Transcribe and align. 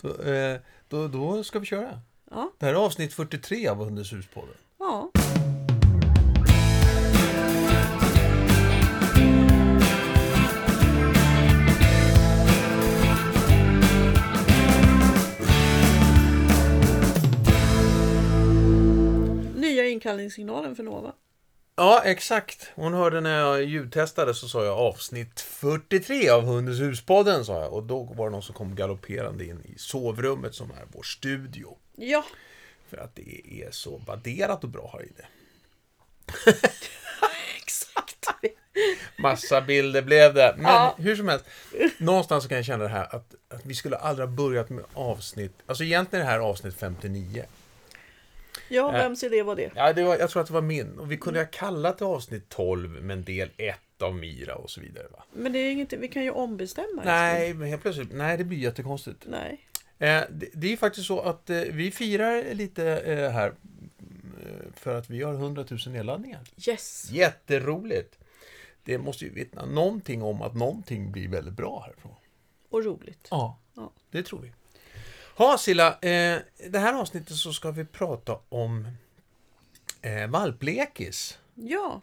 Då, 0.00 0.22
eh, 0.22 0.60
då, 0.88 1.08
då 1.08 1.44
ska 1.44 1.58
vi 1.58 1.66
köra. 1.66 2.00
Ja. 2.30 2.52
Det 2.58 2.66
här 2.66 2.74
är 2.74 2.78
avsnitt 2.78 3.14
43 3.14 3.68
av 3.68 3.76
Hundens 3.76 4.12
hus-podden. 4.12 4.54
Ja. 4.78 5.10
Nya 19.56 19.88
inkallningssignalen 19.88 20.76
för 20.76 20.82
Nova. 20.82 21.12
Ja, 21.80 22.02
exakt. 22.04 22.70
Hon 22.74 22.94
hörde 22.94 23.20
när 23.20 23.38
jag 23.38 23.64
ljudtestade 23.64 24.34
så 24.34 24.48
sa 24.48 24.64
jag 24.64 24.78
avsnitt 24.78 25.40
43 25.40 26.28
av 26.28 26.44
Hundens 26.44 26.80
hus-podden, 26.80 27.44
sa 27.44 27.60
jag. 27.62 27.72
Och 27.72 27.82
då 27.82 28.02
var 28.02 28.24
det 28.26 28.30
någon 28.32 28.42
som 28.42 28.54
kom 28.54 28.74
galopperande 28.74 29.44
in 29.44 29.60
i 29.74 29.78
sovrummet 29.78 30.54
som 30.54 30.70
är 30.70 30.84
vår 30.92 31.02
studio. 31.02 31.76
Ja, 31.96 32.24
För 32.90 32.96
att 32.96 33.14
det 33.16 33.62
är 33.64 33.70
så 33.70 33.96
vadderat 34.06 34.64
och 34.64 34.70
bra 34.70 34.90
här 34.92 35.02
inne. 35.02 35.26
exakt. 37.56 38.26
Massa 39.18 39.60
bilder 39.60 40.02
blev 40.02 40.34
det. 40.34 40.54
Men 40.56 40.64
Ja. 40.72 40.94
hur 40.98 41.16
som 41.16 41.28
helst, 41.28 41.44
någonstans 41.98 42.42
så 42.44 42.48
kan 42.48 42.56
jag 42.56 42.64
känna 42.64 42.84
det 42.84 42.90
här 42.90 43.14
att, 43.16 43.34
att 43.48 43.66
vi 43.66 43.74
skulle 43.74 43.96
aldrig 43.96 44.28
ha 44.28 44.34
börjat 44.36 44.70
med 44.70 44.84
avsnitt, 44.94 45.52
alltså 45.66 45.84
egentligen 45.84 46.22
är 46.26 46.26
det 46.30 46.32
här 46.32 46.40
avsnitt 46.48 46.74
59. 46.78 47.44
Ja, 48.70 48.90
vems 48.90 49.22
idé 49.24 49.42
var 49.42 49.56
det? 49.56 49.70
Ja, 49.74 49.92
det 49.92 50.02
var, 50.04 50.16
jag 50.18 50.30
tror 50.30 50.40
att 50.42 50.48
det 50.48 50.54
var 50.54 50.60
min. 50.62 50.98
Och 50.98 51.12
vi 51.12 51.16
kunde 51.16 51.40
ha 51.40 51.46
kallat 51.46 51.98
det 51.98 52.04
avsnitt 52.04 52.48
12 52.48 53.02
med 53.02 53.18
en 53.18 53.24
del 53.24 53.50
1 53.56 53.76
av 54.02 54.14
Mira 54.16 54.54
och 54.54 54.70
så 54.70 54.80
vidare. 54.80 55.06
Va? 55.12 55.22
Men 55.32 55.52
det 55.52 55.58
är 55.58 55.72
inget, 55.72 55.92
vi 55.92 56.08
kan 56.08 56.24
ju 56.24 56.30
ombestämma. 56.30 57.02
Nej, 57.04 57.54
men 57.54 57.68
helt 57.68 57.82
plötsligt, 57.82 58.12
nej 58.12 58.36
det 58.38 58.44
blir 58.44 58.58
jättekonstigt. 58.58 59.26
Nej. 59.28 59.66
Eh, 59.98 60.22
det, 60.30 60.48
det 60.52 60.72
är 60.72 60.76
faktiskt 60.76 61.06
så 61.06 61.20
att 61.20 61.50
eh, 61.50 61.56
vi 61.60 61.90
firar 61.90 62.54
lite 62.54 62.84
eh, 62.98 63.30
här 63.30 63.46
eh, 63.48 64.72
för 64.74 64.98
att 64.98 65.10
vi 65.10 65.22
har 65.22 65.34
100 65.34 65.64
000 65.70 65.78
nedladdningar. 65.86 66.40
Yes. 66.68 67.10
Jätteroligt! 67.10 68.18
Det 68.84 68.98
måste 68.98 69.24
ju 69.24 69.30
vittna 69.30 69.66
någonting 69.66 70.22
om 70.22 70.42
att 70.42 70.54
någonting 70.54 71.12
blir 71.12 71.28
väldigt 71.28 71.54
bra 71.54 71.82
härifrån. 71.86 72.14
Och 72.70 72.84
roligt. 72.84 73.28
Ja, 73.30 73.58
Ja. 73.74 73.92
det 74.10 74.22
tror 74.22 74.40
vi. 74.40 74.52
Ha 75.40 75.58
Silla, 75.58 75.88
eh, 75.88 76.38
det 76.70 76.78
här 76.78 76.94
avsnittet 76.94 77.36
så 77.36 77.52
ska 77.52 77.70
vi 77.70 77.84
prata 77.84 78.38
om 78.48 78.88
eh, 80.02 80.30
valplekis. 80.30 81.38
Ja. 81.54 82.02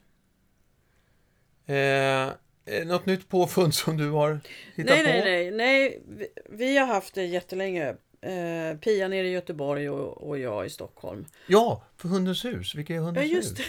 Eh, 1.66 2.28
eh, 2.66 2.86
något 2.86 3.06
nytt 3.06 3.30
påfund 3.30 3.74
som 3.74 3.98
du 3.98 4.10
har 4.10 4.40
hittat 4.76 4.96
Nej, 4.96 5.04
på? 5.04 5.10
nej, 5.10 5.22
nej, 5.24 5.52
nej. 5.52 6.02
Vi, 6.08 6.28
vi 6.50 6.78
har 6.78 6.88
haft 6.88 7.14
det 7.14 7.26
jättelänge. 7.26 7.96
Eh, 8.22 8.78
Pia 8.82 9.08
nere 9.08 9.28
i 9.28 9.32
Göteborg 9.32 9.90
och, 9.90 10.28
och 10.28 10.40
jag 10.40 10.66
i 10.66 10.70
Stockholm. 10.70 11.26
Ja, 11.48 11.84
för 11.98 12.08
Hundens 12.10 12.46
hus. 12.46 12.76
Vilka 12.76 12.94
är 12.94 12.98
Ja, 12.98 13.04
Hundens 13.04 13.32
just 13.32 13.60
hus? 13.60 13.66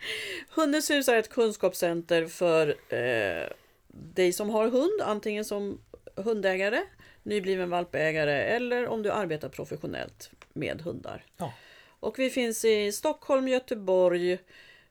Hundens 0.50 0.90
hus 0.90 1.08
är 1.08 1.16
ett 1.16 1.30
kunskapscenter 1.30 2.26
för 2.26 2.68
eh, 2.88 3.48
dig 3.88 4.32
som 4.32 4.50
har 4.50 4.68
hund, 4.68 5.00
antingen 5.02 5.44
som 5.44 5.80
hundägare, 6.16 6.80
nybliven 7.28 7.70
valpägare 7.70 8.44
eller 8.44 8.86
om 8.86 9.02
du 9.02 9.10
arbetar 9.10 9.48
professionellt 9.48 10.30
med 10.52 10.80
hundar. 10.82 11.24
Ja. 11.36 11.54
Och 12.00 12.18
vi 12.18 12.30
finns 12.30 12.64
i 12.64 12.92
Stockholm, 12.92 13.48
Göteborg, 13.48 14.38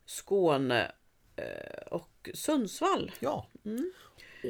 Skåne 0.05 0.91
eh, 1.35 1.87
och 1.91 2.29
Sundsvall. 2.33 3.11
Ja. 3.19 3.47
Mm. 3.65 3.91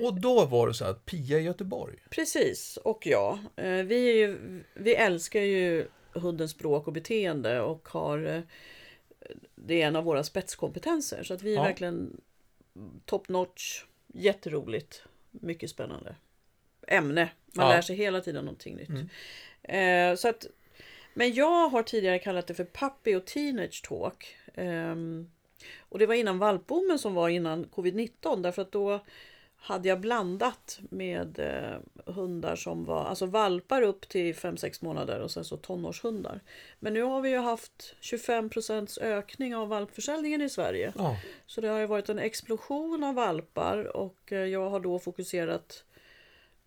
Och 0.03 0.21
då 0.21 0.45
var 0.45 0.67
det 0.67 0.73
så 0.73 0.85
att 0.85 1.05
Pia 1.05 1.39
i 1.39 1.43
Göteborg. 1.43 1.95
Precis, 2.09 2.77
och 2.77 3.08
jag. 3.08 3.39
Eh, 3.55 3.83
Vi, 3.83 4.09
är 4.09 4.15
ju, 4.15 4.63
vi 4.73 4.95
älskar 4.95 5.41
ju 5.41 5.88
hundens 6.13 6.52
språk 6.52 6.88
och 6.88 6.93
beteende 6.93 7.61
och 7.61 7.88
har 7.89 8.25
eh, 8.25 8.41
det 9.55 9.81
är 9.81 9.88
en 9.88 9.95
av 9.95 10.03
våra 10.03 10.23
spetskompetenser. 10.23 11.23
Så 11.23 11.33
att 11.33 11.41
vi 11.41 11.52
är 11.52 11.55
Ja. 11.55 11.63
verkligen 11.63 12.21
top 13.05 13.30
notch, 13.30 13.83
jätteroligt, 14.08 15.04
mycket 15.31 15.69
spännande 15.69 16.15
ämne. 16.87 17.30
Man 17.53 17.65
Ja. 17.65 17.73
lär 17.73 17.81
sig 17.81 17.95
hela 17.95 18.21
tiden 18.21 18.45
någonting 18.45 18.75
nytt. 18.75 18.89
Mm. 18.89 19.09
Eh, 20.11 20.15
så 20.17 20.27
att, 20.27 20.45
men 21.14 21.33
jag 21.33 21.70
har 21.70 21.83
tidigare 21.83 22.20
kallat 22.20 22.48
det 22.48 22.53
för 22.53 22.65
Puppy 22.65 23.15
och 23.15 23.25
Teenage 23.25 23.83
Talk. 23.87 24.36
Ehm, 24.55 25.30
och 25.80 25.99
det 25.99 26.05
var 26.05 26.15
innan 26.15 26.39
valpboomen 26.39 26.99
som 26.99 27.14
var 27.14 27.30
innan 27.30 27.65
covid-19 27.65 28.42
därför 28.42 28.61
att 28.61 28.71
då 28.71 28.99
hade 29.59 29.89
jag 29.89 29.99
blandat 29.99 30.80
med 30.89 31.39
eh, 31.39 32.14
hundar 32.14 32.55
som 32.55 32.86
var, 32.86 33.05
alltså 33.05 33.25
valpar 33.25 33.81
upp 33.81 34.09
till 34.09 34.36
5-6 34.36 34.83
månader 34.83 35.19
och 35.19 35.31
sen 35.31 35.45
så 35.45 35.58
tonårshundar. 35.58 36.39
Men 36.80 36.93
nu 36.93 37.02
har 37.02 37.21
vi 37.21 37.30
ju 37.30 37.37
haft 37.37 37.95
25% 38.02 39.02
ökning 39.02 39.55
av 39.55 39.67
valpförsäljningen 39.67 40.42
i 40.42 40.49
Sverige. 40.49 40.93
Ja. 40.98 41.17
Så 41.45 41.61
det 41.61 41.67
har 41.67 41.80
ju 41.80 41.86
varit 41.86 42.09
en 42.09 42.19
explosion 42.19 43.04
av 43.04 43.15
valpar 43.15 43.98
och 43.98 44.31
eh, 44.31 44.45
jag 44.45 44.69
har 44.69 44.80
då 44.80 44.99
fokuserat 44.99 45.83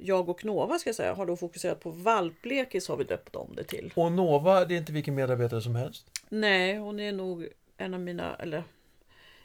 jag 0.03 0.28
och 0.28 0.44
Nova 0.44 0.78
ska 0.78 0.88
jag 0.88 0.94
säga, 0.97 1.15
har 1.15 1.27
då 1.27 1.37
fokuserat 1.37 1.81
på 1.81 1.91
valplekis 1.91 2.88
har 2.88 2.97
vi 2.97 3.05
döpt 3.05 3.37
om 3.37 3.55
det 3.56 3.65
till. 3.65 3.93
Och 3.97 4.12
Nova, 4.12 4.65
det 4.65 4.75
är 4.75 4.78
inte 4.78 4.93
vilken 4.93 5.15
medarbetare 5.15 5.62
som 5.62 5.75
helst. 5.75 6.11
Nej, 6.28 6.77
hon 6.77 7.00
är 7.00 7.12
nog 7.12 7.49
en 7.77 7.94
av 7.94 8.00
mina, 8.00 8.37
eller 8.37 8.65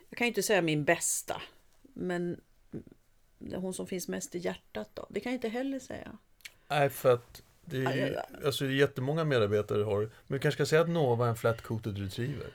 jag 0.10 0.18
kan 0.18 0.28
inte 0.28 0.44
säga 0.44 0.62
min 0.62 0.84
bästa, 0.84 1.42
men 1.94 2.42
hon 3.56 3.74
som 3.74 3.88
finns 3.88 4.08
mest 4.08 4.36
i 4.36 4.38
hjärtat 4.38 4.90
då. 4.94 5.08
Det 5.10 5.20
kan 5.20 5.32
jag 5.32 5.38
inte 5.38 5.50
heller 5.50 5.80
säga. 5.80 6.18
Nej, 6.68 6.90
för 6.90 7.14
att 7.14 7.42
det 7.66 7.78
är 7.78 7.96
ju, 7.96 8.16
alltså 8.46 8.64
det 8.64 8.70
är 8.70 8.76
jättemånga 8.76 9.24
medarbetare 9.24 9.84
har 9.84 10.00
Men 10.00 10.10
vi 10.28 10.40
kanske 10.40 10.58
ska 10.58 10.66
säga 10.66 10.82
att 10.82 10.90
Nova 10.90 11.26
är 11.26 11.30
en 11.30 11.36
flat-coated 11.36 11.98
retriever. 11.98 12.48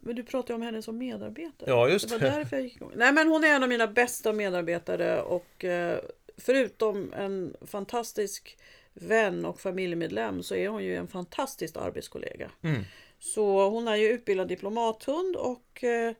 Men 0.00 0.16
du 0.16 0.22
pratar 0.22 0.48
ju 0.48 0.54
om 0.54 0.62
henne 0.62 0.82
som 0.82 0.98
medarbetare. 0.98 1.70
Ja, 1.70 1.88
just 1.88 2.08
det 2.08 2.18
det. 2.18 2.30
var 2.30 2.38
därför 2.38 2.56
jag 2.56 2.62
gick 2.64 2.76
igång. 2.76 2.92
Nej, 2.96 3.12
men 3.12 3.28
hon 3.28 3.44
är 3.44 3.48
en 3.48 3.62
av 3.62 3.68
mina 3.68 3.86
bästa 3.86 4.32
medarbetare 4.32 5.22
och 5.22 5.64
eh, 5.64 5.98
förutom 6.38 7.12
en 7.12 7.56
fantastisk 7.60 8.58
vän 8.94 9.44
och 9.44 9.60
familjemedlem 9.60 10.42
så 10.42 10.54
är 10.54 10.68
hon 10.68 10.84
ju 10.84 10.96
en 10.96 11.08
fantastisk 11.08 11.76
arbetskollega. 11.76 12.50
Mm. 12.62 12.82
Så 13.18 13.68
hon 13.68 13.88
är 13.88 13.96
ju 13.96 14.08
utbildad 14.08 14.48
diplomathund 14.48 15.36
och 15.36 15.84
eh, 15.84 16.14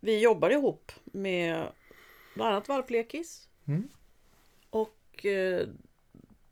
vi 0.00 0.20
jobbar 0.20 0.50
ihop 0.50 0.92
med 1.04 1.68
bland 2.34 2.50
annat 2.50 2.68
valplekis 2.68 3.48
Mm. 3.68 3.88
och 4.70 5.26
eh, 5.26 5.66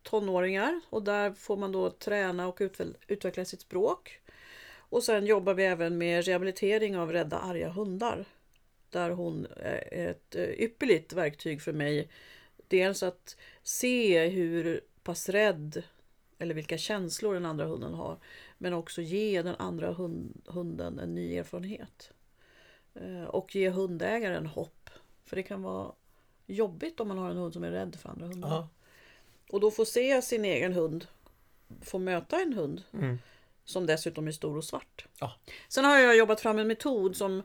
tonåringar 0.03 0.81
och 0.91 1.03
där 1.03 1.33
får 1.33 1.57
man 1.57 1.73
då 1.73 1.91
träna 1.91 2.49
och 2.49 2.61
utveckla, 3.07 3.45
sitt 3.45 3.61
språk. 3.61 4.21
Och 4.77 5.03
sen 5.03 5.27
jobbar 5.27 5.55
vi 5.55 5.65
även 5.65 5.99
med 5.99 6.25
rehabilitering 6.25 6.97
av 6.99 7.13
rädda 7.13 7.39
arga 7.39 7.69
hundar. 7.69 8.25
Där 8.95 9.11
hon 9.11 9.47
är 9.57 10.09
ett 10.09 10.35
eh, 10.35 10.43
ypperligt 10.51 11.13
verktyg 11.13 11.63
för 11.63 11.73
mig. 11.73 12.09
Dels 12.69 13.03
att 13.03 13.37
se 13.63 14.27
hur 14.29 14.81
pass 15.03 15.29
rädd 15.29 15.83
eller 16.39 16.55
vilka 16.55 16.79
känslor 16.79 17.35
den 17.35 17.47
andra 17.47 17.65
hunden 17.67 17.95
har. 17.95 18.19
Men 18.59 18.73
också 18.73 19.03
ge 19.03 19.43
den 19.43 19.55
andra 19.55 19.93
hund, 19.93 20.43
hunden 20.47 20.99
en 20.99 21.15
ny 21.15 21.37
erfarenhet. 21.37 22.11
Eh, 22.95 23.25
Och 23.25 23.55
ge 23.55 23.71
hundägaren 23.71 24.47
hopp. 24.47 24.91
För 25.25 25.37
det 25.37 25.43
kan 25.43 25.63
vara 25.63 25.93
jobbigt 26.47 27.01
om 27.01 27.09
man 27.09 27.19
har 27.19 27.31
en 27.31 27.37
hund 27.37 27.53
som 27.53 27.65
är 27.65 27.71
rädd 27.71 27.97
för 27.97 28.09
andra 28.09 28.27
hundar. 28.27 28.49
Ja. 28.49 28.69
Och 29.51 29.61
då 29.61 29.71
få 29.71 29.85
se 29.85 30.23
sin 30.23 30.45
egen 30.45 30.73
hund 30.73 31.07
få 31.83 31.99
möta 31.99 32.41
en 32.41 32.53
hund 32.53 32.83
Mm. 32.93 33.19
som 33.65 33.87
dessutom 33.87 34.29
är 34.29 34.33
stor 34.33 34.57
och 34.57 34.65
svart. 34.65 35.07
Ja. 35.21 35.33
Sen 35.69 35.85
har 35.85 35.99
jag 35.99 36.17
jobbat 36.17 36.41
fram 36.41 36.59
en 36.59 36.67
metod 36.67 37.17
som 37.17 37.43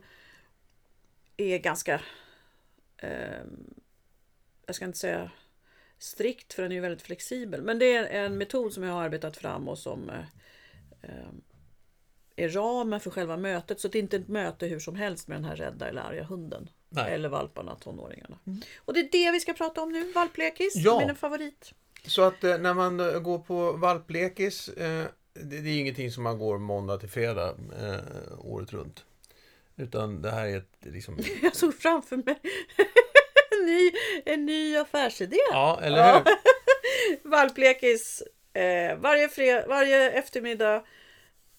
är 1.44 1.58
ganska, 1.58 2.02
eh, 2.98 3.44
jag 4.66 4.76
ska 4.76 4.86
inte 4.86 4.98
säga 4.98 5.32
strikt 5.98 6.54
för 6.54 6.64
den 6.64 6.72
är 6.72 6.76
ju 6.76 6.82
väldigt 6.82 7.02
flexibel. 7.02 7.62
Men 7.62 7.80
det 7.80 7.96
är 7.96 8.26
en 8.26 8.38
metod 8.38 8.74
som 8.74 8.84
jag 8.84 8.94
har 8.94 9.04
arbetat 9.04 9.38
fram 9.38 9.68
och 9.68 9.78
som 9.78 10.10
eh, 10.10 10.20
eh, 11.02 11.30
är 12.36 12.50
ramen 12.50 13.00
för 13.00 13.12
själva 13.12 13.38
mötet. 13.38 13.80
Så 13.80 13.88
det 13.88 13.98
är 13.98 14.02
inte 14.02 14.18
ett 14.18 14.28
möte 14.28 14.66
hur 14.66 14.80
som 14.80 14.96
helst 14.96 15.28
med 15.28 15.38
den 15.38 15.46
här 15.46 15.56
rädda 15.56 15.88
eller 15.90 16.02
arga 16.02 16.24
hunden. 16.24 16.70
Nej. 16.90 17.14
Eller 17.14 17.30
valparna, 17.30 17.76
tonåringarna. 17.76 18.40
Och 18.78 18.94
det 18.94 19.00
är 19.00 19.12
det 19.12 19.32
vi 19.32 19.40
ska 19.40 19.54
prata 19.54 19.82
om 19.82 19.92
nu, 19.92 20.12
valplekis, 20.12 20.76
Ja. 20.76 21.04
min 21.08 21.16
favorit. 21.16 21.74
Så 22.06 22.22
att 22.22 22.44
eh, 22.44 22.58
när 22.58 22.74
man 22.74 23.00
eh, 23.00 23.20
går 23.20 23.40
på 23.40 23.72
valplekis, 23.72 24.70
eh, 24.70 25.06
det, 25.34 25.62
det 25.62 25.70
är 25.70 25.80
ingenting 25.80 26.12
som 26.12 26.24
man 26.24 26.40
går 26.40 26.58
måndag 26.58 26.98
till 26.98 27.10
fredag 27.10 27.56
eh, 27.82 28.00
året 28.40 28.74
runt. 28.74 29.06
Utan 29.80 30.22
det 30.22 30.32
här 30.32 30.46
är 30.48 30.58
ett 30.58 30.72
liksom... 30.80 31.18
Jag 31.42 31.56
såg 31.56 31.76
framför 31.76 32.16
mig 32.18 32.40
en 33.52 33.66
ny, 33.66 33.92
en 34.26 34.46
ny 34.46 34.78
affärsidé. 34.78 35.38
Ja, 35.52 35.80
eller 35.84 36.14
hur? 36.14 36.24
Valplekis 37.30 38.24
eh, 38.54 38.98
varje, 38.98 39.30
fred, 39.30 39.66
varje 39.68 40.12
eftermiddag 40.12 40.84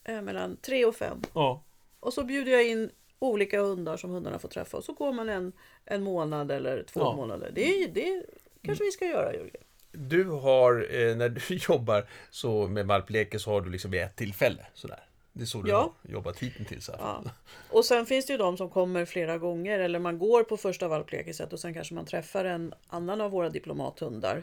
eh, 0.05 0.23
mellan 0.23 0.57
3 0.57 0.85
och 0.85 0.97
5. 0.97 1.23
Ja. 1.35 1.65
Och 2.01 2.13
så 2.15 2.25
bjuder 2.25 2.53
jag 2.53 2.67
in 2.67 2.91
olika 3.19 3.61
hundar 3.61 3.97
som 3.97 4.11
hundarna 4.11 4.39
får 4.39 4.49
träffa. 4.49 4.77
Och 4.77 4.85
så 4.85 4.93
går 4.93 5.13
man 5.13 5.29
en, 5.29 5.53
en 5.85 6.03
månad 6.03 6.51
eller 6.51 6.83
två 6.83 7.01
Ja. 7.01 7.17
månader. 7.17 7.51
Det, 7.55 7.83
är- 7.83 7.89
det 7.89 8.23
kanske 8.63 8.85
vi 8.85 8.91
ska 8.91 9.05
göra 9.05 9.35
Jörgen. 9.35 9.63
du 9.93 10.25
har, 10.25 10.87
eh, 10.91 11.17
när 11.17 11.29
du 11.29 11.41
jobbar 11.69 12.07
så 12.31 12.67
med 12.69 12.87
valpleken 12.87 13.41
så 13.41 13.51
har 13.51 13.61
du 13.61 13.71
liksom 13.71 13.91
vid 13.91 14.01
ett 14.03 14.17
tillfälle 14.17 14.67
sådär. 14.75 15.05
Det 15.33 15.43
är 15.43 15.47
så 15.47 15.63
du 15.63 15.71
Ja. 15.71 15.95
har 16.03 16.11
jobbat 16.13 16.39
hittills. 16.39 16.89
här. 16.89 16.97
Ja. 16.99 17.23
Och 17.71 17.85
sen 17.85 18.07
finns 18.07 18.27
det 18.27 18.33
ju 18.33 18.37
de 18.39 18.57
som 18.57 18.71
kommer 18.71 19.05
flera 19.05 19.39
gånger 19.39 19.79
eller 19.81 19.99
man 19.99 20.19
går 20.19 20.45
på 20.45 20.57
första 20.57 20.89
valplekiset 20.89 21.53
och 21.53 21.61
sen 21.61 21.75
kanske 21.75 21.95
man 21.95 22.05
träffar 22.07 22.45
en 22.45 22.75
annan 22.87 23.21
av 23.21 23.31
våra 23.31 23.49
diplomathundar. 23.51 24.43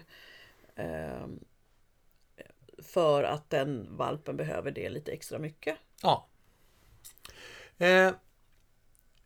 ehm, 0.76 1.40
för 2.80 3.24
att 3.24 3.50
den 3.50 3.98
valpen 3.98 4.38
behöver 4.38 4.72
det 4.72 4.90
lite 4.90 5.12
extra 5.12 5.40
mycket. 5.40 5.78
Ja. 6.02 6.28
Eh, 7.78 8.12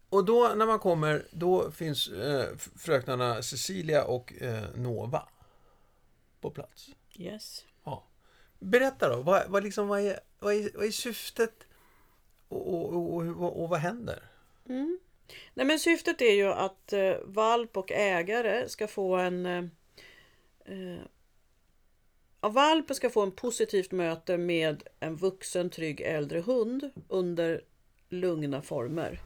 och 0.09 0.25
då 0.25 0.51
när 0.55 0.65
man 0.65 0.79
kommer, 0.79 1.25
då 1.31 1.71
finns 1.71 2.07
eh, 2.07 2.57
fröknarna 2.77 3.41
Cecilia 3.41 4.03
och 4.03 4.33
eh, 4.41 4.63
Nova 4.75 5.27
på 6.41 6.51
plats. 6.51 6.89
Yes. 7.15 7.65
Berätta 8.61 9.09
då, 9.09 9.21
vad, 9.21 9.49
vad, 9.49 9.63
liksom, 9.63 9.87
vad, 9.87 10.01
är, 10.01 10.19
vad, 10.39 10.53
är, 10.53 10.69
vad 10.73 10.85
är 10.85 10.91
syftet 10.91 11.67
och, 12.47 12.73
och, 12.73 13.13
och, 13.13 13.27
och, 13.27 13.63
och 13.63 13.69
vad 13.69 13.79
händer? 13.79 14.23
Mm. 14.69 14.99
Nej, 15.53 15.65
men 15.65 15.79
syftet 15.79 16.21
är 16.21 16.33
ju 16.33 16.47
att 16.47 16.93
eh, 16.93 17.15
valp 17.23 17.77
och 17.77 17.91
ägare 17.91 18.69
ska 18.69 18.87
få 18.87 19.15
en... 19.15 19.45
Eh, 19.45 19.63
eh 20.65 21.01
ja, 22.41 22.49
valpen 22.49 22.95
ska 22.95 23.09
få 23.09 23.21
en 23.21 23.31
positivt 23.31 23.91
möte 23.91 24.37
med 24.37 24.83
en 24.99 25.15
vuxen, 25.15 25.69
trygg 25.69 26.01
äldre 26.01 26.39
hund 26.39 26.91
under 27.07 27.61
lugna 28.09 28.61
former. 28.61 29.19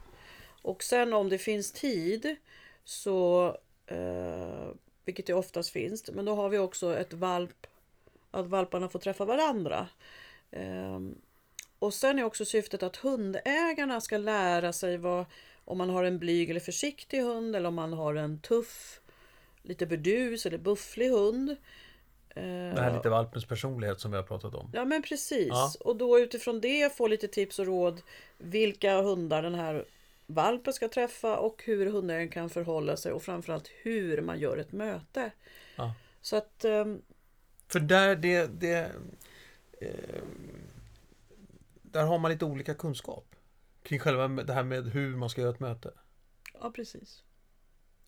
Och 0.62 0.82
sen 0.82 1.12
om 1.12 1.28
det 1.28 1.38
finns 1.38 1.72
tid 1.72 2.36
så, 2.84 3.48
eh, 3.86 4.68
vilket 5.04 5.26
det 5.26 5.34
oftast 5.34 5.70
finns, 5.70 6.10
men 6.12 6.24
då 6.24 6.34
har 6.34 6.48
vi 6.48 6.58
också 6.58 6.96
ett 6.96 7.12
valp, 7.12 7.66
att 8.40 8.46
valparna 8.46 8.88
får 8.88 8.98
träffa 8.98 9.24
varandra. 9.24 9.88
Ehm, 10.50 11.14
och 11.78 11.94
sen 11.94 12.18
är 12.18 12.24
också 12.24 12.44
syftet 12.44 12.82
att 12.82 12.96
hundägarna 12.96 14.00
ska 14.00 14.18
lära 14.18 14.72
sig 14.72 14.96
vad, 14.96 15.24
om 15.64 15.78
man 15.78 15.90
har 15.90 16.04
en 16.04 16.18
blyg 16.18 16.50
eller 16.50 16.60
försiktig 16.60 17.20
hund 17.20 17.56
eller 17.56 17.68
om 17.68 17.74
man 17.74 17.92
har 17.92 18.14
en 18.14 18.38
tuff, 18.38 19.00
lite 19.62 19.86
burdus 19.86 20.46
eller 20.46 20.58
bufflig 20.58 21.10
hund. 21.10 21.56
Det 22.34 22.80
här 22.80 22.94
lite 22.94 23.08
valpens 23.08 23.44
personlighet 23.44 24.00
som 24.00 24.10
vi 24.10 24.16
har 24.16 24.24
pratat 24.24 24.54
om. 24.54 24.70
Ja 24.74 24.84
men 24.84 25.02
precis. 25.02 25.48
Ja. 25.48 25.72
Och 25.80 25.96
då 25.96 26.18
utifrån 26.18 26.60
det 26.60 26.96
få 26.96 27.06
lite 27.06 27.28
tips 27.28 27.58
och 27.58 27.66
råd 27.66 28.02
vilka 28.38 29.00
hundar 29.00 29.42
den 29.42 29.54
här 29.54 29.84
valpen 30.26 30.72
ska 30.72 30.88
träffa 30.88 31.36
och 31.36 31.62
hur 31.64 31.86
hundägaren 31.86 32.28
kan 32.28 32.50
förhålla 32.50 32.96
sig 32.96 33.12
och 33.12 33.22
framförallt 33.22 33.70
hur 33.82 34.20
man 34.20 34.38
gör 34.38 34.56
ett 34.56 34.72
möte. 34.72 35.30
Ja. 35.76 35.94
Så 36.22 36.36
att 36.36 36.64
ehm, 36.64 37.02
För 37.68 37.80
där, 37.80 38.16
det, 38.16 38.60
det, 38.60 38.92
eh, 39.80 40.22
där 41.82 42.04
har 42.04 42.18
man 42.18 42.30
lite 42.30 42.44
olika 42.44 42.74
kunskap. 42.74 43.34
Kring 43.82 43.98
själva 43.98 44.28
det 44.28 44.52
här 44.52 44.62
med 44.62 44.86
hur 44.86 45.16
man 45.16 45.30
ska 45.30 45.40
göra 45.40 45.54
ett 45.54 45.60
möte. 45.60 45.90
Ja, 46.60 46.70
precis. 46.70 47.22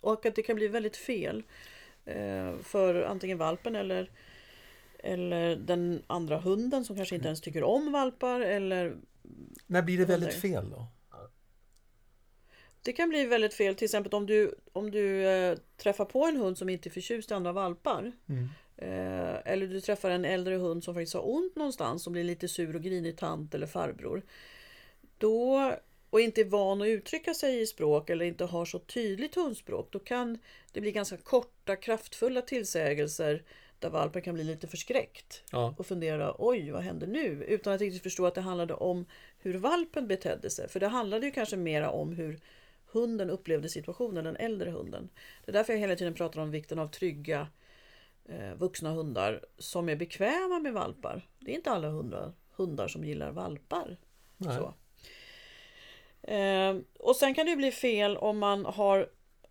Och 0.00 0.26
att 0.26 0.34
det 0.34 0.42
kan 0.42 0.56
bli 0.56 0.68
väldigt 0.68 0.96
fel 0.96 1.42
eh, 2.04 2.56
för 2.62 3.02
antingen 3.02 3.38
valpen 3.38 3.76
eller, 3.76 4.10
eller 4.98 5.56
den 5.56 6.02
andra 6.06 6.38
hunden 6.38 6.84
som 6.84 6.96
kanske 6.96 7.14
inte 7.14 7.28
ens 7.28 7.40
tycker 7.40 7.62
om 7.62 7.92
valpar. 7.92 8.40
Eller 8.40 8.96
När 9.66 9.82
blir 9.82 9.98
det 9.98 10.04
väldigt 10.04 10.34
fel 10.34 10.70
då? 10.70 10.86
det 12.82 12.92
kan 12.92 13.08
bli 13.08 13.24
väldigt 13.24 13.54
fel, 13.54 13.74
till 13.74 13.84
exempel 13.84 14.14
om 14.14 14.26
du, 14.26 14.54
om 14.72 14.90
du 14.90 15.26
eh, 15.28 15.58
träffar 15.76 16.04
på 16.04 16.26
en 16.26 16.36
hund 16.36 16.58
som 16.58 16.68
inte 16.68 16.88
är 16.88 16.90
förtjust 16.90 17.30
i 17.30 17.34
andra 17.34 17.52
valpar. 17.52 18.12
Mm. 18.28 18.48
Eh, 18.78 19.52
eller 19.52 19.66
du 19.66 19.80
träffar 19.80 20.10
en 20.10 20.24
äldre 20.24 20.54
hund 20.54 20.84
som 20.84 20.94
faktiskt 20.94 21.14
har 21.14 21.28
ont 21.28 21.56
någonstans 21.56 22.02
som 22.02 22.12
blir 22.12 22.24
lite 22.24 22.48
sur 22.48 22.76
och 22.76 22.82
grinig 22.82 23.16
tant 23.16 23.54
eller 23.54 23.66
farbror. 23.66 24.22
Då, 25.18 25.72
och 26.10 26.20
inte 26.20 26.40
är 26.40 26.44
van 26.44 26.82
att 26.82 26.88
uttrycka 26.88 27.34
sig 27.34 27.60
i 27.60 27.66
språk 27.66 28.10
eller 28.10 28.24
inte 28.24 28.44
har 28.44 28.64
så 28.64 28.78
tydligt 28.78 29.34
hundspråk. 29.34 29.88
Då 29.90 29.98
kan 29.98 30.38
det 30.72 30.80
bli 30.80 30.92
ganska 30.92 31.16
korta 31.16 31.76
kraftfulla 31.76 32.42
tillsägelser 32.42 33.42
där 33.78 33.90
valpen 33.90 34.22
kan 34.22 34.34
bli 34.34 34.44
lite 34.44 34.66
förskräckt 34.66 35.42
Ja. 35.52 35.74
och 35.78 35.86
fundera 35.86 36.34
oj 36.38 36.70
vad 36.70 36.82
händer 36.82 37.06
nu? 37.06 37.44
Utan 37.48 37.72
att 37.72 37.80
riktigt 37.80 38.02
förstå 38.02 38.26
att 38.26 38.34
det 38.34 38.40
handlade 38.40 38.74
om 38.74 39.04
hur 39.38 39.54
valpen 39.54 40.08
betedde 40.08 40.50
sig. 40.50 40.68
För 40.68 40.80
det 40.80 40.88
handlade 40.88 41.26
ju 41.26 41.32
kanske 41.32 41.56
mera 41.56 41.90
om 41.90 42.12
hur 42.12 42.40
hunden 42.86 43.30
upplevde 43.30 43.68
situationen, 43.68 44.24
den 44.24 44.36
äldre 44.36 44.70
hunden. 44.70 45.08
Det 45.44 45.50
är 45.50 45.52
därför 45.52 45.72
jag 45.72 45.80
hela 45.80 45.96
tiden 45.96 46.14
pratar 46.14 46.40
om 46.40 46.50
vikten 46.50 46.78
av 46.78 46.88
trygga 46.88 47.48
vuxna 48.56 48.90
hundar 48.90 49.44
som 49.58 49.88
är 49.88 49.96
bekväma 49.96 50.58
med 50.58 50.72
valpar. 50.72 51.28
Det 51.38 51.50
är 51.50 51.54
inte 51.54 51.70
alla 51.70 51.88
hundar, 51.88 52.32
hundar 52.56 52.88
som 52.88 53.04
gillar 53.04 53.30
valpar. 53.30 53.96
Eh, 56.22 56.76
och 56.98 57.16
sen 57.16 57.34
kan 57.34 57.46
det 57.46 57.56
bli 57.56 57.72
fel 57.72 58.16
om 58.16 58.38
man 58.38 58.64
har 58.64 59.08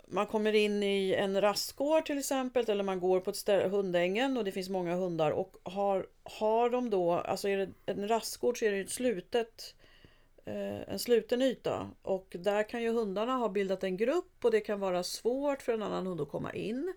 man 0.10 0.28
kommer 0.28 0.54
in 0.54 0.84
i 0.84 1.14
en 1.14 1.42
rastgård 1.42 2.06
till 2.06 2.18
exempel 2.18 2.70
eller 2.70 2.84
man 2.84 3.00
går 3.00 3.20
på 3.20 3.30
ett 3.30 3.36
ställe, 3.36 3.68
hundängen 3.68 4.38
och 4.38 4.44
det 4.44 4.52
finns 4.52 4.70
många 4.70 4.96
hundar 4.96 5.32
och 5.32 5.56
har, 5.64 6.08
har 6.24 6.70
de 6.70 6.90
då, 6.90 7.12
alltså 7.12 7.50
är 7.50 7.58
det 7.58 7.70
en 7.86 8.08
rastgård 8.08 8.60
så 8.60 8.66
är 8.66 8.72
det 8.72 8.80
ett 8.80 8.90
slutet 8.90 9.76
eh, 10.46 10.82
en 10.90 11.00
sluten 11.00 11.42
yta 11.42 11.90
och 12.02 12.36
där 12.40 12.70
kan 12.70 12.84
ju 12.84 12.92
hundarna 12.92 13.36
ha 13.36 13.50
bildat 13.50 13.84
en 13.84 13.98
grupp 13.98 14.46
och 14.46 14.52
det 14.52 14.60
kan 14.60 14.80
vara 14.80 15.04
svårt 15.04 15.62
för 15.62 15.74
en 15.74 15.84
annan 15.84 16.08
hund 16.08 16.22
att 16.22 16.30
komma 16.30 16.54
in. 16.54 16.94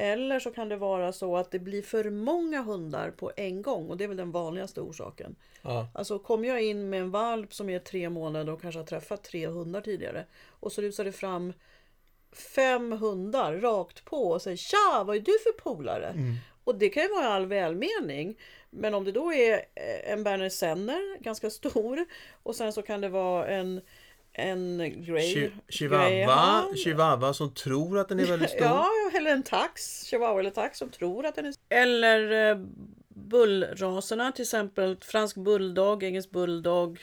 Eller 0.00 0.40
så 0.40 0.50
kan 0.50 0.68
det 0.68 0.76
vara 0.76 1.12
så 1.12 1.36
att 1.36 1.50
det 1.50 1.58
blir 1.58 1.82
för 1.82 2.10
många 2.10 2.62
hundar 2.62 3.10
på 3.10 3.32
en 3.36 3.62
gång 3.62 3.88
och 3.88 3.96
det 3.96 4.04
är 4.04 4.08
väl 4.08 4.16
den 4.16 4.30
vanligaste 4.30 4.80
orsaken. 4.80 5.36
Ja. 5.62 5.88
Alltså 5.94 6.18
kommer 6.18 6.48
jag 6.48 6.62
in 6.62 6.90
med 6.90 7.00
en 7.00 7.10
valp 7.10 7.54
som 7.54 7.70
är 7.70 7.78
tre 7.78 8.10
månader 8.10 8.52
och 8.52 8.60
kanske 8.62 8.80
har 8.80 8.86
träffat 8.86 9.24
tre 9.24 9.46
hundar 9.46 9.80
tidigare 9.80 10.24
och 10.48 10.72
så 10.72 10.82
rusar 10.82 11.04
det 11.04 11.12
fram 11.12 11.52
fem 12.32 12.92
hundar 12.92 13.56
rakt 13.56 14.04
på 14.04 14.30
och 14.30 14.42
säger 14.42 14.56
Tja, 14.56 15.04
vad 15.04 15.16
är 15.16 15.20
du 15.20 15.38
för 15.38 15.52
polare? 15.62 16.14
Och 16.64 16.74
det 16.74 16.88
kan 16.88 17.02
ju 17.02 17.08
vara 17.08 17.28
all 17.28 17.46
välmening. 17.46 18.38
Men 18.70 18.94
om 18.94 19.04
det 19.04 19.12
då 19.12 19.32
är 19.32 19.52
eh, 19.54 20.12
en 20.12 20.24
Berner 20.24 20.48
Senner, 20.48 21.18
ganska 21.18 21.50
stor, 21.50 22.04
och 22.42 22.56
sen 22.56 22.72
så 22.72 22.82
kan 22.82 23.00
det 23.00 23.08
vara 23.08 23.46
en, 23.46 23.80
en 24.38 24.78
Grey, 25.04 25.34
Chi- 25.34 25.50
Chihuahua, 25.68 26.64
chihuahua 26.76 27.34
som 27.34 27.54
tror 27.54 27.98
att 27.98 28.08
den 28.08 28.20
är 28.20 28.24
väldigt 28.24 28.50
stor. 28.50 28.60
Ja, 28.64 28.88
eller 29.14 29.30
en 29.30 29.42
tax, 29.42 30.04
chihuahua 30.04 30.40
eller 30.40 30.50
tax 30.50 30.78
som 30.78 30.90
tror 30.90 31.26
att 31.26 31.34
den 31.34 31.46
är 31.46 31.54
Eller 31.68 32.50
eh, 32.50 32.58
bullraserna, 33.08 34.32
till 34.32 34.42
exempel 34.42 34.96
fransk 35.00 35.36
bulldog, 35.36 36.02
engelsk 36.04 36.30
bulldog, 36.30 37.00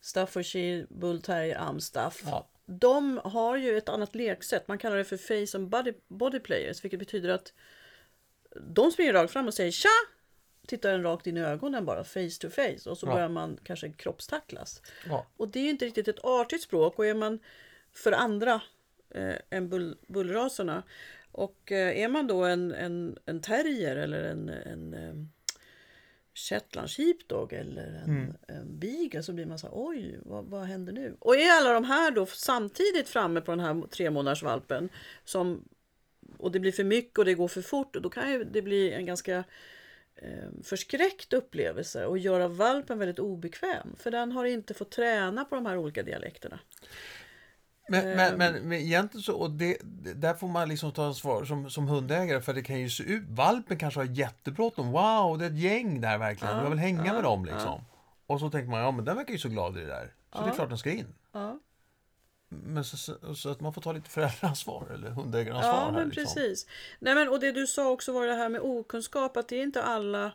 Staffordshire 0.00 0.86
bull 0.90 1.22
terrier, 1.22 1.58
amstaff. 1.58 2.22
Ja. 2.26 2.46
De 2.66 3.20
har 3.24 3.56
ju 3.56 3.78
ett 3.78 3.88
annat 3.88 4.14
leksätt, 4.14 4.68
man 4.68 4.78
kallar 4.78 4.96
det 4.96 5.04
för 5.04 5.16
face 5.16 5.58
and 5.58 5.68
body, 5.68 5.92
body 6.08 6.38
players, 6.40 6.84
vilket 6.84 7.00
betyder 7.00 7.28
att 7.28 7.52
de 8.60 8.90
springer 8.92 9.12
rakt 9.12 9.32
fram 9.32 9.46
och 9.46 9.54
säger 9.54 9.70
tja! 9.70 9.88
Tittar 10.66 10.92
en 10.92 11.02
rakt 11.02 11.26
in 11.26 11.36
i 11.36 11.40
ögonen 11.40 11.84
bara, 11.84 12.04
face 12.04 12.30
to 12.40 12.50
face, 12.50 12.90
och 12.90 12.98
så 12.98 13.06
Ja. 13.06 13.12
börjar 13.12 13.28
man 13.28 13.58
kanske 13.64 13.92
kroppstacklas. 13.92 14.82
Ja. 15.08 15.26
Och 15.36 15.48
det 15.48 15.60
är 15.60 15.70
inte 15.70 15.84
riktigt 15.86 16.08
ett 16.08 16.24
artigt 16.24 16.62
språk 16.62 16.98
och 16.98 17.06
är 17.06 17.14
man 17.14 17.38
för 17.92 18.12
andra 18.12 18.62
eh, 19.10 19.34
än 19.50 19.68
bull, 19.68 19.96
bullraserna 20.06 20.82
och 21.32 21.72
eh, 21.72 21.98
är 22.02 22.08
man 22.08 22.26
då 22.26 22.44
en, 22.44 22.72
en, 22.74 23.18
en 23.26 23.40
terrier 23.40 23.96
eller 23.96 24.22
en, 24.22 24.48
en 24.48 24.94
eh, 24.94 25.14
Shetland 26.34 26.90
sheepdog 26.90 27.52
eller 27.52 27.86
en, 27.86 28.36
en 28.48 28.78
beagle 28.78 29.22
så 29.22 29.32
blir 29.32 29.46
man 29.46 29.58
så 29.58 29.66
här, 29.66 29.74
oj, 29.76 30.18
vad, 30.22 30.44
vad 30.44 30.62
händer 30.62 30.92
nu? 30.92 31.16
Och 31.18 31.36
är 31.36 31.50
alla 31.50 31.72
de 31.72 31.84
här 31.84 32.10
då 32.10 32.26
samtidigt 32.26 33.08
framme 33.08 33.40
på 33.40 33.50
den 33.52 33.60
här 33.60 33.82
tre 33.90 34.10
månaders 34.10 34.42
valpen 34.42 34.88
som 35.24 35.64
och 36.38 36.52
det 36.52 36.60
blir 36.60 36.72
för 36.72 36.84
mycket 36.84 37.18
och 37.18 37.24
det 37.24 37.34
går 37.34 37.48
för 37.48 37.62
fort 37.62 37.96
och 37.96 38.02
då 38.02 38.10
kan 38.10 38.32
ju 38.32 38.44
det 38.44 38.62
bli 38.62 38.92
en 38.92 39.06
ganska 39.06 39.44
förskräckt 40.62 41.32
upplevelse 41.32 42.06
och 42.06 42.18
göra 42.18 42.48
valpen 42.48 42.98
väldigt 42.98 43.18
obekväm. 43.18 43.96
För 43.98 44.10
den 44.10 44.32
har 44.32 44.44
inte 44.44 44.74
fått 44.74 44.90
träna 44.90 45.44
på 45.44 45.54
de 45.54 45.66
här 45.66 45.76
olika 45.76 46.02
dialekterna. 46.02 46.58
Men, 47.88 48.06
Ehm. 48.08 48.16
men, 48.16 48.38
men, 48.38 48.54
men 48.68 48.72
egentligen 48.78 49.22
så, 49.22 49.34
och 49.36 49.50
det, 49.50 49.76
där 50.14 50.34
får 50.34 50.48
man 50.48 50.68
liksom 50.68 50.92
ta 50.92 51.04
ansvar 51.06 51.44
som, 51.44 51.70
som 51.70 51.88
hundägare 51.88 52.40
för 52.40 52.54
det 52.54 52.62
kan 52.62 52.80
ju 52.80 52.90
se 52.90 53.02
ut, 53.02 53.22
valpen 53.28 53.78
kanske 53.78 54.00
har 54.00 54.04
jättebråttom, 54.04 54.90
wow, 54.92 55.38
det 55.38 55.44
är 55.44 55.50
ett 55.50 55.58
gäng 55.58 56.00
där 56.00 56.18
verkligen, 56.18 56.56
Ja, 56.56 56.62
jag 56.62 56.70
vill 56.70 56.78
hänga 56.78 57.06
ja, 57.06 57.12
med 57.12 57.22
dem 57.22 57.44
liksom. 57.44 57.80
Och 58.26 58.40
så 58.40 58.50
tänker 58.50 58.70
man, 58.70 58.80
ja 58.80 58.90
men 58.90 59.04
den 59.04 59.16
verkar 59.16 59.32
ju 59.32 59.38
så 59.38 59.48
glad 59.48 59.76
i 59.78 59.80
det 59.80 59.86
där, 59.86 60.14
så 60.32 60.38
det 60.38 60.44
är 60.44 60.48
Ja. 60.48 60.54
klart 60.54 60.68
den 60.68 60.78
ska 60.78 60.90
in. 60.90 61.14
Ja, 61.32 61.58
Men 62.52 62.84
så, 62.84 62.96
så, 63.34 63.48
att 63.48 63.60
man 63.60 63.72
får 63.72 63.82
ta 63.82 63.92
lite 63.92 64.10
föräldraansvar 64.10 64.86
eller 64.94 65.10
hundägaransvar 65.10 65.72
ja 65.72 65.84
här 65.84 65.92
men 65.92 66.08
liksom. 66.08 66.24
precis. 66.24 66.66
Nej, 66.98 67.14
men, 67.14 67.28
och 67.28 67.40
det 67.40 67.52
du 67.52 67.66
sa 67.66 67.90
också 67.90 68.12
var 68.12 68.26
det 68.26 68.34
här 68.34 68.48
med 68.48 68.60
okunskap, 68.60 69.36
att 69.36 69.48
det 69.48 69.56
är 69.56 69.62
inte 69.62 69.82
alla 69.82 70.32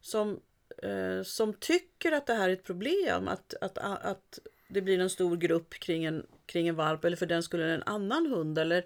som, 0.00 0.40
eh, 0.82 1.22
som 1.24 1.54
tycker 1.54 2.12
att 2.12 2.26
det 2.26 2.34
här 2.34 2.48
är 2.48 2.52
ett 2.52 2.64
problem. 2.64 3.28
Att, 3.28 3.54
att, 3.60 3.78
att 3.78 4.38
det 4.68 4.82
blir 4.82 5.00
en 5.00 5.10
stor 5.10 5.36
grupp 5.36 5.70
kring 5.70 6.04
en, 6.04 6.26
kring 6.46 6.68
en 6.68 6.74
valp 6.74 7.04
eller 7.04 7.16
för 7.16 7.26
den 7.26 7.42
skulle 7.42 7.74
en 7.74 7.82
annan 7.82 8.26
hund. 8.26 8.58
Eller 8.58 8.84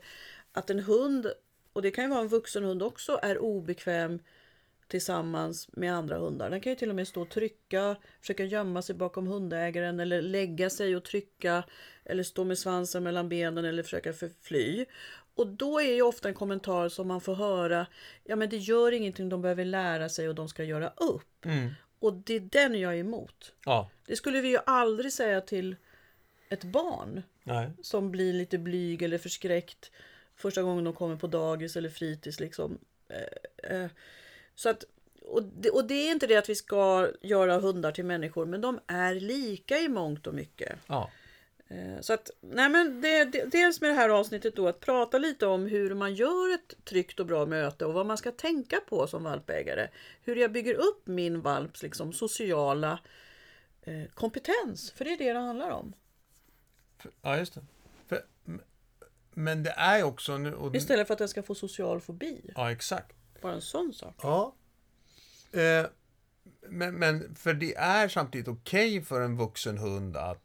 att 0.52 0.70
en 0.70 0.80
hund 0.80 1.32
och 1.72 1.82
det 1.82 1.90
kan 1.90 2.04
ju 2.04 2.10
vara 2.10 2.20
en 2.20 2.28
vuxen 2.28 2.64
hund 2.64 2.82
också, 2.82 3.20
är 3.22 3.38
obekväm 3.38 4.18
tillsammans 4.90 5.68
med 5.72 5.94
andra 5.94 6.18
hundar. 6.18 6.50
Den 6.50 6.60
kan 6.60 6.72
ju 6.72 6.76
till 6.76 6.88
och 6.88 6.94
med 6.96 7.08
stå 7.08 7.22
och 7.22 7.28
trycka, 7.28 7.96
försöka 8.20 8.44
gömma 8.44 8.82
sig 8.82 8.94
bakom 8.94 9.26
hundägaren 9.26 10.00
eller 10.00 10.22
lägga 10.22 10.70
sig 10.70 10.96
och 10.96 11.04
trycka 11.04 11.64
eller 12.04 12.22
stå 12.22 12.44
med 12.44 12.58
svansen 12.58 13.02
mellan 13.02 13.28
benen 13.28 13.64
eller 13.64 13.82
försöka 13.82 14.12
förfly. 14.12 14.86
Och 15.34 15.46
då 15.46 15.80
är 15.80 15.94
ju 15.94 16.02
ofta 16.02 16.28
en 16.28 16.34
kommentar 16.34 16.88
som 16.88 17.08
man 17.08 17.20
får 17.20 17.34
höra, 17.34 17.86
ja 18.24 18.36
men 18.36 18.48
det 18.48 18.56
gör 18.56 18.92
ingenting, 18.92 19.28
de 19.28 19.42
behöver 19.42 19.64
lära 19.64 20.08
sig 20.08 20.28
och 20.28 20.34
de 20.34 20.48
ska 20.48 20.64
göra 20.64 20.92
upp. 20.96 21.44
Mm. 21.44 21.70
Och 21.98 22.12
det 22.12 22.34
är 22.34 22.40
den 22.40 22.80
jag 22.80 22.94
är 22.94 22.98
emot. 22.98 23.52
Ja. 23.64 23.90
Det 24.06 24.16
skulle 24.16 24.40
vi 24.40 24.48
ju 24.48 24.58
aldrig 24.66 25.12
säga 25.12 25.40
till 25.40 25.76
ett 26.48 26.64
barn 26.64 27.22
Nej. 27.44 27.70
som 27.82 28.10
blir 28.10 28.32
lite 28.32 28.58
blyg 28.58 29.02
eller 29.02 29.18
förskräckt 29.18 29.90
första 30.36 30.62
gången 30.62 30.84
de 30.84 30.94
kommer 30.94 31.16
på 31.16 31.26
dagis 31.26 31.76
eller 31.76 31.88
fritids. 31.88 32.40
Liksom. 32.40 32.78
Eh, 33.08 33.76
eh, 33.76 33.90
så 34.60 34.68
att, 34.68 34.84
och, 35.22 35.42
det, 35.42 35.70
och 35.70 35.84
det 35.84 35.94
är 35.94 36.10
inte 36.10 36.26
det 36.26 36.36
att 36.36 36.48
vi 36.48 36.54
ska 36.54 37.08
göra 37.20 37.58
hundar 37.58 37.92
till 37.92 38.04
människor, 38.04 38.46
men 38.46 38.60
de 38.60 38.80
är 38.86 39.14
lika 39.14 39.78
i 39.78 39.88
mångt 39.88 40.26
och 40.26 40.34
mycket. 40.34 40.78
Ja. 40.86 41.10
Eh, 41.68 42.00
Så 42.00 42.12
att, 42.12 42.30
nej 42.40 42.68
men 42.68 43.00
det, 43.00 43.24
det, 43.24 43.44
dels 43.44 43.80
med 43.80 43.90
det 43.90 43.94
här 43.94 44.08
avsnittet 44.08 44.56
då 44.56 44.68
att 44.68 44.80
prata 44.80 45.18
lite 45.18 45.46
om 45.46 45.66
hur 45.66 45.94
man 45.94 46.14
gör 46.14 46.54
ett 46.54 46.84
tryggt 46.84 47.20
och 47.20 47.26
bra 47.26 47.46
möte 47.46 47.86
och 47.86 47.94
vad 47.94 48.06
man 48.06 48.18
ska 48.18 48.30
tänka 48.30 48.80
på 48.88 49.06
som 49.06 49.24
valpägare. 49.24 49.88
Hur 50.22 50.36
jag 50.36 50.52
bygger 50.52 50.74
upp 50.74 51.06
min 51.06 51.40
valps 51.40 51.82
liksom, 51.82 52.12
sociala 52.12 52.98
eh, 53.82 54.04
kompetens, 54.14 54.90
för 54.90 55.04
det 55.04 55.12
är 55.12 55.18
det 55.18 55.32
det 55.32 55.38
handlar 55.38 55.70
om. 55.70 55.92
Ja, 57.22 57.38
just 57.38 57.54
det. 57.54 57.60
För, 58.08 58.22
men 59.34 59.62
det 59.62 59.70
är 59.70 60.02
också 60.02 60.38
nu... 60.38 60.54
Och, 60.54 60.76
Istället 60.76 61.06
för 61.06 61.14
att 61.14 61.18
den 61.18 61.28
ska 61.28 61.42
få 61.42 61.54
social 61.54 62.00
fobi. 62.00 62.50
Ja, 62.54 62.72
exakt. 62.72 63.16
Bara 63.40 63.52
en 63.52 63.60
sån 63.60 63.92
sak. 63.94 64.14
Ja. 64.22 64.54
Eh, 65.52 65.86
men, 66.68 66.94
men 66.94 67.34
för 67.34 67.54
det 67.54 67.74
är 67.76 68.08
samtidigt 68.08 68.48
okej 68.48 69.02
för 69.02 69.20
en 69.20 69.36
vuxen 69.36 69.78
hund 69.78 70.16
att 70.16 70.42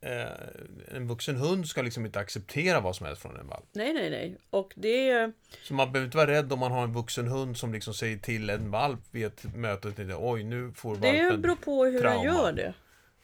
eh, 0.00 0.96
en 0.96 1.08
vuxen 1.08 1.36
hund 1.36 1.68
ska 1.68 1.82
liksom 1.82 2.06
inte 2.06 2.18
acceptera 2.20 2.80
vad 2.80 2.96
som 2.96 3.06
helst 3.06 3.22
från 3.22 3.36
en 3.36 3.46
valp. 3.48 3.64
Nej, 3.72 3.92
nej, 3.92 4.10
nej. 4.10 4.36
Och 4.50 4.72
det 4.76 5.10
är... 5.10 5.32
Så 5.62 5.74
man 5.74 5.92
behöver 5.92 6.04
inte 6.06 6.16
vara 6.16 6.30
rädd 6.30 6.52
om 6.52 6.58
man 6.58 6.72
har 6.72 6.84
en 6.84 6.92
vuxen 6.92 7.28
hund 7.28 7.56
som 7.56 7.72
liksom 7.72 7.94
säger 7.94 8.18
till 8.18 8.50
en 8.50 8.70
valp 8.70 9.00
vid 9.10 9.26
ett 9.26 9.54
möte. 9.54 9.88
att 9.88 9.98
Oj, 10.18 10.42
nu 10.44 10.72
får 10.76 10.96
Det 10.96 11.20
valpen... 11.22 11.42
beror 11.42 11.56
på 11.56 11.84
hur 11.84 12.00
trauma. 12.00 12.14
den 12.24 12.34
gör 12.34 12.52
det. 12.52 12.74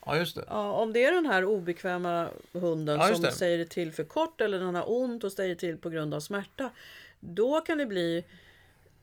Ja, 0.07 0.17
just 0.17 0.37
det. 0.37 0.45
Ja, 0.49 0.73
om 0.73 0.93
det 0.93 1.05
är 1.05 1.13
den 1.13 1.27
här 1.27 1.45
obekväma 1.45 2.29
hunden 2.53 3.01
Ja, 3.01 3.15
som 3.15 3.23
det. 3.23 3.33
säger 3.33 3.59
det 3.59 3.65
till 3.65 3.93
för 3.93 4.05
kort 4.05 4.41
eller 4.41 4.59
den 4.59 4.75
har 4.75 4.91
ont 4.93 5.25
och 5.25 5.33
säger 5.33 5.55
till 5.55 5.77
på 5.79 5.91
grund 5.91 6.15
av 6.15 6.21
smärta. 6.21 6.71
Då 7.21 7.61
kan 7.61 7.79
det 7.79 7.87
bli 7.87 8.25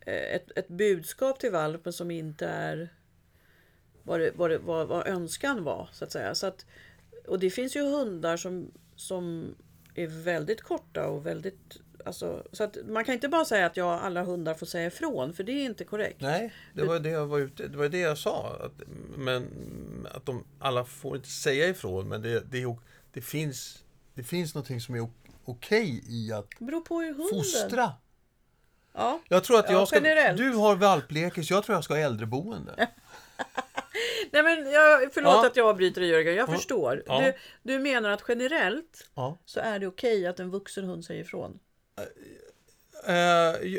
ett, 0.06 0.51
ett 0.56 0.68
budskap 0.68 1.39
till 1.39 1.51
valpen 1.51 1.94
som 1.94 2.12
inte 2.12 2.48
är 2.48 2.94
vad, 4.03 4.20
det, 4.20 4.32
vad, 4.36 4.50
det, 4.50 4.58
vad, 4.58 4.88
vad 4.88 5.08
önskan 5.08 5.63
var. 5.63 5.89
Så 5.91 6.03
att 6.03 6.12
säga. 6.12 6.36
Så 6.36 6.48
att, 6.48 6.65
och 7.27 7.39
det 7.39 7.50
finns 7.50 7.75
ju 7.75 7.82
hundar 7.82 8.38
som, 8.38 8.72
som 8.96 9.56
är 9.96 10.08
väldigt 10.08 10.62
korta 10.62 11.08
och 11.08 11.25
väldigt... 11.25 11.82
Alltså, 12.06 12.48
så 12.51 12.63
att 12.63 12.77
man 12.88 13.06
kan 13.06 13.13
inte 13.13 13.29
bara 13.29 13.46
säga 13.46 13.65
att 13.65 13.77
ja, 13.77 14.00
alla 14.00 14.24
hundar 14.24 14.53
får 14.53 14.65
säga 14.65 14.88
ifrån, 14.88 15.34
för 15.34 15.44
det 15.44 15.51
är 15.51 15.65
inte 15.65 15.84
korrekt. 15.84 16.22
Nej, 16.22 16.53
det 16.74 16.84
var 16.84 17.00
det 17.00 17.10
jag 17.10 17.27
var 17.27 17.39
ute 17.39 17.68
Det 17.68 17.77
var 17.77 17.89
det 17.89 18.00
jag 18.00 18.18
sa. 18.18 18.58
Att, 18.60 18.88
men 19.18 19.48
att 20.12 20.25
de 20.25 20.44
alla 20.60 20.86
får 20.86 21.15
inte 21.15 21.29
säga 21.29 21.68
ifrån, 21.68 22.08
men 22.08 22.22
det, 22.22 22.51
det, 22.51 22.75
det 23.13 23.22
finns 23.22 23.84
det 24.13 24.24
finns 24.24 24.56
någonting 24.56 24.82
som 24.82 24.96
är 24.96 25.10
okej 25.46 26.03
i 26.08 26.32
att 26.34 26.48
fostra. 27.32 27.91
Ja. 28.93 29.19
Jag 29.27 29.43
tror 29.43 29.60
att 29.60 29.65
Ja, 29.69 29.74
jag 29.74 29.88
ska... 29.88 29.98
generellt. 29.98 30.38
Du 30.38 30.50
har 30.53 30.75
valplekis, 30.75 31.50
jag 31.51 31.63
tror 31.63 31.75
jag 31.77 31.84
ska 31.84 31.93
ha 31.93 32.01
äldreboende. 32.01 32.75
Nej 34.31 34.43
men 34.43 34.72
jag, 34.72 35.13
förlåt 35.13 35.34
Ja. 35.34 35.48
att 35.48 35.55
jag 35.55 35.67
avbryter 35.67 36.01
dig 36.01 36.10
Jörgen, 36.10 36.36
jag 36.36 36.50
förstår. 36.50 37.03
Ja. 37.05 37.22
Du, 37.22 37.34
du 37.74 37.79
menar 37.79 38.10
att 38.10 38.24
generellt 38.27 39.08
Ja. 39.15 39.38
så 39.46 39.60
är 39.60 39.79
det 39.79 39.88
okej 39.88 40.27
att 40.27 40.39
en 40.39 40.50
vuxen 40.51 40.84
hund 40.86 41.05
säger 41.05 41.22
ifrån? 41.22 41.60
Eh, 43.08 43.15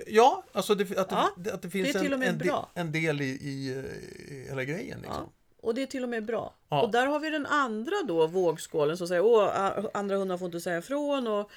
ja, 0.06 0.44
alltså 0.52 0.74
det, 0.74 0.98
att, 0.98 1.08
det, 1.08 1.14
Ja, 1.14 1.52
att 1.52 1.62
det 1.62 1.70
finns 1.70 1.92
det 1.92 1.98
en, 2.06 2.12
en, 2.22 2.38
de, 2.38 2.44
bra. 2.48 2.70
en 2.74 2.92
del 2.92 3.20
i, 3.20 3.24
i, 3.24 3.70
eh, 3.78 4.34
i 4.34 4.46
hela 4.48 4.64
grejen. 4.64 4.98
Liksom. 5.00 5.22
Ja. 5.26 5.32
Och 5.62 5.74
det 5.74 5.82
är 5.82 5.86
till 5.86 6.02
och 6.02 6.08
med 6.08 6.24
bra. 6.24 6.54
Ja. 6.68 6.82
Och 6.82 6.90
där 6.90 7.06
har 7.06 7.20
vi 7.20 7.30
den 7.30 7.46
andra 7.46 7.92
då 8.08 8.26
vågskålen 8.26 8.96
som 8.96 9.08
säger 9.08 9.24
åh, 9.24 9.44
a- 9.54 9.90
andra 9.94 10.16
hundar 10.16 10.36
får 10.38 10.46
inte 10.46 10.60
säga 10.60 10.78
ifrån. 10.78 11.26
Och, 11.26 11.50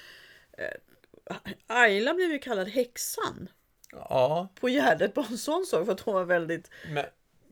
Ayla 1.66 2.14
blev 2.14 2.30
ju 2.32 2.38
kallad 2.38 2.68
häxan 2.68 3.48
Ja, 3.92 4.48
på 4.60 4.68
Gärdet 4.68 5.14
på 5.14 5.26
en 5.30 5.38
sån 5.38 5.66
sak 5.66 5.84
för 5.86 5.92
att 5.92 6.00
hon 6.00 6.14
var 6.14 6.24
väldigt... 6.24 6.70
men, 6.88 7.04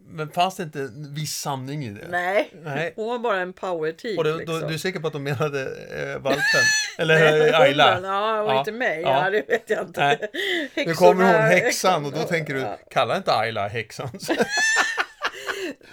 men 0.06 0.30
fanns 0.30 0.56
det 0.56 0.62
inte 0.62 0.80
en 0.80 1.14
viss 1.14 1.34
sanning 1.36 1.84
i 1.84 1.90
det? 1.90 2.06
Nej, 2.10 2.50
Nej. 2.62 2.92
hon 2.96 3.06
var 3.08 3.18
bara 3.18 3.40
en 3.40 3.52
power-tik. 3.52 4.18
Och 4.18 4.24
då, 4.24 4.36
liksom. 4.36 4.60
då, 4.60 4.66
du 4.68 4.74
är 4.74 4.78
säker 4.78 5.00
på 5.00 5.06
att 5.06 5.12
de 5.12 5.22
menade 5.22 5.60
eh, 5.62 6.18
valpen? 6.22 6.42
Eller 6.98 7.48
eh, 7.48 7.60
Ayla? 7.60 8.00
Ja, 8.02 8.42
och 8.42 8.50
Ja. 8.50 8.58
inte 8.58 8.72
mig. 8.72 9.00
Ja. 9.00 9.24
Ja. 9.24 9.30
det 9.30 9.48
vet 9.48 9.70
jag 9.70 9.86
inte. 9.86 10.00
Nej. 10.00 10.30
Nu 10.86 10.94
kommer 10.94 11.24
hon 11.24 11.42
häxan 11.42 12.04
och 12.06 12.12
då 12.12 12.22
tänker 12.22 12.54
du, 12.54 12.60
Ja. 12.60 12.78
kalla 12.90 13.16
inte 13.16 13.32
Ayla 13.32 13.68
häxan. 13.68 14.08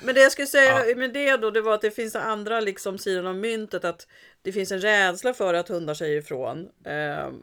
Men 0.01 0.15
det 0.15 0.21
jag 0.21 0.31
skulle 0.31 0.47
säga 0.47 0.95
med 0.95 1.13
det 1.13 1.37
då, 1.37 1.51
det 1.51 1.61
var 1.61 1.73
att 1.73 1.81
det 1.81 1.91
finns 1.91 2.15
andra 2.15 2.59
liksom 2.59 2.97
sidan 2.97 3.27
av 3.27 3.35
myntet. 3.35 3.85
Att 3.85 4.07
det 4.41 4.51
finns 4.51 4.71
en 4.71 4.79
rädsla 4.81 5.33
för 5.33 5.53
att 5.53 5.67
hundar 5.67 5.93
säger 5.93 6.17
ifrån. 6.17 6.67
Ehm, 6.85 7.41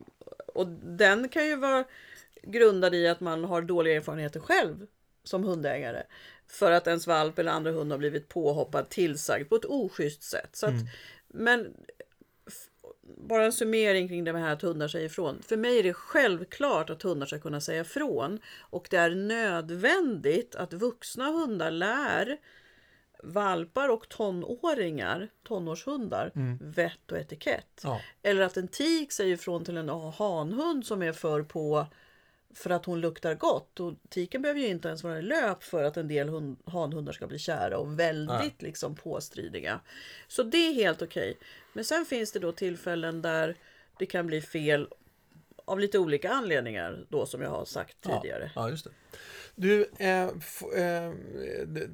och 0.57 0.67
den 0.83 1.29
kan 1.29 1.47
ju 1.47 1.57
vara 1.57 1.85
grundad 2.43 2.95
i 2.95 3.09
att 3.09 3.21
man 3.21 3.45
har 3.45 3.63
dåliga 3.63 3.97
erfarenheter 3.97 4.41
själv 4.41 4.87
som 5.25 5.45
hundägare. 5.45 6.03
För 6.49 6.73
att 6.73 6.87
ens 6.87 7.07
valp 7.07 7.39
eller 7.39 7.53
andra 7.53 7.71
hund 7.71 7.91
har 7.93 7.99
blivit 7.99 8.29
påhoppad, 8.29 8.89
tillsagd 8.89 9.49
på 9.49 9.57
ett 9.57 9.65
oschysst 9.65 10.23
sätt. 10.23 10.51
Så 10.53 10.67
att, 10.67 10.73
Men 11.29 11.75
f- 12.47 12.69
bara 13.29 13.45
en 13.45 13.53
summering 13.53 14.09
kring 14.09 14.25
det 14.25 14.39
här 14.39 14.53
att 14.53 14.63
hundar 14.63 14.89
säger 14.89 15.07
ifrån. 15.07 15.43
För 15.43 15.57
mig 15.57 15.79
är 15.79 15.83
det 15.83 15.95
självklart 15.95 16.91
att 16.91 17.03
hundar 17.03 17.27
ska 17.27 17.39
kunna 17.39 17.61
säga 17.61 17.81
ifrån. 17.81 18.39
Och 18.61 18.87
det 18.91 18.97
är 18.97 19.11
nödvändigt 19.11 20.55
att 20.55 20.73
vuxna 20.73 21.25
hundar 21.31 21.71
lär 21.71 22.37
valpar 23.27 23.89
och 23.89 24.09
tonåringar, 24.09 25.29
tonårshundar, 25.43 26.33
vett 26.61 27.13
och 27.13 27.19
etikett. 27.19 27.81
Ja. 27.85 28.01
Eller 28.23 28.43
att 28.43 28.57
en 28.57 28.69
tik 28.69 29.13
säger 29.13 29.35
ifrån 29.35 29.65
till 29.65 29.77
en 29.77 29.89
hanhund 29.89 30.87
som 30.87 31.03
är 31.03 31.13
för 31.13 31.43
på 31.43 31.87
för 32.55 32.71
att 32.71 32.85
hon 32.85 33.01
luktar 33.01 33.35
gott. 33.35 33.81
Och 33.81 33.95
tiken 34.09 34.43
behöver 34.43 34.61
ju 34.61 34.67
inte 34.67 34.89
ens 34.89 35.03
vara 35.03 35.19
i 35.19 35.23
löp 35.23 35.63
för 35.63 35.85
att 35.85 35.97
en 35.97 36.09
del 36.09 36.29
hund, 36.29 36.57
hanhundar 36.65 37.13
ska 37.13 37.27
bli 37.27 37.39
kära 37.39 37.79
och 37.79 37.99
väldigt 37.99 38.63
liksom 38.63 38.95
påstridiga. 38.95 39.81
Så 40.29 40.43
det 40.43 40.69
är 40.69 40.75
helt 40.75 41.03
okej. 41.03 41.39
Men 41.73 41.85
sen 41.85 42.05
finns 42.05 42.33
det 42.33 42.39
då 42.39 42.53
tillfällen 42.53 43.23
där 43.23 43.57
det 43.99 44.07
kan 44.07 44.27
bli 44.27 44.41
fel 44.41 44.89
av 45.67 45.81
lite 45.81 45.99
olika 45.99 46.31
anledningar 46.31 47.07
då 47.09 47.27
som 47.27 47.43
jag 47.43 47.51
har 47.51 47.65
sagt 47.65 48.01
tidigare. 48.01 48.51
Ja, 48.55 48.71
just 48.71 48.85
det. 48.85 48.91
Du, 49.55 49.91
eh, 49.99 50.29
f, 50.39 50.63
eh, 50.77 51.13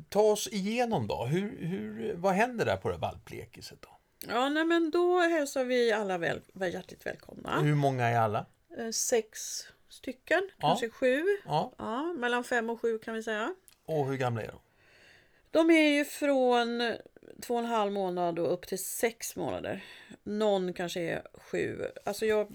ta 0.09 0.21
oss 0.23 0.49
igenom 0.53 1.07
då. 1.07 1.25
Hur, 1.25 1.67
hur, 1.67 2.15
vad 2.17 2.33
händer 2.33 2.65
där 2.65 2.77
på 2.77 2.91
det 2.91 2.97
valplekiset 2.97 3.83
då? 3.83 3.89
Ja, 4.29 4.49
nej, 4.49 4.65
men 4.65 4.91
då 4.91 5.21
hälsar 5.21 5.65
vi 5.65 5.93
alla 5.93 6.19
väl, 6.19 6.41
väl 6.53 6.73
hjärtligt 6.75 7.07
välkomna. 7.07 7.61
Hur 7.61 7.75
många 7.75 8.07
är 8.07 8.19
alla? 8.19 8.47
Eh, 8.79 8.91
Sex 8.91 9.39
stycken, 9.89 10.51
Ja. 10.59 10.69
kanske 10.69 10.89
sju. 10.91 11.23
Ja, 11.47 11.73
Ja, 11.79 12.03
mellan 12.13 12.45
fem 12.45 12.71
och 12.71 12.81
sju 12.81 12.99
kan 12.99 13.15
vi 13.15 13.23
säga. 13.23 13.55
och 13.87 14.07
hur 14.11 14.17
gamla 14.17 14.43
är 14.43 14.49
de? 14.49 14.59
De 15.51 15.71
är 15.71 15.89
ju 15.89 16.05
från 16.05 16.95
två 17.43 17.55
och 17.55 17.61
en 17.61 17.67
halv 17.67 17.93
månad 17.93 18.39
och 18.39 18.53
upp 18.53 18.67
till 18.67 18.85
sex 18.85 19.37
månader. 19.37 19.85
Någon 20.23 20.73
kanske 20.73 21.01
är 21.01 21.23
sju. 21.35 21.83
Alltså 22.05 22.27
jag 22.27 22.55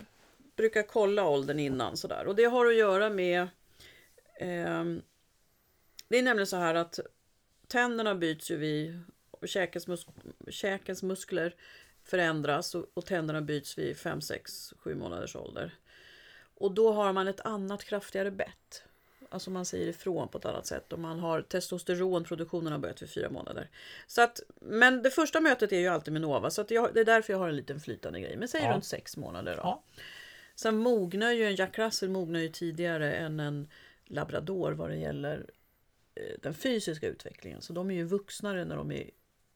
brukar 0.58 0.84
kolla 0.84 1.28
åldern 1.28 1.60
innan 1.60 1.98
sådär. 1.98 2.28
Och 2.28 2.36
det 2.36 2.46
har 2.46 2.66
att 2.66 2.76
göra 2.76 3.10
med... 3.10 3.48
ehm, 4.40 5.02
det 6.08 6.18
är 6.18 6.24
nämligen 6.24 6.48
så 6.48 6.58
här 6.58 6.76
att 6.76 7.00
tänderna 7.68 8.16
byts 8.16 8.52
ju 8.52 8.56
vid... 8.56 9.00
Käkens, 9.46 9.88
mus- 9.88 10.08
käkens 10.50 11.04
muskler 11.04 11.56
förändras 12.04 12.76
och, 12.76 12.86
och 12.94 13.06
tänderna 13.06 13.42
byts 13.42 13.78
vid 13.78 13.98
5, 13.98 14.22
6, 14.22 14.74
7 14.78 14.96
månaders 14.96 15.36
ålder. 15.36 15.76
Och 16.56 16.72
då 16.72 16.92
har 16.94 17.14
man 17.14 17.28
ett 17.28 17.40
annat 17.40 17.84
kraftigare 17.84 18.32
bett. 18.32 18.84
Alltså 19.30 19.50
man 19.52 19.66
säger 19.66 19.88
ifrån 19.88 20.28
på 20.28 20.38
ett 20.38 20.46
annat 20.46 20.66
sätt 20.66 20.94
och 20.94 21.00
man 21.00 21.20
har 21.20 21.42
testosteronproduktionen 21.42 22.72
har 22.72 22.80
börjat 22.80 23.02
vid 23.02 23.10
fyra 23.10 23.30
månader. 23.30 23.70
Så 24.08 24.22
att, 24.22 24.40
men 24.62 25.04
det 25.04 25.12
första 25.12 25.42
mötet 25.42 25.72
är 25.72 25.80
ju 25.80 25.88
alltid 25.88 26.14
med 26.14 26.22
Nova 26.22 26.50
så 26.50 26.62
att 26.62 26.72
jag, 26.72 26.94
det 26.94 27.00
är 27.00 27.06
därför 27.06 27.34
jag 27.34 27.40
har 27.40 27.50
en 27.50 27.56
liten 27.56 27.80
flytande 27.80 28.20
grej. 28.20 28.38
Men 28.38 28.48
säg 28.48 28.62
Ja. 28.64 28.74
runt 28.74 28.86
sex 28.86 29.18
månader 29.18 29.56
då. 29.56 29.62
Ja. 29.64 29.84
Sen 30.60 30.78
mognar 30.78 31.32
ju 31.32 31.46
en 31.46 31.56
Jack 31.56 31.78
Russell 31.78 32.10
mognar 32.10 32.40
ju 32.40 32.50
tidigare 32.50 33.16
än 33.16 33.40
en 33.40 33.68
labrador 34.06 34.72
vad 34.72 34.90
det 34.90 34.96
gäller 34.96 35.50
eh, 36.16 36.24
den 36.42 36.54
fysiska 36.54 37.08
utvecklingen. 37.08 37.62
Så 37.62 37.74
de 37.74 37.92
är 37.92 37.96
ju 37.96 38.04
vuxnare 38.04 38.66
när 38.66 38.76
de 38.76 38.92
är 38.92 39.10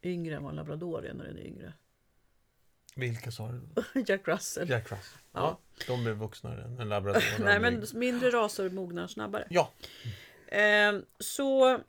yngre 0.03 0.35
än 0.35 0.43
vad 0.43 0.49
en 0.49 0.55
labrador 0.55 1.05
är 1.05 1.13
när 1.13 1.25
den 1.25 1.37
är 1.37 1.45
yngre. 1.45 1.73
Vilka 2.95 3.31
sa 3.31 3.51
du? 3.51 4.03
Jack 4.07 4.27
Russell. 4.27 4.69
Jack 4.69 4.91
Russell. 4.91 5.19
Ja. 5.31 5.59
De 5.87 6.07
är 6.07 6.11
vuxnare 6.11 6.63
än 6.63 6.79
en 6.79 6.89
labrador. 6.89 7.23
Nej, 7.39 7.59
men 7.59 7.85
mindre 7.93 8.29
raser 8.29 8.69
mognar 8.69 9.07
snabbare. 9.07 9.47
Ja. 9.49 9.71
Eh, 10.47 10.99
så 11.19 11.79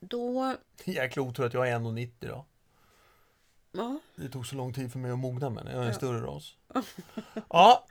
då... 0.00 0.56
Jäkla 0.84 1.22
otur 1.22 1.44
att 1.44 1.54
jag 1.54 1.68
är 1.68 1.78
1,90 1.78 2.10
då. 2.20 2.46
Ja, 3.76 4.00
Det 4.16 4.28
tog 4.28 4.46
så 4.46 4.56
lång 4.56 4.72
tid 4.72 4.92
för 4.92 4.98
mig 4.98 5.10
att 5.10 5.18
mogna 5.18 5.50
men 5.50 5.66
jag 5.66 5.82
är 5.84 5.88
en 5.88 5.94
större 5.94 6.20
ras. 6.20 6.54
ja. 7.48 7.86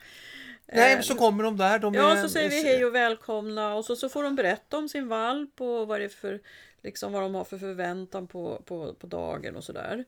Nej, 0.67 1.03
så 1.03 1.15
kommer 1.15 1.43
de 1.43 1.57
där. 1.57 1.79
De 1.79 1.93
ja 1.93 2.17
är, 2.17 2.21
så 2.21 2.29
säger 2.29 2.49
vi 2.49 2.63
hej 2.63 2.85
och 2.85 2.95
välkomna 2.95 3.73
och 3.75 3.85
så, 3.85 3.95
så 3.95 4.09
får 4.09 4.23
de 4.23 4.35
berätta 4.35 4.77
om 4.77 4.89
sin 4.89 5.07
valp 5.07 5.61
och 5.61 5.87
vad 5.87 6.01
det 6.01 6.09
för 6.09 6.41
liksom 6.81 7.11
vad 7.13 7.21
de 7.21 7.35
har 7.35 7.43
för 7.43 7.57
förväntan 7.57 8.27
på, 8.27 8.61
på, 8.65 8.93
på 8.93 9.07
dagen 9.07 9.55
och 9.55 9.63
sådär. 9.63 10.05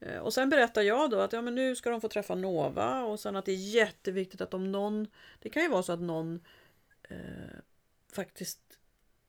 Eh, 0.00 0.18
Och 0.18 0.34
sen 0.34 0.50
berättar 0.50 0.82
jag 0.82 1.10
då 1.10 1.20
att 1.20 1.32
ja, 1.32 1.42
men 1.42 1.54
nu 1.54 1.76
ska 1.76 1.90
de 1.90 2.00
få 2.00 2.08
träffa 2.08 2.34
Nova 2.34 3.02
och 3.02 3.20
sen 3.20 3.36
att 3.36 3.44
det 3.44 3.52
är 3.52 3.74
jätteviktigt 3.74 4.40
att 4.40 4.54
om 4.54 4.72
någon, 4.72 5.06
det 5.38 5.48
kan 5.50 5.62
ju 5.62 5.68
vara 5.68 5.82
så 5.82 5.92
att 5.92 6.00
någon 6.00 6.40
eh, 7.08 7.16
faktiskt 8.12 8.60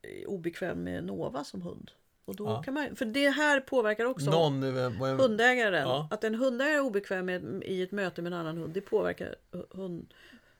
är 0.01 0.29
obekväm 0.29 0.83
med 0.83 1.03
Nova 1.03 1.43
som 1.43 1.61
hund. 1.61 1.91
Och 2.25 2.35
då 2.35 2.45
Ja. 2.45 2.63
kan 2.63 2.73
man, 2.73 2.95
för 2.95 3.05
det 3.05 3.29
här 3.29 3.59
påverkar 3.59 4.05
också 4.05 4.31
Någon, 4.31 4.63
eh, 4.63 4.91
hundägaren. 5.15 5.87
Ja. 5.87 6.07
Att 6.11 6.23
en 6.23 6.35
hundägare 6.35 6.75
är 6.75 6.79
obekväm 6.81 7.25
med, 7.25 7.63
i 7.65 7.81
ett 7.81 7.91
möte 7.91 8.21
med 8.21 8.33
en 8.33 8.39
annan 8.39 8.57
hund, 8.57 8.73
det 8.73 8.81
påverkar 8.81 9.35
hund, 9.71 10.13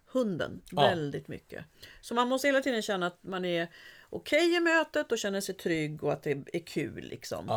hunden 0.08 0.62
Ja. 0.72 0.82
väldigt 0.82 1.28
mycket. 1.28 1.66
Så 2.02 2.14
man 2.14 2.28
måste 2.28 2.48
hela 2.48 2.62
tiden 2.62 2.82
känna 2.82 3.08
att 3.08 3.18
man 3.24 3.46
är 3.46 3.68
okej 4.10 4.56
i 4.56 4.60
mötet 4.60 5.12
och 5.12 5.18
känner 5.18 5.42
sig 5.42 5.56
trygg 5.56 6.04
och 6.04 6.14
att 6.14 6.24
det 6.24 6.32
är 6.54 6.60
kul. 6.60 7.04
Liksom. 7.04 7.50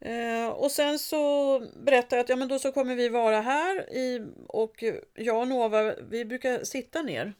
Eh, 0.00 0.48
och 0.48 0.70
sen 0.70 0.98
så 0.98 1.58
berättar 1.84 2.16
jag 2.16 2.24
att 2.24 2.28
ja, 2.28 2.36
men 2.36 2.48
då 2.48 2.58
så 2.58 2.72
kommer 2.72 2.94
vi 2.94 3.08
vara 3.08 3.40
här 3.40 3.92
i, 3.96 4.26
och 4.46 4.84
jag 5.14 5.40
och 5.40 5.48
Nova 5.48 5.94
vi 6.08 6.24
brukar 6.24 6.64
sitta 6.64 7.02
ner. 7.02 7.34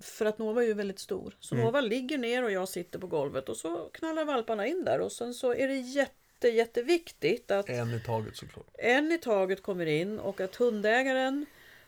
För 0.00 0.26
att 0.26 0.38
Nova 0.38 0.62
är 0.62 0.66
ju 0.66 0.74
väldigt 0.74 0.98
stor. 0.98 1.36
Så 1.40 1.54
Nova 1.54 1.80
ligger 1.80 2.18
ner 2.18 2.42
och 2.44 2.50
jag 2.50 2.68
sitter 2.68 2.98
på 2.98 3.06
golvet 3.06 3.48
och 3.48 3.56
så 3.56 3.90
knallar 3.92 4.24
valparna 4.24 4.66
in 4.66 4.84
där. 4.84 5.00
Och 5.00 5.12
sen 5.12 5.34
så 5.34 5.54
är 5.54 5.68
det 5.68 5.76
jätte, 5.76 6.48
jätteviktigt 6.48 7.50
att 7.50 7.68
En 7.68 7.94
i 7.94 8.00
taget 8.00 8.36
såklart. 8.36 8.66
en 8.78 9.12
i 9.12 9.18
taget 9.18 9.62
kommer 9.62 9.86
in 9.86 10.18
och 10.18 10.40
att 10.40 10.56
hundägaren, 10.56 11.46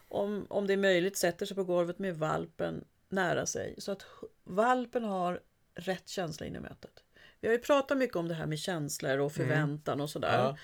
om, 0.09 0.47
om 0.49 0.67
det 0.67 0.73
är 0.73 0.77
möjligt, 0.77 1.17
sätter 1.17 1.47
sig 1.47 1.57
på 1.57 1.65
golvet 1.65 1.99
med 1.99 2.17
valpen 2.17 2.85
nära 3.09 3.47
sig. 3.47 3.75
Så 3.79 3.93
att 3.93 4.07
valpen 4.45 5.05
har 5.05 5.41
rätt 5.75 6.09
känsla 6.09 6.47
in 6.47 6.57
i 6.57 6.61
mötet. 6.61 7.05
Vi 7.41 7.49
har 7.49 7.53
ju 7.53 7.61
pratat 7.61 7.99
mycket 7.99 8.17
om 8.17 8.29
det 8.29 8.35
här 8.35 8.47
med 8.47 8.59
känslor 8.59 9.19
och 9.19 9.33
förväntan 9.33 10.01
och 10.01 10.11
sådär. 10.11 10.39
Ja. 10.39 10.57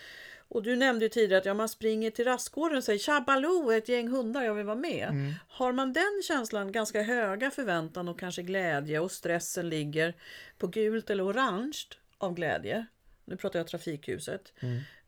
Och 0.48 0.62
du 0.62 0.76
nämnde 0.76 1.04
ju 1.04 1.08
tidigare 1.08 1.38
att 1.38 1.46
ja, 1.46 1.54
man 1.54 1.68
springer 1.68 2.10
till 2.10 2.24
rastgården 2.24 2.76
och 2.76 2.84
säger 2.84 2.98
Tja 2.98 3.24
Baloo, 3.26 3.72
ett 3.72 3.88
gäng 3.88 4.08
hundar, 4.08 4.42
jag 4.42 4.54
vill 4.54 4.66
vara 4.66 4.76
med. 4.76 5.34
Har 5.48 5.72
man 5.72 5.92
den 5.92 6.22
känslan, 6.24 6.72
ganska 6.72 7.02
höga 7.02 7.50
förväntan 7.50 8.08
och 8.08 8.20
kanske 8.20 8.42
glädje 8.42 9.00
och 9.00 9.12
stressen 9.12 9.68
ligger 9.68 10.14
på 10.58 10.66
gult 10.66 11.10
eller 11.10 11.26
orange 11.26 11.78
av 12.18 12.34
glädje. 12.34 12.86
Nu 13.24 13.36
pratar 13.36 13.58
jag 13.58 13.66
trafikljuset. 13.66 14.52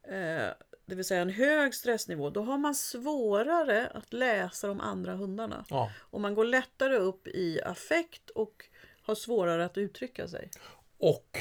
Eh, 0.03 0.49
det 0.87 0.95
vill 0.95 1.05
säga 1.05 1.23
en 1.23 1.31
hög 1.31 1.75
stressnivå. 1.75 2.31
Då 2.31 2.43
har 2.43 2.59
man 2.59 2.75
svårare 2.75 3.87
att 3.95 4.13
läsa 4.13 4.67
de 4.67 4.81
andra 4.81 5.15
hundarna. 5.15 5.65
Ja. 5.69 5.93
Och 5.99 6.21
man 6.21 6.35
går 6.35 6.45
lättare 6.45 6.97
upp 6.97 7.29
i 7.29 7.61
affekt 7.63 8.31
och 8.31 8.65
har 9.03 9.15
svårare 9.15 9.65
att 9.65 9.79
uttrycka 9.79 10.29
sig. 10.29 10.51
Och 10.99 11.39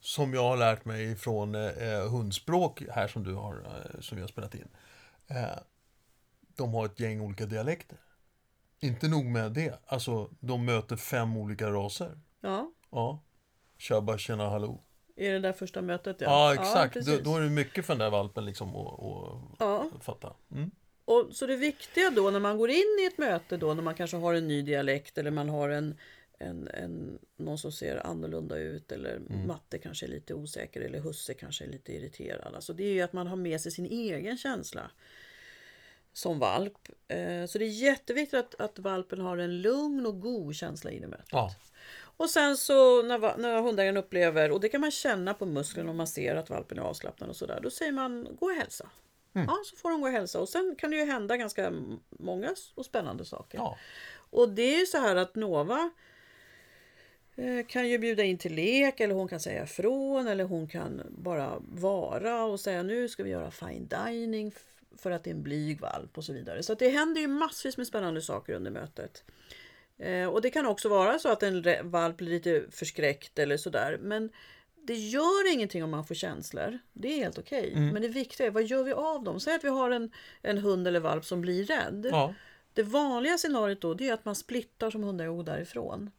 som 0.00 0.34
jag 0.34 0.42
har 0.42 0.56
lärt 0.56 0.84
mig 0.84 1.16
från 1.16 1.54
eh, 1.54 2.08
hundspråk 2.10 2.82
här 2.90 3.08
som 3.08 3.24
du 3.24 3.34
har, 3.34 3.54
eh, 3.54 4.00
som 4.00 4.16
vi 4.16 4.22
har 4.22 4.28
spelat 4.28 4.54
in. 4.54 4.68
Eh, 5.26 5.58
de 6.56 6.74
har 6.74 6.86
ett 6.86 7.00
gäng 7.00 7.20
olika 7.20 7.46
dialekter. 7.46 7.98
Inte 8.80 9.08
nog 9.08 9.24
med 9.24 9.52
det, 9.52 9.80
alltså 9.86 10.30
de 10.40 10.64
möter 10.64 10.96
fem 10.96 11.36
olika 11.36 11.70
raser. 11.70 12.18
Ja, 12.40 12.70
Ja. 12.90 13.22
Tjabba, 13.78 14.18
tjena, 14.18 14.48
hallå. 14.48 14.82
i 15.16 15.28
det 15.28 15.38
där 15.38 15.52
första 15.52 15.82
mötet. 15.82 16.16
Ja, 16.20 16.54
exakt. 16.54 16.94
då, 16.94 17.00
precis. 17.00 17.20
då 17.24 17.36
är 17.36 17.40
det 17.40 17.50
mycket 17.50 17.86
för 17.86 17.92
den 17.94 17.98
där 17.98 18.10
valpen 18.10 18.44
liksom 18.44 18.76
att 18.76 18.92
att 19.02 19.56
Ja. 19.58 19.90
fatta. 20.00 20.32
Mm. 20.52 20.70
Och, 21.04 21.28
så 21.32 21.46
det 21.46 21.56
viktiga 21.56 22.10
då 22.10 22.30
när 22.30 22.40
man 22.40 22.58
går 22.58 22.70
in 22.70 22.96
i 23.02 23.06
ett 23.12 23.18
möte 23.18 23.56
då 23.56 23.74
när 23.74 23.82
man 23.82 23.94
kanske 23.94 24.16
har 24.16 24.34
en 24.34 24.48
ny 24.48 24.62
dialekt 24.62 25.18
eller 25.18 25.30
man 25.30 25.48
har 25.48 25.68
en, 25.68 25.96
en, 26.40 26.68
en, 26.68 27.18
någon 27.36 27.58
som 27.58 27.72
ser 27.72 28.06
annorlunda 28.06 28.58
ut 28.58 28.92
eller 28.92 29.18
matte 29.46 29.78
kanske 29.78 30.06
är 30.06 30.10
lite 30.10 30.34
osäker 30.34 30.80
eller 30.80 31.00
husse 31.00 31.34
kanske 31.34 31.64
är 31.64 31.68
lite 31.68 31.92
irriterad. 31.92 32.54
Alltså 32.54 32.72
det 32.72 32.84
är 32.84 32.92
ju 32.92 33.00
att 33.02 33.12
man 33.12 33.26
har 33.26 33.36
med 33.36 33.60
sig 33.60 33.72
sin 33.72 33.86
egen 33.86 34.38
känsla 34.38 34.90
som 36.12 36.38
valp. 36.38 36.88
Eh, 37.08 37.46
Så 37.46 37.58
det 37.58 37.64
är 37.64 37.82
jätteviktigt 37.82 38.38
att, 38.40 38.60
att 38.60 38.78
valpen 38.78 39.20
har 39.20 39.38
en 39.38 39.62
lugn 39.62 40.06
och 40.06 40.20
god 40.20 40.54
känsla 40.54 40.90
i 40.90 41.00
mötet. 41.00 41.28
Ja. 41.32 41.54
Och 42.16 42.30
sen 42.30 42.56
så 42.56 43.02
när, 43.02 43.38
när 43.38 43.62
hundägaren 43.62 43.96
upplever, 43.96 44.50
och 44.52 44.60
det 44.60 44.68
kan 44.68 44.80
man 44.80 44.90
känna 44.90 45.34
på 45.34 45.46
musklerna 45.46 45.90
om 45.90 45.96
man 45.96 46.06
ser 46.06 46.34
att 46.36 46.50
valpen 46.50 46.78
är 46.78 46.82
avslappnad 46.82 47.30
och 47.30 47.36
sådär. 47.36 47.60
Då 47.62 47.70
säger 47.70 47.92
man 47.92 48.28
gå 48.40 48.46
och 48.46 48.52
hälsa. 48.52 48.90
Ja, 49.32 49.58
så 49.66 49.76
får 49.76 49.90
de 49.90 50.00
gå 50.00 50.06
och 50.06 50.12
hälsa. 50.12 50.40
Och 50.40 50.48
sen 50.48 50.74
kan 50.78 50.90
det 50.90 50.96
ju 50.96 51.04
hända 51.04 51.36
ganska 51.36 51.72
många 52.08 52.54
och 52.74 52.84
spännande 52.86 53.24
saker. 53.24 53.58
ja. 53.58 53.78
Och 54.32 54.48
det 54.48 54.62
är 54.62 54.78
ju 54.80 54.86
så 54.86 54.98
här 54.98 55.16
att 55.16 55.34
Nova 55.34 55.90
kan 57.68 57.88
ju 57.88 57.98
bjuda 57.98 58.22
in 58.22 58.38
till 58.38 58.54
lek 58.54 59.00
eller 59.00 59.14
hon 59.14 59.28
kan 59.28 59.40
säga 59.40 59.64
ifrån 59.64 60.28
eller 60.28 60.44
hon 60.44 60.68
kan 60.68 61.02
bara 61.10 61.62
vara 61.68 62.44
och 62.44 62.60
säga 62.60 62.82
nu 62.82 63.08
ska 63.08 63.22
vi 63.22 63.30
göra 63.30 63.50
fine 63.50 63.88
dining 63.88 64.52
för 64.96 65.10
att 65.10 65.24
det 65.24 65.30
är 65.30 65.34
en 65.34 65.42
blyg 65.42 65.80
valp 65.80 66.18
och 66.18 66.24
så 66.24 66.32
vidare. 66.32 66.62
Så 66.62 66.74
det 66.74 66.88
händer 66.88 67.20
ju 67.20 67.28
massvis 67.28 67.76
med 67.76 67.86
spännande 67.86 68.22
saker 68.22 68.52
under 68.52 68.70
mötet. 68.70 69.24
Eh, 69.98 70.26
och 70.26 70.42
det 70.42 70.50
kan 70.50 70.66
också 70.66 70.88
vara 70.88 71.18
så 71.18 71.28
att 71.28 71.42
en 71.42 71.90
valp 71.90 72.16
blir 72.16 72.30
lite 72.30 72.64
förskräckt 72.70 73.38
eller 73.38 73.56
sådär. 73.56 73.98
Men 74.00 74.30
det 74.82 74.94
gör 74.94 75.52
ingenting 75.52 75.84
om 75.84 75.90
man 75.90 76.04
får 76.04 76.14
känslor. 76.14 76.78
Det 76.92 77.08
är 77.08 77.16
helt 77.16 77.38
okej. 77.38 77.72
Men 77.92 78.02
det 78.02 78.08
viktiga 78.08 78.46
är 78.46 78.50
vad 78.50 78.64
gör 78.64 78.84
vi 78.84 78.92
av 78.92 79.24
dem? 79.24 79.40
Säg 79.40 79.54
att 79.54 79.64
vi 79.64 79.68
har 79.68 79.90
en, 79.90 80.10
en 80.42 80.58
hund 80.58 80.88
eller 80.88 81.00
valp 81.00 81.24
som 81.24 81.40
blir 81.40 81.64
rädd. 81.64 82.06
ja. 82.10 82.34
Det 82.74 82.82
vanliga 82.82 83.38
scenariot 83.38 83.80
då 83.80 83.94
det 83.94 84.08
är 84.08 84.12
att 84.12 84.24
man 84.24 84.34
splittar 84.34 84.90
som 84.90 85.02
hundar 85.02 85.26
och 85.26 85.36
går 85.36 85.44
därifrån. 85.44 86.10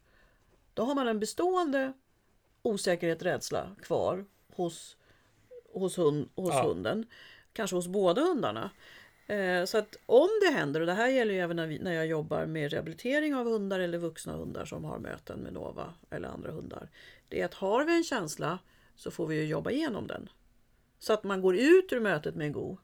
Då 0.73 0.83
har 0.83 0.95
man 0.95 1.07
en 1.07 1.19
bestående 1.19 1.93
osäkerhet, 2.61 3.23
rädsla 3.23 3.75
kvar 3.81 4.25
hos, 4.55 4.97
hos, 5.73 5.97
hund, 5.97 6.29
hos 6.35 6.53
Ja. 6.53 6.63
hunden. 6.67 7.05
Kanske 7.53 7.75
hos 7.75 7.87
båda 7.87 8.21
hundarna. 8.21 8.71
Eh, 9.27 9.65
så 9.65 9.77
att 9.77 9.95
om 10.05 10.29
det 10.41 10.53
händer, 10.53 10.79
och 10.79 10.85
det 10.87 10.93
här 10.93 11.07
gäller 11.07 11.33
ju 11.33 11.39
även 11.39 11.55
när, 11.55 11.67
vi, 11.67 11.79
när 11.79 11.93
jag 11.93 12.07
jobbar 12.07 12.45
med 12.45 12.71
rehabilitering 12.71 13.35
av 13.35 13.45
hundar 13.45 13.79
eller 13.79 13.97
vuxna 13.97 14.33
hundar 14.33 14.65
som 14.65 14.83
har 14.83 14.99
möten 14.99 15.39
med 15.39 15.53
Nova 15.53 15.93
eller 16.09 16.27
andra 16.27 16.51
hundar. 16.51 16.89
Det 17.29 17.41
är 17.41 17.45
att 17.45 17.53
har 17.53 17.85
vi 17.85 17.95
en 17.97 18.03
känsla 18.03 18.59
så 18.95 19.11
får 19.11 19.27
vi 19.27 19.35
ju 19.35 19.45
jobba 19.45 19.71
igenom 19.71 20.07
den. 20.07 20.29
Så 20.99 21.13
att 21.13 21.23
man 21.23 21.41
går 21.41 21.55
ut 21.55 21.93
ur 21.93 21.99
mötet 21.99 22.35
med 22.35 22.47
en 22.47 22.53
god 22.53 22.77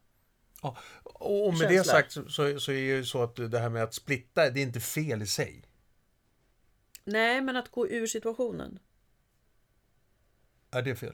ja. 0.61 0.77
Och 1.03 1.53
med 1.53 1.69
det 1.69 1.75
Känsla. 1.75 1.93
sagt 1.93 2.11
så, 2.11 2.29
så, 2.29 2.59
så 2.59 2.71
är 2.71 2.75
det 2.75 2.81
ju 2.81 3.05
så 3.05 3.23
att 3.23 3.35
det 3.35 3.59
här 3.59 3.69
med 3.69 3.83
att 3.83 3.93
splitta, 3.93 4.49
det 4.49 4.59
är 4.59 4.63
inte 4.63 4.79
fel 4.79 5.21
i 5.21 5.27
sig. 5.27 5.63
Nej, 7.07 7.41
men 7.41 7.55
att 7.55 7.71
gå 7.71 7.87
ur 7.87 8.07
situationen. 8.07 8.79
Är 10.71 10.81
det 10.81 10.95
fel? 10.95 11.13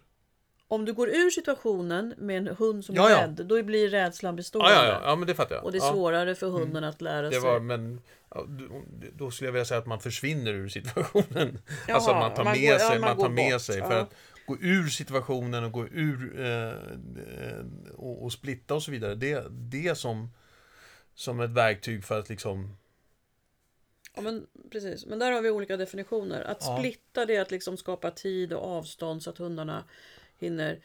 Om 0.68 0.86
du 0.86 0.94
går 0.94 1.10
ur 1.10 1.30
situationen 1.30 2.14
med 2.18 2.38
en 2.38 2.48
hund 2.56 2.86
som 2.86 2.96
Ja, 2.96 3.10
är 3.10 3.12
ja. 3.14 3.24
rädd, 3.24 3.46
då 3.46 3.64
blir 3.64 3.90
rädslan 3.90 4.36
bestående. 4.36 4.72
Ja, 4.74 4.86
ja, 4.86 4.92
ja, 4.92 5.02
ja 5.10 5.16
men 5.16 5.28
det 5.28 5.36
fattar 5.36 5.56
jag. 5.56 5.64
Och 5.64 5.72
det 5.72 5.78
är 5.78 5.82
ja. 5.86 5.92
svårare 5.92 6.36
för 6.36 6.48
hunden 6.50 6.84
att 6.84 7.02
lära 7.02 7.22
Det 7.30 7.32
sig. 7.32 7.42
var, 7.42 7.60
men 7.60 8.02
ja, 8.30 8.46
då- 8.48 8.84
då 9.14 9.32
skulle 9.32 9.48
jag 9.48 9.52
vilja 9.54 9.66
säga 9.66 9.78
att 9.80 9.86
man 9.86 10.00
försvinner 10.00 10.54
ur 10.54 10.70
situationen. 10.70 11.60
Jaha, 11.88 11.96
alltså 11.96 12.12
man 12.14 12.34
tar 12.34 12.44
man 12.44 12.54
med 12.54 12.62
går- 12.62 12.72
ja, 12.72 12.80
sig, 12.80 13.00
man 13.00 13.10
man 13.10 13.18
tar 13.18 13.30
med 13.30 13.54
bort, 13.54 13.62
sig. 13.62 13.78
ja. 13.78 13.88
För 13.90 14.00
att 14.00 14.14
gå 14.46 14.58
ur 14.62 14.88
situationen 14.88 15.64
och 15.64 15.72
gå 15.72 15.88
ur 15.88 16.40
eh, 16.42 16.70
eh, 16.70 17.66
och, 17.96 18.24
och 18.24 18.34
splitta 18.34 18.76
och 18.76 18.84
så 18.84 18.92
vidare. 18.92 19.16
Det, 19.16 19.46
det 19.50 19.88
är 19.88 19.94
som, 19.96 20.30
som 21.14 21.40
ett 21.40 21.50
verktyg 21.52 22.04
för 22.04 22.20
att 22.20 22.30
liksom... 22.30 22.78
Ja, 24.16 24.22
men, 24.22 24.48
precis. 24.70 25.06
Men 25.06 25.20
där 25.20 25.32
har 25.32 25.42
vi 25.42 25.50
olika 25.50 25.78
definitioner. 25.78 26.42
Att 26.44 26.58
Ja. 26.62 26.78
splitta 26.78 27.26
det 27.26 27.36
är 27.36 27.42
att 27.42 27.52
liksom 27.52 27.78
skapa 27.78 28.12
tid 28.12 28.54
och 28.54 28.64
avstånd 28.64 29.24
så 29.24 29.30
att 29.30 29.38
hundarna 29.38 29.84
hinner 30.40 30.80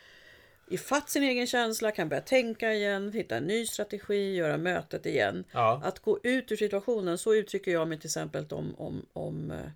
ifatt 0.71 1.11
sin 1.11 1.23
egen 1.23 1.47
känsla, 1.47 1.91
kan 1.91 2.09
börja 2.09 2.23
tänka 2.23 2.75
igen, 2.75 3.13
hitta 3.13 3.37
en 3.37 3.45
ny 3.45 3.67
strategi, 3.67 4.35
göra 4.35 4.59
mötet 4.59 5.07
igen. 5.07 5.45
Ja, 5.53 5.81
Att 5.85 5.99
gå 5.99 6.19
ut 6.23 6.53
ur 6.53 6.57
situationen, 6.57 7.19
så 7.19 7.35
uttrycker 7.35 7.71
jag 7.71 7.89
mig 7.89 7.99
till 7.99 8.07
exempel 8.07 8.47
om, 8.51 8.75
om, 8.79 9.07
om 9.13 9.51
eh, 9.51 9.71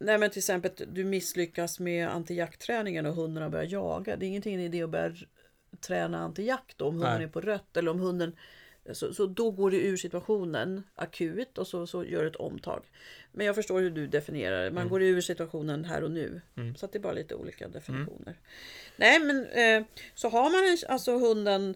Nej 0.00 0.18
men 0.18 0.30
till 0.30 0.38
exempel 0.38 0.72
du 0.92 1.04
misslyckas 1.04 1.80
med 1.80 2.08
antijaktträningen 2.08 3.06
och 3.06 3.14
hundarna 3.14 3.50
börjar 3.50 3.64
jaga. 3.64 4.16
Det 4.16 4.26
är 4.26 4.28
ingenting 4.28 4.60
idé 4.60 4.82
att 4.82 4.90
börja 4.90 5.14
träna 5.80 6.18
antijakt 6.18 6.80
om 6.80 6.94
hunden 6.94 7.14
Nej. 7.14 7.24
är 7.24 7.28
på 7.28 7.40
rött 7.40 7.76
eller 7.76 7.90
om 7.90 8.00
hunden 8.00 8.36
så, 8.94 9.14
så 9.14 9.26
då 9.26 9.50
går 9.50 9.70
du 9.70 9.76
ur 9.76 9.96
situationen 9.96 10.82
akut 10.94 11.58
och 11.58 11.66
så, 11.66 11.86
så 11.86 12.04
gör 12.04 12.24
ett 12.24 12.36
omtag. 12.36 12.82
Men 13.32 13.46
jag 13.46 13.54
förstår 13.54 13.80
hur 13.80 13.90
du 13.90 14.06
definierar 14.06 14.64
det. 14.64 14.70
Man 14.70 14.88
går 14.88 15.02
ur 15.02 15.20
situationen 15.20 15.84
här 15.84 16.04
och 16.04 16.10
nu. 16.10 16.40
Så 16.76 16.86
att 16.86 16.92
det 16.92 16.98
är 16.98 17.00
bara 17.00 17.12
lite 17.12 17.34
olika 17.34 17.68
definitioner. 17.68 18.36
Nej 18.96 19.20
men 19.20 19.46
eh, 19.46 19.86
så 20.14 20.28
har 20.28 20.50
man 20.50 20.72
en, 20.72 20.92
alltså 20.92 21.18
hunden 21.18 21.74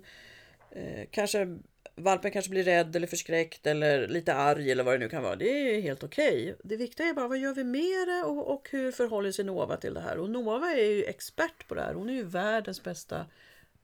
Eh, 0.74 1.06
kanske 1.10 1.58
valpen 1.94 2.30
kanske 2.30 2.50
blir 2.50 2.64
rädd 2.64 2.96
eller 2.96 3.06
förskräckt 3.06 3.66
eller 3.66 4.08
lite 4.08 4.34
arg 4.34 4.70
eller 4.70 4.84
vad 4.84 4.94
det 4.94 4.98
nu 4.98 5.08
kan 5.08 5.22
vara. 5.22 5.36
Det 5.36 5.76
är 5.76 5.80
helt 5.80 6.04
okej. 6.04 6.56
Det 6.64 6.76
viktiga 6.76 7.06
är 7.06 7.14
bara 7.14 7.28
vad 7.28 7.38
gör 7.38 7.54
vi 7.54 7.64
med 7.64 8.08
det 8.08 8.22
och, 8.22 8.54
och 8.54 8.68
hur 8.70 8.92
förhåller 8.92 9.32
sig 9.32 9.44
Nova 9.44 9.76
till 9.76 9.94
det 9.94 10.00
här? 10.00 10.18
Och 10.18 10.30
Nova 10.30 10.72
är 10.72 10.84
ju 10.84 11.04
expert 11.04 11.68
på 11.68 11.74
det 11.74 11.82
här. 11.82 11.94
Hon 11.94 12.08
är 12.08 12.14
ju 12.14 12.24
världens 12.24 12.82
bästa 12.82 13.26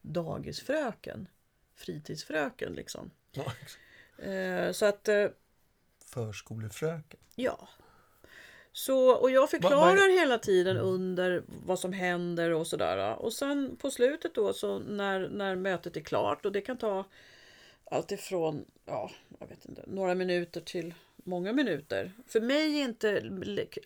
dagisfröken. 0.01 1.29
Fritidsfröken 1.75 2.73
liksom. 2.73 3.11
Ja. 3.33 3.53
Eh, 4.25 4.73
så 4.73 4.87
att, 4.87 5.09
eh, 5.09 5.27
Förskolefröken. 6.05 7.21
ja. 7.35 7.69
Så, 8.73 9.11
och 9.11 9.31
jag 9.31 9.51
förklarar 9.51 10.21
hela 10.21 10.39
tiden 10.39 10.77
under 10.77 11.43
vad 11.47 11.79
som 11.79 11.93
händer 11.93 12.51
och 12.51 12.67
sådär. 12.67 13.15
Och 13.17 13.33
sen 13.33 13.77
på 13.77 13.91
slutet 13.91 14.35
då 14.35 14.53
så 14.53 14.79
när, 14.79 15.29
när 15.29 15.57
mötet 15.57 15.97
är 15.97 16.01
klart 16.01 16.47
och 16.47 16.53
det 16.53 16.61
kan 16.61 16.79
ta 16.79 17.05
allt 17.91 18.13
ifrån 18.13 18.65
ja, 18.85 19.11
jag 19.39 19.47
vet 19.47 19.65
inte, 19.65 19.85
några 19.87 20.15
minuter 20.15 20.61
till 20.61 20.95
många 21.17 21.53
minuter. 21.53 22.13
För 22.27 22.41
mig 22.41 22.81
är 22.81 22.85
inte 22.85 23.21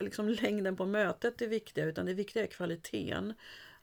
liksom 0.00 0.28
längden 0.28 0.76
på 0.76 0.86
mötet 0.86 1.38
det 1.38 1.46
viktiga 1.46 1.84
utan 1.84 2.06
det 2.06 2.14
viktiga 2.14 2.42
är 2.42 2.46
kvaliteten. 2.46 3.34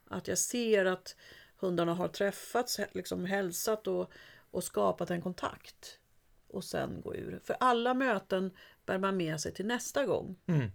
Att 0.07 0.27
jag 0.27 0.37
ser 0.37 0.85
att 0.85 1.15
hundarna 1.57 1.93
har 1.93 2.07
träffats, 2.07 2.79
liksom 2.91 3.25
hälsat 3.25 3.87
och, 3.87 4.11
och 4.51 4.63
skapat 4.63 5.11
en 5.11 5.21
kontakt. 5.21 5.99
Och 6.47 6.63
sen 6.63 7.01
gå 7.01 7.15
ur. 7.15 7.39
För 7.43 7.55
alla 7.59 7.93
möten 7.93 8.51
bär 8.85 8.97
man 8.97 9.17
med 9.17 9.41
sig 9.41 9.53
till 9.53 9.65
nästa 9.65 10.05
gång. 10.05 10.35
Mm. 10.47 10.71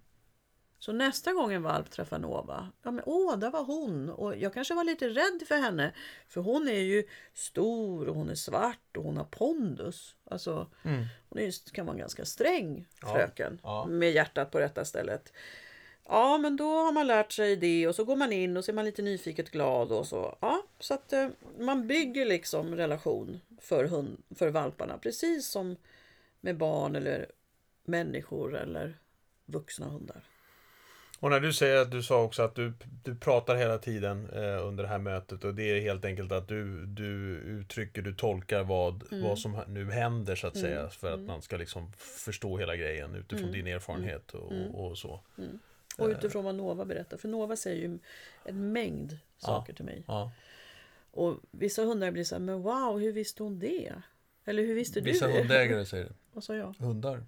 Så 0.78 0.92
nästa 0.92 1.32
gång 1.32 1.52
en 1.52 1.62
valp 1.62 1.90
träffar 1.90 2.18
Nova, 2.18 2.72
ja 2.82 2.90
men 2.90 3.04
åh, 3.06 3.38
där 3.38 3.50
var 3.50 3.64
hon. 3.64 4.10
Och 4.10 4.36
jag 4.36 4.54
kanske 4.54 4.74
var 4.74 4.84
lite 4.84 5.08
rädd 5.08 5.42
för 5.48 5.54
henne. 5.54 5.94
För 6.28 6.40
hon 6.40 6.68
är 6.68 6.78
ju 6.80 7.04
stor 7.32 8.08
och 8.08 8.14
hon 8.14 8.30
är 8.30 8.34
svart 8.34 8.96
och 8.96 9.04
hon 9.04 9.16
har 9.16 9.24
pondus. 9.24 10.16
Alltså, 10.24 10.70
Mm. 10.82 11.04
hon 11.28 11.38
är, 11.38 11.72
kan 11.72 11.86
vara 11.86 11.94
en 11.94 12.00
ganska 12.00 12.24
sträng 12.24 12.86
fröken. 13.00 13.60
ja. 13.62 13.86
Med 13.86 14.12
hjärtat 14.12 14.50
på 14.50 14.58
rätta 14.60 14.84
stället. 14.84 15.32
Ja, 16.08 16.38
men 16.38 16.56
då 16.56 16.64
har 16.78 16.92
man 16.92 17.06
lärt 17.06 17.32
sig 17.32 17.56
det 17.56 17.88
och 17.88 17.94
så 17.94 18.04
går 18.04 18.16
man 18.16 18.32
in 18.32 18.56
och 18.56 18.64
så 18.64 18.70
är 18.70 18.74
man 18.74 18.84
lite 18.84 19.02
nyfiket 19.02 19.50
glad 19.50 19.92
och 19.92 20.06
så. 20.06 20.36
Ja, 20.40 20.62
så 20.78 20.94
att 20.94 21.12
eh, 21.12 21.28
man 21.58 21.86
bygger 21.86 22.24
liksom 22.26 22.74
relation 22.74 23.40
för, 23.60 23.84
hund, 23.84 24.22
för 24.38 24.48
valparna. 24.50 24.98
Precis 24.98 25.46
som 25.48 25.76
med 26.40 26.56
barn 26.56 26.96
eller 26.96 27.26
människor 27.84 28.56
eller 28.56 28.94
vuxna 29.46 29.86
hundar. 29.88 30.20
Och 31.20 31.30
när 31.30 31.40
du 31.40 31.52
säger 31.52 31.76
att 31.82 31.90
du 31.90 32.02
sa 32.02 32.22
också 32.22 32.42
att 32.42 32.54
du, 32.54 32.72
du 33.04 33.16
pratar 33.16 33.56
hela 33.56 33.78
tiden 33.78 34.30
eh, 34.32 34.66
under 34.66 34.82
det 34.84 34.88
här 34.88 34.98
mötet 34.98 35.44
och 35.44 35.54
det 35.54 35.62
är 35.62 35.80
helt 35.80 36.04
enkelt 36.04 36.32
att 36.32 36.48
du, 36.48 36.86
du 36.86 37.36
uttrycker, 37.38 38.02
du 38.02 38.14
tolkar 38.14 38.62
vad, 38.64 39.12
Mm. 39.12 39.24
vad 39.24 39.38
som 39.38 39.60
nu 39.68 39.90
händer 39.90 40.36
så 40.36 40.46
att 40.46 40.56
säga 40.56 40.88
för 40.88 41.12
att 41.12 41.20
man 41.20 41.42
ska 41.42 41.56
liksom 41.56 41.92
förstå 41.98 42.58
hela 42.58 42.76
grejen 42.76 43.14
utifrån 43.14 43.48
Mm. 43.48 43.52
din 43.64 43.66
erfarenhet 43.66 44.34
och, 44.34 44.52
och 44.74 44.98
så. 44.98 45.20
Och 45.98 46.08
utifrån 46.08 46.44
vad 46.44 46.54
Nova 46.54 46.84
berättar. 46.84 47.16
För 47.16 47.28
Nova 47.28 47.56
säger 47.56 47.76
ju 47.88 47.98
en 48.44 48.72
mängd 48.72 49.18
saker 49.38 49.72
till 49.72 49.84
mig. 49.84 50.04
Ja. 50.06 50.30
Och 51.10 51.40
vissa 51.50 51.82
hundar 51.82 52.10
blir 52.10 52.24
så 52.24 52.34
här, 52.34 52.40
men 52.40 52.62
wow, 52.62 52.98
hur 53.00 53.12
visste 53.12 53.42
hon 53.42 53.58
det? 53.58 53.92
Eller 54.44 54.62
hur 54.62 54.74
visste 54.74 55.00
Vissa 55.00 55.26
du 55.26 55.32
det? 55.32 55.38
hundägare 55.38 55.86
säger 55.86 56.04
det. 56.04 56.12
Vad 56.32 56.44
sa 56.44 56.54
jag? 56.54 56.74
Hundar. 56.78 57.24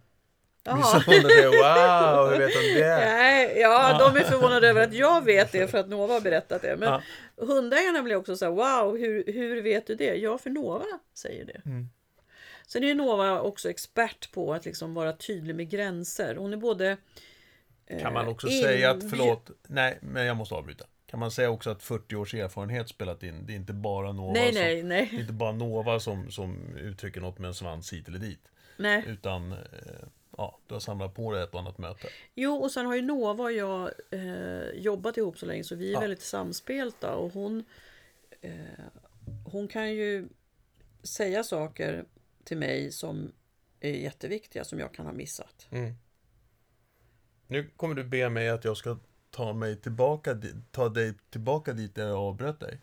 Vissa 0.77 0.99
hundar 0.99 1.29
säger 1.31 1.47
wow, 1.49 2.31
hur 2.33 2.39
vet 2.39 2.53
de 2.53 2.81
det? 2.81 2.97
Nej, 3.05 3.59
ja, 3.61 3.99
de 3.99 4.21
är 4.21 4.25
förvånade 4.25 4.69
över 4.69 4.83
att 4.83 4.95
jag 4.95 5.25
vet 5.25 5.53
det 5.53 5.69
för 5.69 5.79
att 5.79 5.89
Nova 5.89 6.15
har 6.15 6.21
berättat 6.21 6.63
det. 6.63 6.77
Men 6.77 6.89
Ja. 6.89 7.03
hundägarna 7.37 8.03
blir 8.03 8.17
också 8.17 8.37
så 8.37 8.45
här, 8.45 8.53
wow, 8.53 8.97
hur, 8.99 9.25
hur 9.33 9.63
vet 9.63 9.87
du 9.87 9.95
det? 9.95 10.15
Ja, 10.17 10.39
för 10.39 10.51
Nova 10.51 10.85
säger 11.15 11.45
det. 11.45 11.61
Mm. 11.67 11.89
Sen 12.67 12.83
är 12.85 12.87
ju 12.89 12.95
Nova 12.95 13.41
också 13.41 13.71
expert 13.71 14.33
på 14.33 14.55
att 14.55 14.65
liksom 14.65 14.95
vara 14.95 15.13
tydlig 15.13 15.55
med 15.55 15.71
gränser. 15.71 16.37
Hon 16.37 16.53
är 16.53 16.57
både... 16.57 16.97
eh, 17.87 18.01
Kan 18.03 18.13
man 18.13 18.29
också 18.29 18.49
in- 18.49 18.63
säga 18.63 18.91
att, 18.91 19.11
förlåt, 19.11 19.51
nej, 19.69 19.99
men 20.03 20.27
jag 20.27 20.37
måste 20.37 20.55
avbryta. 20.55 20.85
Kan 21.07 21.21
man 21.21 21.31
säga 21.31 21.51
också 21.51 21.71
att 21.71 21.83
40 21.83 22.17
års 22.17 22.35
erfarenhet 22.35 22.89
spelat 22.89 23.23
in? 23.23 23.47
Det 23.47 23.53
är 23.53 23.57
inte 23.57 23.73
bara 23.73 24.13
Nova 24.13 24.33
Nej, 24.33 24.53
som, 24.53 24.63
nej, 24.63 24.75
Det 24.75 24.81
är 24.81 24.85
nej. 24.85 25.11
inte 25.21 25.33
bara 25.33 25.53
Nova 25.53 26.01
som, 26.01 26.31
som 26.31 26.77
uttrycker 26.77 27.21
något 27.21 27.39
med 27.39 27.49
en 27.49 27.55
svans 27.55 27.93
hit 27.93 28.09
eller 28.09 28.19
dit. 28.19 28.49
nej. 28.77 29.05
Utan, 29.07 29.53
eh, 29.53 29.59
ja, 30.37 30.59
du 30.67 30.75
har 30.75 30.81
samlat 30.81 31.15
på 31.15 31.33
dig 31.33 31.43
ett 31.43 31.55
och 31.55 31.61
annat 31.61 31.79
möte. 31.79 32.09
Jo, 32.35 32.55
och 32.57 32.71
sen 32.73 32.87
har 32.87 32.95
ju 32.97 33.03
Nova 33.03 33.45
och 33.45 33.53
jag 33.53 33.91
eh, 34.11 34.71
jobbat 34.75 35.17
ihop 35.17 35.39
så 35.39 35.47
länge 35.47 35.65
så 35.65 35.75
vi 35.75 35.89
är 35.89 35.93
Ja. 35.93 36.01
väldigt 36.01 36.23
samspelta 36.23 37.15
och 37.15 37.33
hon, 37.33 37.65
eh, 38.41 38.51
hon 39.45 39.69
kan 39.69 39.93
ju 39.93 40.29
säga 41.03 41.45
saker 41.45 42.05
till 42.45 42.57
mig 42.57 42.93
som 42.93 43.33
är 43.81 43.91
jätteviktiga 43.91 44.65
som 44.65 44.79
jag 44.79 44.95
kan 44.95 45.07
ha 45.07 45.13
missat. 45.13 45.69
Nu 47.47 47.71
kommer 47.77 47.95
du 47.95 48.05
be 48.05 48.29
mig 48.31 48.49
att 48.49 48.65
jag 48.65 48.77
ska 48.77 48.99
ta 49.31 49.53
mig 49.53 49.77
tillbaka, 49.77 50.41
ta 50.71 50.89
dig 50.89 51.15
tillbaka 51.31 51.73
dit 51.73 51.95
där 51.95 52.07
jag 52.09 52.19
avbröt 52.19 52.61
dig. 52.61 52.81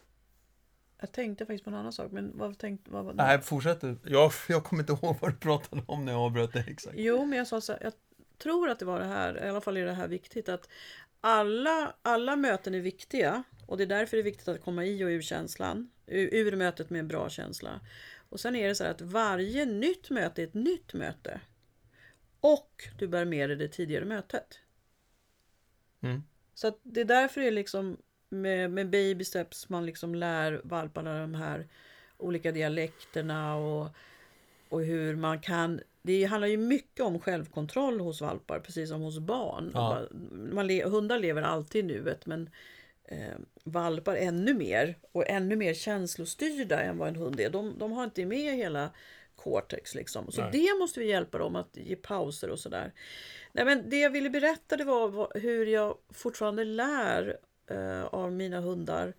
Jag 0.99 1.11
tänkte 1.11 1.45
faktiskt 1.45 1.63
på 1.63 1.69
en 1.69 1.75
annan 1.75 1.93
sak, 1.93 2.11
men 2.11 2.37
vad 2.37 2.57
tänkte... 2.57 2.91
Vad, 2.91 3.05
vad, 3.05 3.15
Nej, 3.15 3.41
fortsätt 3.41 3.81
du. 3.81 3.97
Jag, 4.03 4.31
jag 4.49 4.63
kommer 4.63 4.83
inte 4.83 4.93
ihåg 4.93 5.17
vad 5.21 5.31
du 5.31 5.37
pratade 5.37 5.81
om 5.85 6.05
när 6.05 6.11
jag 6.11 6.21
avbröt 6.21 6.53
dig 6.53 6.65
exakt. 6.67 6.95
Jo, 6.97 7.25
men 7.25 7.37
jag 7.37 7.47
sa 7.47 7.61
så 7.61 7.71
här, 7.71 7.79
jag 7.83 7.93
tror 8.37 8.69
att 8.69 8.79
det 8.79 8.85
var 8.85 8.99
det 8.99 9.05
här, 9.05 9.45
i 9.45 9.49
alla 9.49 9.61
fall 9.61 9.77
är 9.77 9.85
det 9.85 9.93
här 9.93 10.07
viktigt, 10.07 10.49
att 10.49 10.69
alla, 11.21 11.95
alla 12.01 12.35
möten 12.35 12.75
är 12.75 12.79
viktiga 12.79 13.43
och 13.67 13.77
det 13.77 13.83
är 13.83 13.87
därför 13.87 14.17
det 14.17 14.21
är 14.21 14.23
viktigt 14.23 14.47
att 14.47 14.61
komma 14.61 14.85
i 14.85 15.03
och 15.03 15.07
ur 15.07 15.21
känslan, 15.21 15.89
ur, 16.05 16.33
ur 16.33 16.55
mötet 16.55 16.89
med 16.89 16.99
en 16.99 17.07
bra 17.07 17.29
känsla. 17.29 17.79
Och 18.29 18.39
sen 18.39 18.55
är 18.55 18.67
det 18.67 18.75
så 18.75 18.83
här 18.83 18.91
att 18.91 19.01
varje 19.01 19.65
nytt 19.65 20.09
möte 20.09 20.41
är 20.41 20.47
ett 20.47 20.53
nytt 20.53 20.93
möte. 20.93 21.41
Och 22.43 22.83
du 22.97 23.07
bär 23.07 23.25
med 23.25 23.49
dig 23.49 23.57
det 23.57 23.67
tidigare 23.67 24.05
mötet. 24.05 24.59
Mm. 26.01 26.23
Så 26.53 26.67
att 26.67 26.79
det 26.83 27.01
är 27.01 27.05
därför 27.05 27.41
det 27.41 27.47
är 27.47 27.51
liksom 27.51 27.97
med, 28.29 28.71
med 28.71 28.89
baby 28.89 29.23
steps 29.23 29.69
man 29.69 29.85
liksom 29.85 30.15
lär 30.15 30.61
valparna 30.63 31.19
de 31.19 31.35
här 31.35 31.67
olika 32.17 32.51
dialekterna 32.51 33.55
och, 33.55 33.89
och 34.69 34.81
hur 34.81 35.15
man 35.15 35.39
kan 35.39 35.81
det 36.01 36.23
handlar 36.23 36.47
ju 36.47 36.57
mycket 36.57 37.05
om 37.05 37.19
självkontroll 37.19 37.99
hos 37.99 38.21
valpar, 38.21 38.59
precis 38.59 38.89
som 38.89 39.01
hos 39.01 39.19
barn. 39.19 39.71
Ja. 39.73 40.07
Man 40.31 40.69
hundar 40.69 41.19
lever 41.19 41.41
alltid 41.41 41.85
i 41.85 41.87
nuet, 41.87 42.25
men 42.25 42.49
eh, 43.03 43.35
valpar 43.63 44.15
ännu 44.15 44.53
mer 44.53 44.97
och 45.11 45.29
ännu 45.29 45.55
mer 45.55 45.73
känslostyrda 45.73 46.81
än 46.81 46.97
vad 46.97 47.07
en 47.07 47.15
hund 47.15 47.39
är. 47.39 47.49
De, 47.49 47.75
de 47.79 47.91
har 47.91 48.03
inte 48.03 48.25
med 48.25 48.55
hela 48.55 48.89
cortex 49.43 49.95
liksom. 49.95 50.31
Så 50.31 50.41
Nej. 50.41 50.49
det 50.51 50.79
måste 50.79 50.99
vi 50.99 51.05
hjälpa 51.05 51.37
dem 51.37 51.55
att 51.55 51.77
ge 51.77 51.95
pauser 51.95 52.49
och 52.49 52.59
sådär. 52.59 52.93
Nej, 53.51 53.65
men 53.65 53.89
det 53.89 53.99
jag 53.99 54.09
ville 54.09 54.29
berätta 54.29 54.77
det 54.77 54.83
var 54.83 55.39
hur 55.39 55.65
jag 55.65 55.97
fortfarande 56.09 56.63
lär 56.63 57.37
eh, 57.67 58.03
av 58.03 58.31
mina 58.31 58.59
hundar 58.59 59.13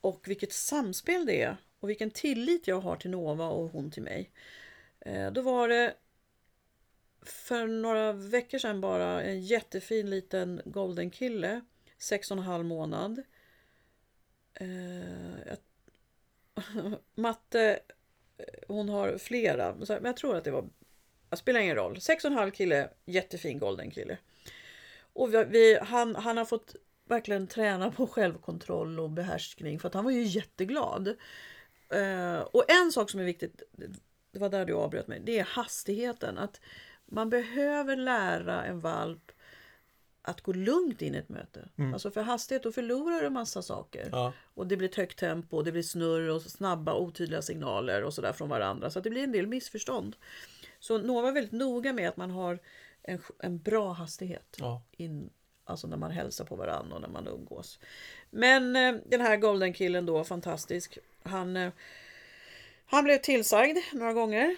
och 0.00 0.28
vilket 0.28 0.52
samspel 0.52 1.26
det 1.26 1.42
är 1.42 1.56
och 1.80 1.88
vilken 1.88 2.10
tillit 2.10 2.68
jag 2.68 2.80
har 2.80 2.96
till 2.96 3.10
Nova 3.10 3.48
och 3.48 3.70
hon 3.70 3.90
till 3.90 4.02
mig. 4.02 4.30
Eh, 5.00 5.32
då 5.32 5.42
var 5.42 5.68
det 5.68 5.94
för 7.22 7.66
några 7.66 8.12
veckor 8.12 8.58
sedan 8.58 8.80
bara 8.80 9.22
en 9.22 9.40
jättefin 9.40 10.10
liten 10.10 10.60
golden 10.64 11.10
kille, 11.10 11.60
sex 11.98 12.30
och 12.30 12.36
en 12.36 12.42
halv 12.42 12.64
månad. 12.64 13.22
Eh, 14.54 15.56
Matte, 17.14 17.80
hon 18.68 18.88
har 18.88 19.18
flera, 19.18 19.74
men 19.74 20.04
jag 20.04 20.16
tror 20.16 20.36
att 20.36 20.44
det 20.44 20.50
var, 20.50 20.68
det 21.30 21.36
spelar 21.36 21.60
ingen 21.60 21.76
roll. 21.76 22.00
Sex 22.00 22.24
och 22.24 22.30
en 22.30 22.36
halv 22.36 22.50
kille, 22.50 22.88
jättefin 23.04 23.58
golden 23.58 23.90
kille. 23.90 24.18
Och 25.12 25.34
vi, 25.34 25.44
vi, 25.44 25.78
han, 25.82 26.16
han 26.16 26.36
har 26.36 26.44
fått 26.44 26.76
verkligen 27.08 27.46
träna 27.46 27.90
på 27.90 28.06
självkontroll 28.06 29.00
och 29.00 29.10
behärskning 29.10 29.80
för 29.80 29.88
att 29.88 29.94
han 29.94 30.04
var 30.04 30.12
ju 30.12 30.22
jätteglad. 30.22 31.08
Uh, 31.94 32.38
och 32.38 32.70
en 32.70 32.92
sak 32.92 33.10
som 33.10 33.20
är 33.20 33.24
viktigt, 33.24 33.62
det 34.32 34.38
var 34.38 34.48
där 34.48 34.64
du 34.64 34.74
avbröt 34.74 35.08
mig, 35.08 35.20
det 35.24 35.38
är 35.38 35.44
hastigheten. 35.44 36.38
Att 36.38 36.60
man 37.06 37.30
behöver 37.30 37.96
lära 37.96 38.64
en 38.64 38.80
valp 38.80 39.32
att 40.22 40.40
gå 40.40 40.52
lugnt 40.52 41.02
in 41.02 41.14
i 41.14 41.18
ett 41.18 41.28
möte. 41.28 41.68
Alltså 41.92 42.10
för 42.10 42.22
hastighet, 42.22 42.62
då 42.62 42.72
förlorar 42.72 43.22
du 43.22 43.30
massa 43.30 43.62
saker. 43.62 44.08
Ja. 44.12 44.32
Och 44.54 44.66
det 44.66 44.76
blir 44.76 44.88
ett 44.88 44.94
högt 44.94 45.18
tempo, 45.18 45.62
det 45.62 45.72
blir 45.72 45.82
snurr 45.82 46.28
och 46.28 46.42
snabba 46.42 46.94
otydliga 46.94 47.42
signaler 47.42 48.02
och 48.02 48.14
sådär 48.14 48.32
från 48.32 48.48
varandra. 48.48 48.90
Så 48.90 49.00
det 49.00 49.10
blir 49.10 49.24
en 49.24 49.32
del 49.32 49.46
missförstånd. 49.46 50.16
Så 50.78 50.98
Nova 50.98 51.28
är 51.28 51.32
väldigt 51.32 51.52
noga 51.52 51.92
med 51.92 52.08
att 52.08 52.16
man 52.16 52.30
har 52.30 52.58
en, 53.02 53.22
en 53.38 53.58
bra 53.58 53.92
hastighet. 53.92 54.56
Ja. 54.58 54.82
In, 54.92 55.30
alltså 55.64 55.86
när 55.86 55.96
man 55.96 56.10
hälsar 56.10 56.44
på 56.44 56.56
varandra 56.56 56.94
och 56.94 57.00
när 57.00 57.08
man 57.08 57.26
umgås. 57.26 57.78
Men 58.30 58.76
eh, 58.76 58.94
den 59.06 59.20
här 59.20 59.36
golden 59.36 59.72
killen 59.72 60.06
då, 60.06 60.24
fantastisk. 60.24 60.98
Han, 61.22 61.56
eh, 61.56 61.72
han 62.86 63.04
blev 63.04 63.18
tillsagd 63.18 63.78
några 63.92 64.12
gånger. 64.12 64.56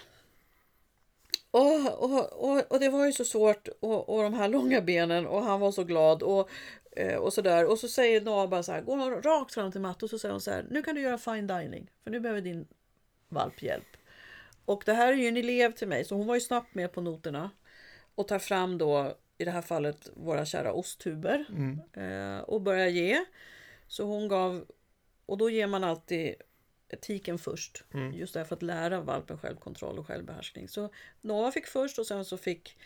Och, 1.52 2.02
och, 2.04 2.32
och, 2.32 2.72
och 2.72 2.80
det 2.80 2.88
var 2.88 3.06
ju 3.06 3.12
så 3.12 3.24
svårt 3.24 3.68
och, 3.80 4.08
och 4.08 4.22
de 4.22 4.34
här 4.34 4.48
långa 4.48 4.80
benen 4.80 5.26
och 5.26 5.42
han 5.42 5.60
var 5.60 5.72
så 5.72 5.84
glad 5.84 6.22
och, 6.22 6.50
eh, 6.96 7.16
och 7.16 7.32
sådär. 7.32 7.70
Och 7.70 7.78
så 7.78 7.88
säger 7.88 8.20
Noah 8.20 8.48
bara 8.48 8.62
så 8.62 8.72
här, 8.72 8.80
går 8.80 8.96
hon 8.96 9.22
rakt 9.22 9.54
fram 9.54 9.72
till 9.72 9.80
Matte 9.80 10.04
och 10.04 10.10
så 10.10 10.18
säger 10.18 10.32
hon 10.32 10.40
så 10.40 10.50
här, 10.50 10.66
nu 10.70 10.82
kan 10.82 10.94
du 10.94 11.00
göra 11.00 11.18
fine 11.18 11.46
dining. 11.46 11.90
För 12.04 12.10
nu 12.10 12.20
behöver 12.20 12.40
din 12.40 12.66
valphjälp. 13.28 13.86
Och 14.64 14.82
det 14.86 14.92
här 14.92 15.12
är 15.12 15.16
ju 15.16 15.28
en 15.28 15.36
elev 15.36 15.72
till 15.72 15.88
mig, 15.88 16.04
så 16.04 16.14
hon 16.14 16.26
var 16.26 16.34
ju 16.34 16.40
snabbt 16.40 16.74
med 16.74 16.92
på 16.92 17.00
noterna. 17.00 17.50
Och 18.14 18.28
tar 18.28 18.38
fram 18.38 18.78
då, 18.78 19.16
i 19.38 19.44
det 19.44 19.50
här 19.50 19.62
fallet, 19.62 20.10
våra 20.14 20.44
kära 20.44 20.72
osttuber. 20.72 21.46
Eh, 21.92 22.40
och 22.40 22.60
börjar 22.60 22.88
ge. 22.88 23.24
Så 23.88 24.04
hon 24.04 24.28
gav, 24.28 24.64
och 25.26 25.38
då 25.38 25.50
ger 25.50 25.66
man 25.66 25.84
alltid 25.84 26.34
etiken 26.92 27.38
först. 27.38 27.84
Just 28.14 28.34
därför 28.34 28.56
att 28.56 28.62
lära 28.62 29.00
valpen 29.00 29.38
självkontroll 29.38 29.98
och 29.98 30.06
självbehärskning. 30.06 30.68
Så 30.68 30.90
Nova 31.20 31.52
fick 31.52 31.66
först 31.66 31.98
och 31.98 32.06
sen 32.06 32.24
så 32.24 32.36
fick 32.36 32.76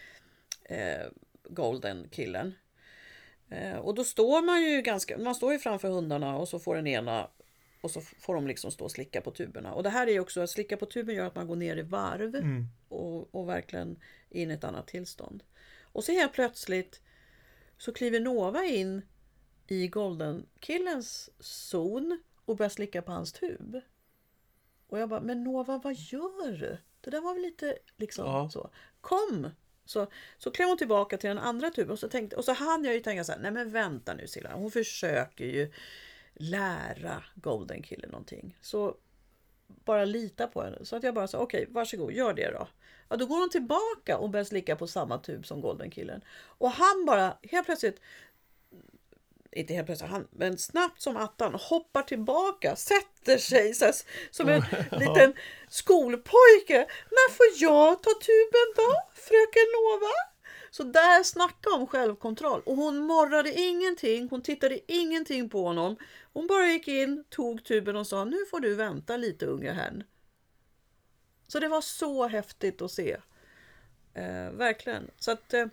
eh, 0.65 1.07
Golden 1.49 2.09
killen. 2.09 2.55
Eh, 3.49 3.77
och 3.77 3.95
då 3.95 4.05
står 4.05 4.43
man 4.43 4.63
ju 4.63 4.83
ganska, 4.83 5.19
man 5.19 5.35
står 5.35 5.53
ju 5.53 5.59
framför 5.59 5.89
hundarna 5.89 6.37
och 6.37 6.49
så 6.49 6.59
får 6.59 6.77
den 6.77 6.87
ena 6.87 7.31
och 7.81 7.91
så 7.91 8.01
får 8.01 8.35
de 8.35 8.47
liksom 8.47 8.71
stå 8.71 8.85
och 8.85 8.91
slicka 8.91 9.21
på 9.21 9.31
tuberna. 9.31 9.75
Och 9.75 9.83
det 9.83 9.91
här 9.91 10.07
är 10.07 10.13
ju 10.13 10.21
också, 10.21 10.41
att 10.41 10.51
slicka 10.51 10.77
på 10.77 10.87
tuben 10.87 11.15
gör 11.15 11.27
att 11.27 11.35
man 11.35 11.47
går 11.47 11.57
ner 11.57 11.77
i 11.77 11.83
varv 11.83 12.35
och, 12.89 13.35
och 13.35 13.49
verkligen 13.49 14.01
in 14.31 14.51
i 14.51 14.55
ett 14.55 14.65
annat 14.65 14.87
tillstånd. 14.87 15.43
Och 15.83 16.05
så 16.05 16.13
helt 16.13 16.33
plötsligt 16.33 17.01
så 17.79 17.93
kliver 17.93 18.21
Nova 18.21 18.65
in 18.65 19.03
i 19.67 19.89
Golden-killens 19.89 21.31
zon 21.41 22.23
och 22.45 22.57
börjar 22.57 22.71
slicka 22.71 23.03
på 23.03 23.13
hans 23.13 23.33
tub. 23.33 23.81
Och 24.89 24.99
jag 24.99 25.09
bara, 25.09 25.21
men 25.21 25.45
Nova 25.45 25.79
vad 25.79 25.95
gör 25.95 26.53
du? 26.59 26.79
Det 27.01 27.11
där 27.11 27.21
var 27.21 27.35
väl 27.35 27.43
lite 27.43 27.79
liksom 27.97 28.27
Ja. 28.27 28.51
så. 28.53 28.71
Kom! 29.01 29.51
Så, 29.85 30.07
så 30.39 30.51
klev 30.51 30.69
hon 30.69 30.79
tillbaka 30.79 31.17
till 31.17 31.29
den 31.29 31.39
andra 31.39 31.71
tuben 31.71 31.91
och 31.91 31.99
så, 31.99 32.09
tänkte, 32.09 32.37
och 32.37 32.45
så 32.45 32.53
hann 32.53 32.85
jag 32.85 32.95
ju 32.95 33.01
tänka 33.01 33.25
så 33.25 33.33
här, 33.33 33.39
nej 33.39 33.51
men 33.51 33.71
vänta 33.71 34.15
nu 34.15 34.27
Silla, 34.27 34.55
hon 34.55 34.71
försöker 34.71 35.45
ju 35.45 35.73
lära 36.35 37.25
Golden 37.35 37.83
Killer 37.83 38.09
någonting. 38.09 38.59
Så 38.61 38.97
bara 39.67 40.05
lita 40.05 40.47
på 40.47 40.63
henne. 40.63 40.85
Så 40.85 40.97
att 40.97 41.03
jag 41.03 41.15
bara 41.15 41.29
sa, 41.29 41.39
okej 41.39 41.67
varsågod, 41.71 42.13
gör 42.13 42.35
det 42.35 42.51
då. 42.51 42.69
Ja, 43.09 43.17
då 43.17 43.27
går 43.27 43.39
hon 43.39 43.51
tillbaka 43.51 44.19
och 44.19 44.31
börjar 44.31 44.45
slicka 44.45 44.77
på 44.77 44.87
samma 44.87 45.19
tub 45.19 45.47
som 45.47 45.61
Golden 45.61 45.91
Killen. 45.91 46.21
Och 46.37 46.71
han 46.71 47.05
bara 47.07 47.39
helt 47.43 47.67
plötsligt 47.67 48.01
inte 49.57 49.75
helt 49.75 49.87
plötsligt, 49.87 50.11
han, 50.11 50.29
men 50.31 50.59
snabbt 50.59 51.03
som 51.03 51.17
attan 51.17 51.55
hoppar 51.55 52.03
tillbaka, 52.03 52.77
sätter 52.77 53.39
sig 53.39 53.75
så 53.75 53.85
här, 53.85 53.95
som 54.31 54.49
en 54.49 54.63
liten 54.91 55.35
skolpojke. 55.69 56.87
När 57.11 57.33
får 57.33 57.47
jag 57.63 58.03
ta 58.03 58.11
tuben 58.11 58.69
då, 58.77 58.93
fröken 59.15 59.69
Nova? 59.73 60.13
Så 60.71 60.83
där 60.83 61.23
snacka 61.23 61.71
om 61.71 61.87
självkontroll. 61.87 62.63
Och 62.67 62.77
hon 62.77 62.99
morrade 62.99 63.61
ingenting, 63.61 64.29
hon 64.29 64.43
tittade 64.43 64.93
ingenting 64.93 65.49
på 65.49 65.63
honom. 65.63 65.97
Hon 66.33 66.47
bara 66.47 66.67
gick 66.67 66.89
in, 66.89 67.25
tog 67.29 67.65
tuben 67.65 67.97
och 67.97 68.07
sa 68.07 68.25
nu 68.25 68.37
får 68.51 68.61
du 68.61 68.75
vänta 68.75 69.17
lite 69.17 69.47
unge 69.47 69.73
herrn. 69.73 70.05
Så 71.49 71.59
det 71.59 71.69
var 71.69 71.81
så 71.81 72.27
häftigt 72.27 72.83
att 72.83 72.91
se. 72.91 73.17
Eh, 74.15 74.51
verkligen. 74.51 75.11
Så 75.19 75.31
att, 75.31 75.55
eh, 75.55 75.67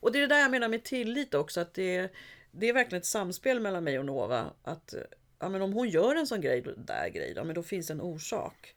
och 0.00 0.12
det 0.12 0.18
är 0.18 0.20
det 0.20 0.34
där 0.34 0.40
jag 0.40 0.50
menar 0.50 0.68
med 0.68 0.84
tillit 0.84 1.34
också. 1.34 1.60
Att 1.60 1.74
det, 1.74 2.12
det 2.58 2.68
är 2.68 2.72
verkligen 2.72 3.00
ett 3.00 3.06
samspel 3.06 3.60
mellan 3.60 3.84
mig 3.84 3.98
och 3.98 4.06
Nova. 4.06 4.50
Att 4.62 4.94
ja, 5.38 5.48
men 5.48 5.62
om 5.62 5.72
hon 5.72 5.88
gör 5.88 6.14
en 6.14 6.26
sån 6.26 6.40
grej, 6.40 6.64
där 6.76 7.08
grej, 7.08 7.32
ja, 7.36 7.44
men 7.44 7.54
då 7.54 7.62
finns 7.62 7.90
en 7.90 8.00
orsak. 8.00 8.74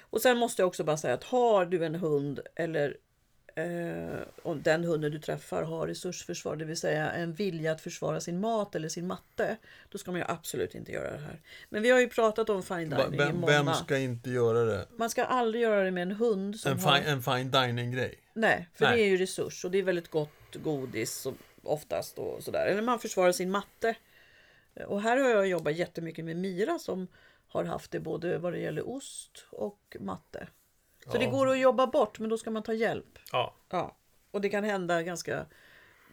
Och 0.00 0.20
sen 0.20 0.38
måste 0.38 0.62
jag 0.62 0.66
också 0.66 0.84
bara 0.84 0.96
säga 0.96 1.14
att 1.14 1.24
har 1.24 1.66
du 1.66 1.84
en 1.84 1.94
hund 1.94 2.40
eller 2.54 2.96
eh, 3.54 4.18
om 4.42 4.62
den 4.62 4.84
hunden 4.84 5.12
du 5.12 5.18
träffar 5.18 5.62
har 5.62 5.86
resursförsvar, 5.86 6.56
det 6.56 6.64
vill 6.64 6.76
säga 6.76 7.10
en 7.10 7.32
vilja 7.32 7.72
att 7.72 7.80
försvara 7.80 8.20
sin 8.20 8.40
mat 8.40 8.74
eller 8.74 8.88
sin 8.88 9.06
matte, 9.06 9.56
då 9.88 9.98
ska 9.98 10.10
man 10.10 10.20
ju 10.20 10.26
absolut 10.28 10.74
inte 10.74 10.92
göra 10.92 11.10
det 11.10 11.18
här. 11.18 11.40
Men 11.68 11.82
vi 11.82 11.90
har 11.90 12.00
ju 12.00 12.08
pratat 12.08 12.50
om 12.50 12.62
fine 12.62 12.90
dining 12.90 13.14
i 13.14 13.16
Vem, 13.16 13.36
många. 13.36 13.62
vem 13.62 13.74
ska 13.74 13.98
inte 13.98 14.30
göra 14.30 14.64
det? 14.64 14.86
Man 14.96 15.10
ska 15.10 15.24
aldrig 15.24 15.62
göra 15.62 15.84
det 15.84 15.90
med 15.90 16.02
en 16.02 16.12
hund 16.12 16.60
som 16.60 16.72
En 16.72 16.78
har... 16.78 16.96
fine, 16.96 17.06
en 17.06 17.22
fine 17.22 17.50
dining-grej. 17.50 18.18
Nej, 18.34 18.68
för 18.74 18.84
Nej. 18.84 18.96
det 18.96 19.02
är 19.02 19.08
ju 19.08 19.16
resurs 19.16 19.64
och 19.64 19.70
det 19.70 19.78
är 19.78 19.82
väldigt 19.82 20.10
gott 20.10 20.56
godis 20.62 21.26
och 21.26 21.34
oftast 21.66 22.18
och 22.18 22.42
sådär. 22.44 22.66
Eller 22.66 22.82
man 22.82 22.98
försvarar 22.98 23.32
sin 23.32 23.50
matte. 23.50 23.96
Och 24.86 25.02
här 25.02 25.16
har 25.16 25.28
jag 25.30 25.46
jobbat 25.46 25.74
jättemycket 25.76 26.24
med 26.24 26.36
Mira 26.36 26.78
som 26.78 27.06
har 27.48 27.64
haft 27.64 27.90
det 27.90 28.00
både 28.00 28.38
vad 28.38 28.52
det 28.52 28.58
gäller 28.58 28.88
ost 28.88 29.46
och 29.50 29.96
matte. 30.00 30.48
Så 31.06 31.18
det 31.18 31.24
Ja. 31.24 31.30
går 31.30 31.50
att 31.50 31.58
jobba 31.58 31.86
bort 31.86 32.18
men 32.18 32.30
då 32.30 32.38
ska 32.38 32.50
man 32.50 32.62
ta 32.62 32.72
hjälp. 32.72 33.18
Ja. 33.32 33.54
Ja. 33.70 33.96
Och 34.30 34.40
det 34.40 34.48
kan 34.48 34.64
hända 34.64 35.02
ganska, 35.02 35.46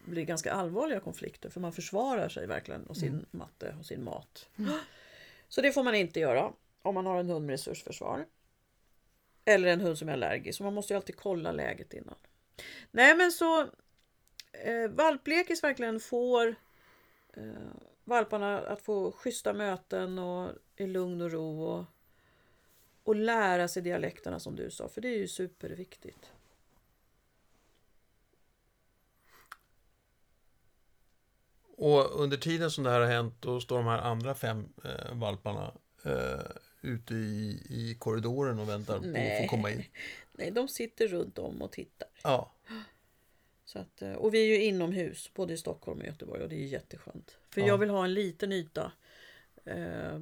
bli 0.05 0.25
ganska 0.25 0.51
allvarliga 0.53 0.99
konflikter 0.99 1.49
för 1.49 1.59
man 1.59 1.73
försvarar 1.73 2.29
sig 2.29 2.47
verkligen 2.47 2.85
och 2.87 2.97
sin 2.97 3.25
matte 3.31 3.75
och 3.79 3.85
sin 3.85 4.03
mat. 4.03 4.49
Så 5.47 5.61
det 5.61 5.71
får 5.71 5.83
man 5.83 5.95
inte 5.95 6.19
göra 6.19 6.51
om 6.81 6.95
man 6.95 7.05
har 7.05 7.19
en 7.19 7.29
hund 7.29 7.45
med 7.45 7.53
resursförsvar. 7.53 8.25
Eller 9.45 9.67
en 9.69 9.81
hund 9.81 9.97
som 9.97 10.09
är 10.09 10.13
allergisk. 10.13 10.57
Så 10.57 10.63
man 10.63 10.73
måste 10.73 10.93
ju 10.93 10.95
alltid 10.95 11.15
kolla 11.15 11.51
läget 11.51 11.93
innan. 11.93 12.15
Nej 12.91 13.15
men 13.15 13.31
så 13.31 13.67
eh, 14.51 14.89
valplekis 14.89 15.63
verkligen 15.63 15.99
får 15.99 16.55
eh, 17.33 17.43
valparna 18.03 18.59
att 18.59 18.81
få 18.81 19.11
schyssta 19.11 19.53
möten 19.53 20.19
och 20.19 20.51
i 20.75 20.87
lugn 20.87 21.21
och 21.21 21.31
ro 21.31 21.63
och, 21.63 21.85
och 23.03 23.15
lära 23.15 23.67
sig 23.67 23.83
dialekterna 23.83 24.39
som 24.39 24.55
du 24.55 24.71
sa. 24.71 24.87
För 24.89 25.01
det 25.01 25.07
är 25.07 25.17
ju 25.17 25.27
superviktigt. 25.27 26.31
Och 31.77 32.21
under 32.21 32.37
tiden 32.37 32.71
som 32.71 32.83
det 32.83 32.89
här 32.89 32.99
har 32.99 33.07
hänt, 33.07 33.35
då 33.39 33.59
står 33.59 33.77
de 33.77 33.85
här 33.85 33.97
andra 33.97 34.35
fem 34.35 34.73
eh, 34.83 35.13
valparna 35.13 35.73
eh, 36.05 36.51
ute 36.81 37.13
i, 37.13 37.63
i 37.69 37.95
korridoren 37.99 38.59
och 38.59 38.69
väntar 38.69 38.99
på 38.99 39.05
att 39.05 39.11
Nej. 39.11 39.43
få 39.43 39.55
komma 39.55 39.71
in. 39.71 39.83
Nej, 40.31 40.51
de 40.51 40.67
sitter 40.67 41.07
runt 41.07 41.37
om 41.37 41.61
och 41.61 41.71
tittar. 41.71 42.07
Ja, 42.23 42.51
Så 43.71 43.79
att, 43.79 44.01
eh, 44.01 44.13
och 44.13 44.33
vi 44.33 44.41
är 44.41 44.45
ju 44.45 44.63
inomhus, 44.63 45.31
både 45.33 45.53
i 45.53 45.57
Stockholm 45.57 45.99
och 45.99 46.05
Göteborg 46.05 46.43
och 46.43 46.49
det 46.49 46.55
är 46.55 46.65
jätteskönt. 46.67 47.37
För 47.49 47.61
Ja. 47.61 47.67
jag 47.67 47.77
vill 47.77 47.89
ha 47.89 48.03
en 48.03 48.13
liten 48.13 48.51
yta. 48.51 48.91
Eh, 49.65 50.19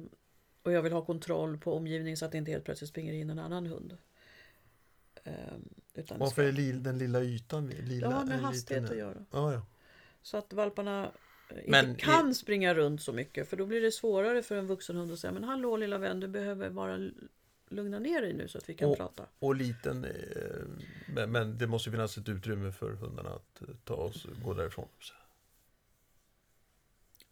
och 0.62 0.72
jag 0.72 0.82
vill 0.82 0.92
ha 0.92 1.04
kontroll 1.04 1.58
på 1.58 1.74
omgivningen 1.74 2.16
så 2.16 2.24
att 2.24 2.32
det 2.32 2.38
inte 2.38 2.50
helt 2.50 2.64
plötsligt 2.64 2.90
springer 2.90 3.12
in 3.12 3.30
en 3.30 3.38
annan 3.38 3.66
hund. 3.66 3.96
Eh, 5.24 5.32
utan 5.94 6.18
varför 6.18 6.42
är 6.42 6.72
den 6.72 6.98
lilla 6.98 7.22
ytan 7.22 7.66
lilla? 7.68 8.08
Det 8.08 8.14
har 8.14 8.24
med 8.24 8.40
hastighet 8.40 8.90
att 8.90 8.96
göra. 8.96 9.24
Ja, 9.30 9.52
ja. 9.52 9.66
Så 10.22 10.36
att 10.36 10.52
valparna 10.52 11.12
inte 11.50 11.70
Men 11.70 11.94
kan 11.94 12.34
springa 12.34 12.74
runt 12.74 13.02
så 13.02 13.12
mycket. 13.12 13.48
För 13.48 13.56
då 13.56 13.66
blir 13.66 13.80
det 13.80 13.92
svårare 13.92 14.42
för 14.42 14.56
en 14.56 14.66
vuxen 14.66 14.96
hund 14.96 15.12
att 15.12 15.18
säga 15.18 15.32
Men 15.32 15.44
hallå 15.44 15.76
lilla 15.76 15.98
vän, 15.98 16.20
du 16.20 16.28
behöver 16.28 16.70
bara 16.70 16.94
l- 16.94 17.28
lugna 17.70 17.98
ner 17.98 18.22
dig 18.22 18.32
nu 18.32 18.48
så 18.48 18.58
att 18.58 18.68
vi 18.68 18.74
kan 18.74 18.88
Och- 18.90 18.96
prata. 18.96 19.26
Och 19.38 19.54
liten, 19.54 20.04
eh, 20.04 20.10
men, 21.14 21.32
men 21.32 21.58
det 21.58 21.66
måste 21.66 21.90
finnas 21.90 22.18
ett 22.18 22.28
utrymme 22.28 22.72
för 22.72 22.90
hundarna 22.92 23.30
att 23.30 23.62
eh, 23.62 23.68
ta 23.84 23.94
oss, 23.94 24.26
gå 24.44 24.54
därifrån. 24.54 24.88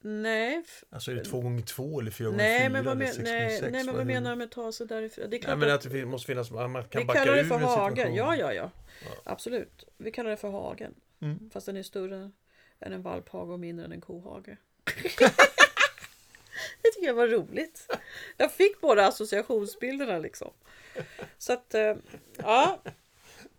Nej, 0.01 0.65
Alltså 0.91 1.11
är 1.11 1.15
det 1.15 1.25
två 1.25 1.41
gånger 1.41 1.63
två 1.63 2.01
eller 2.01 2.11
fyra 2.11 2.27
gånger 2.29 2.39
nej, 2.43 2.61
fyra 2.61 2.69
men 2.69 2.85
vad, 2.85 2.93
eller 2.93 3.05
men, 3.05 3.15
sex 3.15 3.19
gånger 3.29 3.39
nej, 3.41 3.59
sex? 3.59 3.73
nej, 3.73 3.85
men 3.85 3.97
vad 3.97 4.07
menar 4.07 4.31
du 4.31 4.37
med 4.37 4.51
ta 4.51 4.73
sig 4.73 4.87
därifrån? 4.87 5.23
Det 5.23 5.27
är 5.27 5.31
Nej, 5.31 5.41
klart 5.41 5.59
men 5.59 5.71
att 5.71 5.87
att 5.87 5.93
det 5.93 6.07
måste 6.07 6.27
finnas, 6.27 6.51
man 6.51 6.73
kan 6.85 7.01
vi 7.01 7.05
backa 7.05 7.21
kallar 7.21 7.35
det 7.35 7.41
ur 7.41 7.45
för 7.45 7.55
en 7.55 7.63
hagen. 7.63 8.15
Ja, 8.15 8.37
ja, 8.37 8.53
ja, 8.53 8.71
Ja. 9.03 9.09
Absolut. 9.25 9.85
Vi 9.97 10.11
kallar 10.11 10.31
det 10.31 10.37
för 10.37 10.51
hagen. 10.51 10.95
Mm. 11.21 11.51
Fast 11.51 11.67
den 11.67 11.77
är 11.77 11.83
större 11.83 12.31
än 12.81 12.93
en 12.93 13.03
valphage 13.03 13.51
och 13.51 13.61
mindre 13.61 13.85
än 13.85 13.93
en 13.93 14.01
kohage. 14.01 14.57
det 16.83 16.91
tycker 16.95 17.07
jag 17.07 17.15
var 17.15 17.29
roligt. 17.29 17.91
Jag 18.37 18.53
fick 18.53 18.81
båda 18.81 19.07
associationsbilderna 19.07 20.19
liksom. 20.19 20.51
Så 21.39 21.53
att, 21.53 21.75
eh, 21.75 21.95
ja. 22.37 22.83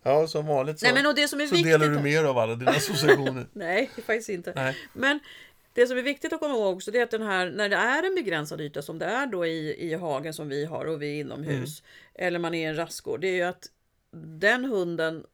Ja, 0.04 0.28
som 0.28 0.46
vanligt 0.48 0.80
så, 0.80 0.86
Nej, 0.86 0.94
men 0.96 1.06
och 1.06 1.16
det 1.16 1.28
som 1.28 1.42
är 1.42 1.46
så 1.46 1.56
viktigt... 1.56 1.72
delar 1.72 1.90
du 1.90 2.00
mer 2.00 2.24
av 2.24 2.38
alla 2.38 2.56
dina 2.56 2.72
associationer. 2.72 3.48
Nej, 3.54 3.90
faktiskt 3.96 4.30
inte. 4.30 4.54
Nej. 4.56 4.78
Men 4.94 5.20
det 5.74 5.88
som 5.88 5.98
är 5.98 6.02
viktigt 6.02 6.34
att 6.34 6.40
komma 6.40 6.54
ihåg 6.54 6.76
också 6.76 6.92
det 6.92 7.00
är 7.00 7.04
att 7.04 7.12
den 7.12 7.22
här, 7.22 7.50
när 7.50 7.70
det 7.70 7.76
är 7.76 8.04
en 8.04 8.16
begränsad 8.16 8.62
yta 8.62 8.82
som 8.82 9.00
det 9.00 9.06
är 9.06 9.28
då 9.28 9.46
i, 9.46 9.90
i 9.92 9.94
hagen 9.94 10.34
som 10.34 10.50
vi 10.50 10.66
har 10.66 10.86
och 10.86 11.02
vi 11.02 11.18
är 11.18 11.22
inomhus. 11.22 11.84
Eller 12.16 12.40
man 12.40 12.54
är 12.54 12.62
i 12.62 12.64
en 12.64 12.76
rastgård. 12.76 13.22
Det 13.22 13.28
är 13.28 13.36
ju 13.36 13.44
att 13.44 13.68
den 14.12 14.66
hunden 14.66 15.26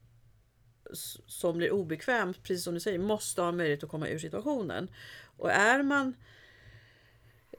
som 1.27 1.57
blir 1.57 1.71
obekväm, 1.71 2.33
precis 2.33 2.63
som 2.63 2.73
du 2.73 2.79
säger, 2.79 2.99
måste 2.99 3.41
ha 3.41 3.51
möjlighet 3.51 3.83
att 3.83 3.89
komma 3.89 4.07
ur 4.07 4.19
situationen. 4.19 4.87
Och 5.37 5.51
är 5.51 5.83
man 5.83 6.13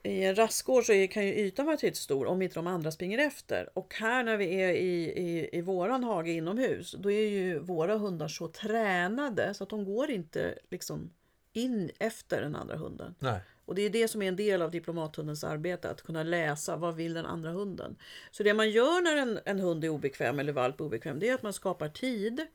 i 0.07 0.25
en 0.25 0.35
rastgård 0.35 0.85
så 0.87 0.93
är- 0.93 1.07
kan 1.07 1.27
ju 1.27 1.35
ytan 1.35 1.67
vara 1.67 1.77
tillräckligt 1.77 2.03
stor 2.03 2.27
om 2.27 2.43
inte 2.43 2.55
de 2.55 2.67
andra 2.67 2.91
springer 2.91 3.19
efter. 3.19 3.79
Och 3.79 3.95
här 3.95 4.25
när 4.25 4.37
vi 4.37 4.63
är 4.63 4.73
i, 4.73 5.05
i, 5.05 5.49
i 5.53 5.61
våran 5.61 6.05
hage 6.05 6.31
inomhus, 6.31 6.93
då 6.99 7.11
är 7.11 7.29
ju 7.29 7.59
våra 7.59 7.97
hundar 7.99 8.29
så 8.29 8.49
tränade 8.49 9.55
så 9.55 9.65
att 9.65 9.71
de 9.71 9.85
går 9.85 10.11
inte 10.11 10.59
liksom 10.71 11.11
in 11.53 11.91
efter 11.99 12.41
den 12.41 12.57
andra 12.57 12.77
hunden. 12.77 13.15
Nej. 13.19 13.41
Och 13.65 13.75
det 13.75 13.83
är 13.83 13.91
det 13.91 14.09
som 14.09 14.23
är 14.23 14.29
en 14.29 14.37
del 14.37 14.63
av 14.63 14.71
diplomathundens 14.71 15.45
arbete, 15.45 15.91
att 15.91 16.03
kunna 16.03 16.23
läsa 16.23 16.77
vad 16.77 16.97
vill 16.97 17.15
den 17.15 17.27
andra 17.27 17.51
hunden. 17.51 17.97
Så 18.31 18.43
det 18.43 18.55
man 18.55 18.71
gör 18.71 19.03
när 19.03 19.17
en, 19.17 19.41
en 19.45 19.61
hund 19.61 19.85
är 19.85 19.89
obekväm 19.89 20.39
eller 20.39 20.53
valp 20.53 20.81
är 20.81 20.85
obekväm, 20.85 21.19
det 21.19 21.29
är 21.29 21.35
att 21.35 21.43
man 21.43 21.53
skapar 21.53 21.89
tid. 21.89 22.47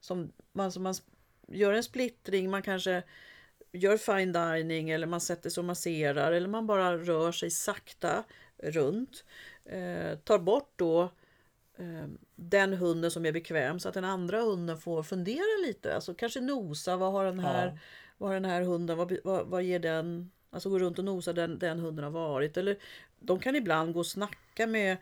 Som 0.00 0.32
man, 0.52 0.72
som 0.72 0.82
man 0.82 0.94
gör 1.48 1.72
en 1.72 1.82
splittring, 1.82 2.50
man 2.50 2.62
kanske 2.62 3.02
gör 3.76 3.96
fine 3.96 4.32
dining 4.32 4.90
eller 4.90 5.06
man 5.06 5.20
sätter 5.20 5.50
sig 5.50 5.60
och 5.60 5.64
masserar 5.64 6.32
eller 6.32 6.48
man 6.48 6.66
bara 6.66 6.96
rör 6.98 7.32
sig 7.32 7.50
sakta 7.50 8.24
runt. 8.62 9.24
Eh, 9.64 10.18
tar 10.18 10.38
bort 10.38 10.72
då 10.76 11.02
eh, 11.78 12.06
den 12.36 12.72
hunden 12.74 13.10
som 13.10 13.26
är 13.26 13.32
bekväm 13.32 13.80
så 13.80 13.88
att 13.88 13.94
den 13.94 14.04
andra 14.04 14.40
hunden 14.40 14.78
får 14.78 15.02
fundera 15.02 15.66
lite. 15.66 15.94
Alltså 15.94 16.14
kanske 16.14 16.40
nosa, 16.40 16.96
vad 16.96 17.12
har 17.12 17.24
den 17.24 17.38
här, 17.38 17.66
Ja. 17.66 17.78
vad 18.18 18.28
har 18.30 18.34
den 18.34 18.44
här 18.50 18.62
hunden, 18.62 18.96
vad, 18.96 19.16
vad, 19.24 19.46
vad 19.46 19.62
ger 19.62 19.78
den? 19.78 20.30
Alltså 20.50 20.70
gå 20.70 20.78
runt 20.78 20.98
och 20.98 21.04
nosa 21.04 21.32
den, 21.32 21.58
den 21.58 21.78
hunden 21.78 22.04
har 22.04 22.10
varit. 22.12 22.56
Eller 22.56 22.76
de 23.20 23.38
kan 23.40 23.56
ibland 23.56 23.92
gå 23.92 23.98
och 23.98 24.06
snacka 24.06 24.66
med, 24.66 24.96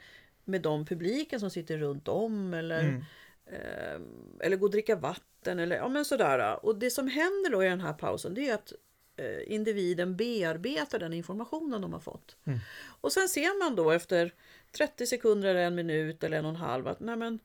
med 0.44 0.60
de 0.62 0.86
publiken 0.86 1.40
som 1.40 1.50
sitter 1.50 1.78
runt 1.78 2.08
om. 2.08 2.54
Eller, 2.54 2.80
Mm. 2.82 3.04
Eh, 3.46 4.00
eller 4.40 4.56
gå 4.56 4.66
och 4.66 4.70
dricka 4.70 4.96
vatten. 4.96 5.58
Eller, 5.58 5.76
ja, 5.76 5.88
men 5.88 6.04
sådär. 6.04 6.64
Och 6.64 6.78
det 6.78 6.90
som 6.90 7.08
händer 7.08 7.50
då 7.50 7.64
i 7.64 7.68
den 7.68 7.80
här 7.80 7.92
pausen 7.92 8.34
det 8.34 8.48
är 8.48 8.54
att 8.54 8.72
eh, 9.16 9.52
individen 9.52 10.16
bearbetar 10.16 10.98
den 10.98 11.12
informationen 11.12 11.80
de 11.80 11.92
har 11.92 12.00
fått. 12.00 12.36
Mm. 12.44 12.58
Och 13.00 13.12
sen 13.12 13.28
ser 13.28 13.64
man 13.64 13.76
då 13.76 13.90
efter 13.90 14.34
30 14.72 15.06
sekunder 15.06 15.48
eller 15.48 15.60
en 15.60 15.74
minut 15.74 16.24
eller 16.24 16.38
en 16.38 16.44
och 16.44 16.50
en 16.50 16.56
halv 16.56 16.88
att 16.88 17.00
nej 17.00 17.16
men, 17.16 17.38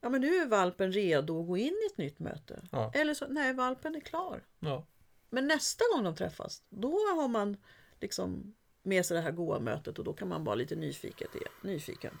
ja, 0.00 0.08
men 0.08 0.20
nu 0.20 0.36
är 0.36 0.46
valpen 0.46 0.92
redo 0.92 1.40
att 1.40 1.46
gå 1.46 1.56
in 1.56 1.74
i 1.84 1.86
ett 1.92 1.98
nytt 1.98 2.18
möte. 2.18 2.62
Ja. 2.72 2.92
Eller 2.94 3.14
så, 3.14 3.26
nej 3.28 3.52
valpen 3.52 3.94
är 3.94 4.00
klar. 4.00 4.42
Ja. 4.60 4.86
Men 5.30 5.46
nästa 5.46 5.84
gång 5.94 6.04
de 6.04 6.14
träffas, 6.14 6.62
då 6.68 6.90
har 6.90 7.28
man 7.28 7.56
liksom 8.00 8.54
med 8.82 9.06
sig 9.06 9.16
det 9.16 9.20
här 9.20 9.30
goa 9.30 9.58
mötet 9.58 9.98
och 9.98 10.04
då 10.04 10.12
kan 10.12 10.28
man 10.28 10.44
vara 10.44 10.54
lite 10.54 10.76
nyfiken. 10.76 11.28
nyfiken. 11.62 12.18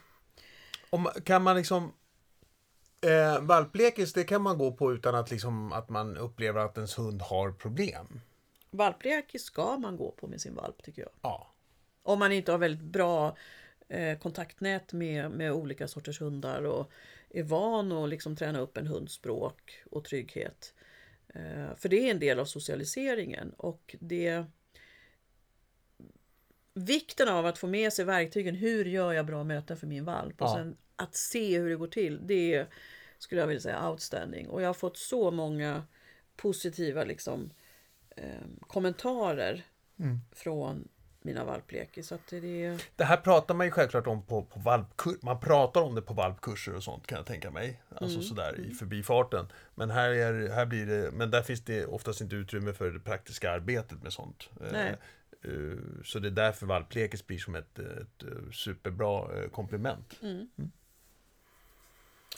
Om, 0.90 1.08
kan 1.24 1.42
man 1.42 1.56
liksom... 1.56 1.92
Eh, 3.00 3.40
valplekis, 3.40 4.12
det 4.12 4.24
kan 4.24 4.42
man 4.42 4.58
gå 4.58 4.72
på 4.72 4.92
utan 4.92 5.14
att, 5.14 5.30
liksom, 5.30 5.72
att 5.72 5.88
man 5.88 6.16
upplever 6.16 6.60
att 6.60 6.76
ens 6.76 6.98
hund 6.98 7.22
har 7.22 7.52
problem. 7.52 8.20
Valplek 8.70 9.34
ska 9.40 9.76
man 9.76 9.96
gå 9.96 10.10
på 10.10 10.26
med 10.26 10.40
sin 10.40 10.54
valp 10.54 10.82
tycker 10.82 11.02
jag. 11.02 11.10
Ja. 11.22 11.52
Om 12.02 12.18
man 12.18 12.32
inte 12.32 12.52
har 12.52 12.58
väldigt 12.58 12.86
bra 12.86 13.36
eh, 13.88 14.18
kontaktnät 14.18 14.92
med, 14.92 15.30
med 15.30 15.52
olika 15.52 15.88
sorters 15.88 16.20
hundar 16.20 16.62
och 16.62 16.90
är 17.30 17.42
van 17.42 17.92
att 17.92 18.08
liksom 18.08 18.36
träna 18.36 18.58
upp 18.60 18.76
en 18.76 18.86
hunds 18.86 19.12
språk 19.12 19.82
och 19.90 20.04
trygghet. 20.04 20.74
Eh, 21.28 21.76
för 21.76 21.88
det 21.88 22.06
är 22.06 22.10
en 22.10 22.20
del 22.20 22.38
av 22.38 22.44
socialiseringen 22.44 23.52
och 23.56 23.96
det 24.00 24.44
Vikten 26.74 27.28
av 27.28 27.46
att 27.46 27.58
få 27.58 27.66
med 27.66 27.92
sig 27.92 28.04
verktygen, 28.04 28.54
hur 28.54 28.84
gör 28.84 29.12
jag 29.12 29.26
bra 29.26 29.44
möten 29.44 29.76
för 29.76 29.86
min 29.86 30.04
valp? 30.04 30.42
Och 30.42 30.48
Ja. 30.48 30.54
sen 30.54 30.76
att 30.96 31.14
se 31.14 31.58
hur 31.58 31.68
det 31.70 31.76
går 31.76 31.86
till, 31.86 32.26
det 32.26 32.54
är, 32.54 32.66
skulle 33.18 33.40
jag 33.40 33.48
vilja 33.48 33.60
säga 33.60 33.90
outstanding. 33.90 34.48
Och 34.48 34.62
jag 34.62 34.66
har 34.68 34.74
fått 34.74 34.96
så 34.96 35.30
många 35.30 35.82
positiva 36.36 37.04
liksom, 37.04 37.50
eh, 38.16 38.24
kommentarer 38.60 39.62
Mm. 39.98 40.20
från 40.32 40.88
mina 41.22 41.44
valplekar. 41.44 42.02
Så 42.02 42.14
att 42.14 42.26
det 42.30 42.64
är... 42.64 42.82
Det 42.96 43.04
här 43.04 43.16
pratar 43.16 43.54
man 43.54 43.66
ju 43.66 43.70
självklart 43.70 44.06
om 44.06 44.22
på, 44.26 44.42
på 44.42 44.58
valpkur- 44.60 45.18
Man 45.22 45.40
pratar 45.40 45.80
om 45.80 45.94
det 45.94 46.02
på 46.02 46.14
valpkurser 46.14 46.74
och 46.74 46.82
sånt 46.82 47.06
kan 47.06 47.16
jag 47.18 47.26
tänka 47.26 47.50
mig. 47.50 47.82
Alltså 47.96 48.22
sådär 48.22 48.60
i 48.60 48.70
förbifarten. 48.74 49.46
Men 49.74 49.90
här, 49.90 50.10
är, 50.10 50.48
här 50.48 50.66
blir 50.66 50.86
det, 50.86 51.10
men 51.12 51.30
där 51.30 51.42
finns 51.42 51.64
det 51.64 51.86
oftast 51.86 52.20
inte 52.20 52.36
utrymme 52.36 52.72
för 52.72 52.90
det 52.90 53.00
praktiska 53.00 53.50
arbetet 53.50 54.02
med 54.02 54.12
sånt. 54.12 54.50
Eh, 54.60 54.72
Nej. 54.72 54.96
eh, 55.44 55.78
Så 56.04 56.18
det 56.18 56.28
är 56.28 56.32
därför 56.32 56.66
valplekis 56.66 57.26
blir 57.26 57.38
som 57.38 57.54
ett, 57.54 57.78
ett 57.78 58.22
eh, 58.22 58.50
superbra 58.52 59.28
komplement. 59.48 60.14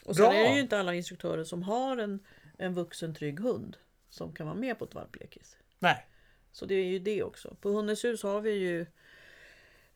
Och 0.04 0.16
sen 0.16 0.24
Bra. 0.24 0.34
är 0.34 0.48
det 0.48 0.54
ju 0.54 0.60
inte 0.60 0.78
alla 0.78 0.94
instruktörer 0.94 1.44
som 1.44 1.62
har 1.62 1.96
en, 1.96 2.20
en 2.58 2.74
vuxen 2.74 3.14
trygg 3.14 3.40
hund 3.40 3.76
som 4.10 4.32
kan 4.34 4.46
vara 4.46 4.56
med 4.56 4.78
på 4.78 4.84
ett 4.84 4.94
valplekis. 4.94 5.56
Nej. 5.78 6.06
Så 6.52 6.66
det 6.66 6.74
är 6.74 6.84
ju 6.84 6.98
det 6.98 7.22
också. 7.22 7.56
På 7.60 7.68
Hundens 7.68 8.04
hus 8.04 8.22
har 8.22 8.40
vi 8.40 8.50
ju 8.52 8.86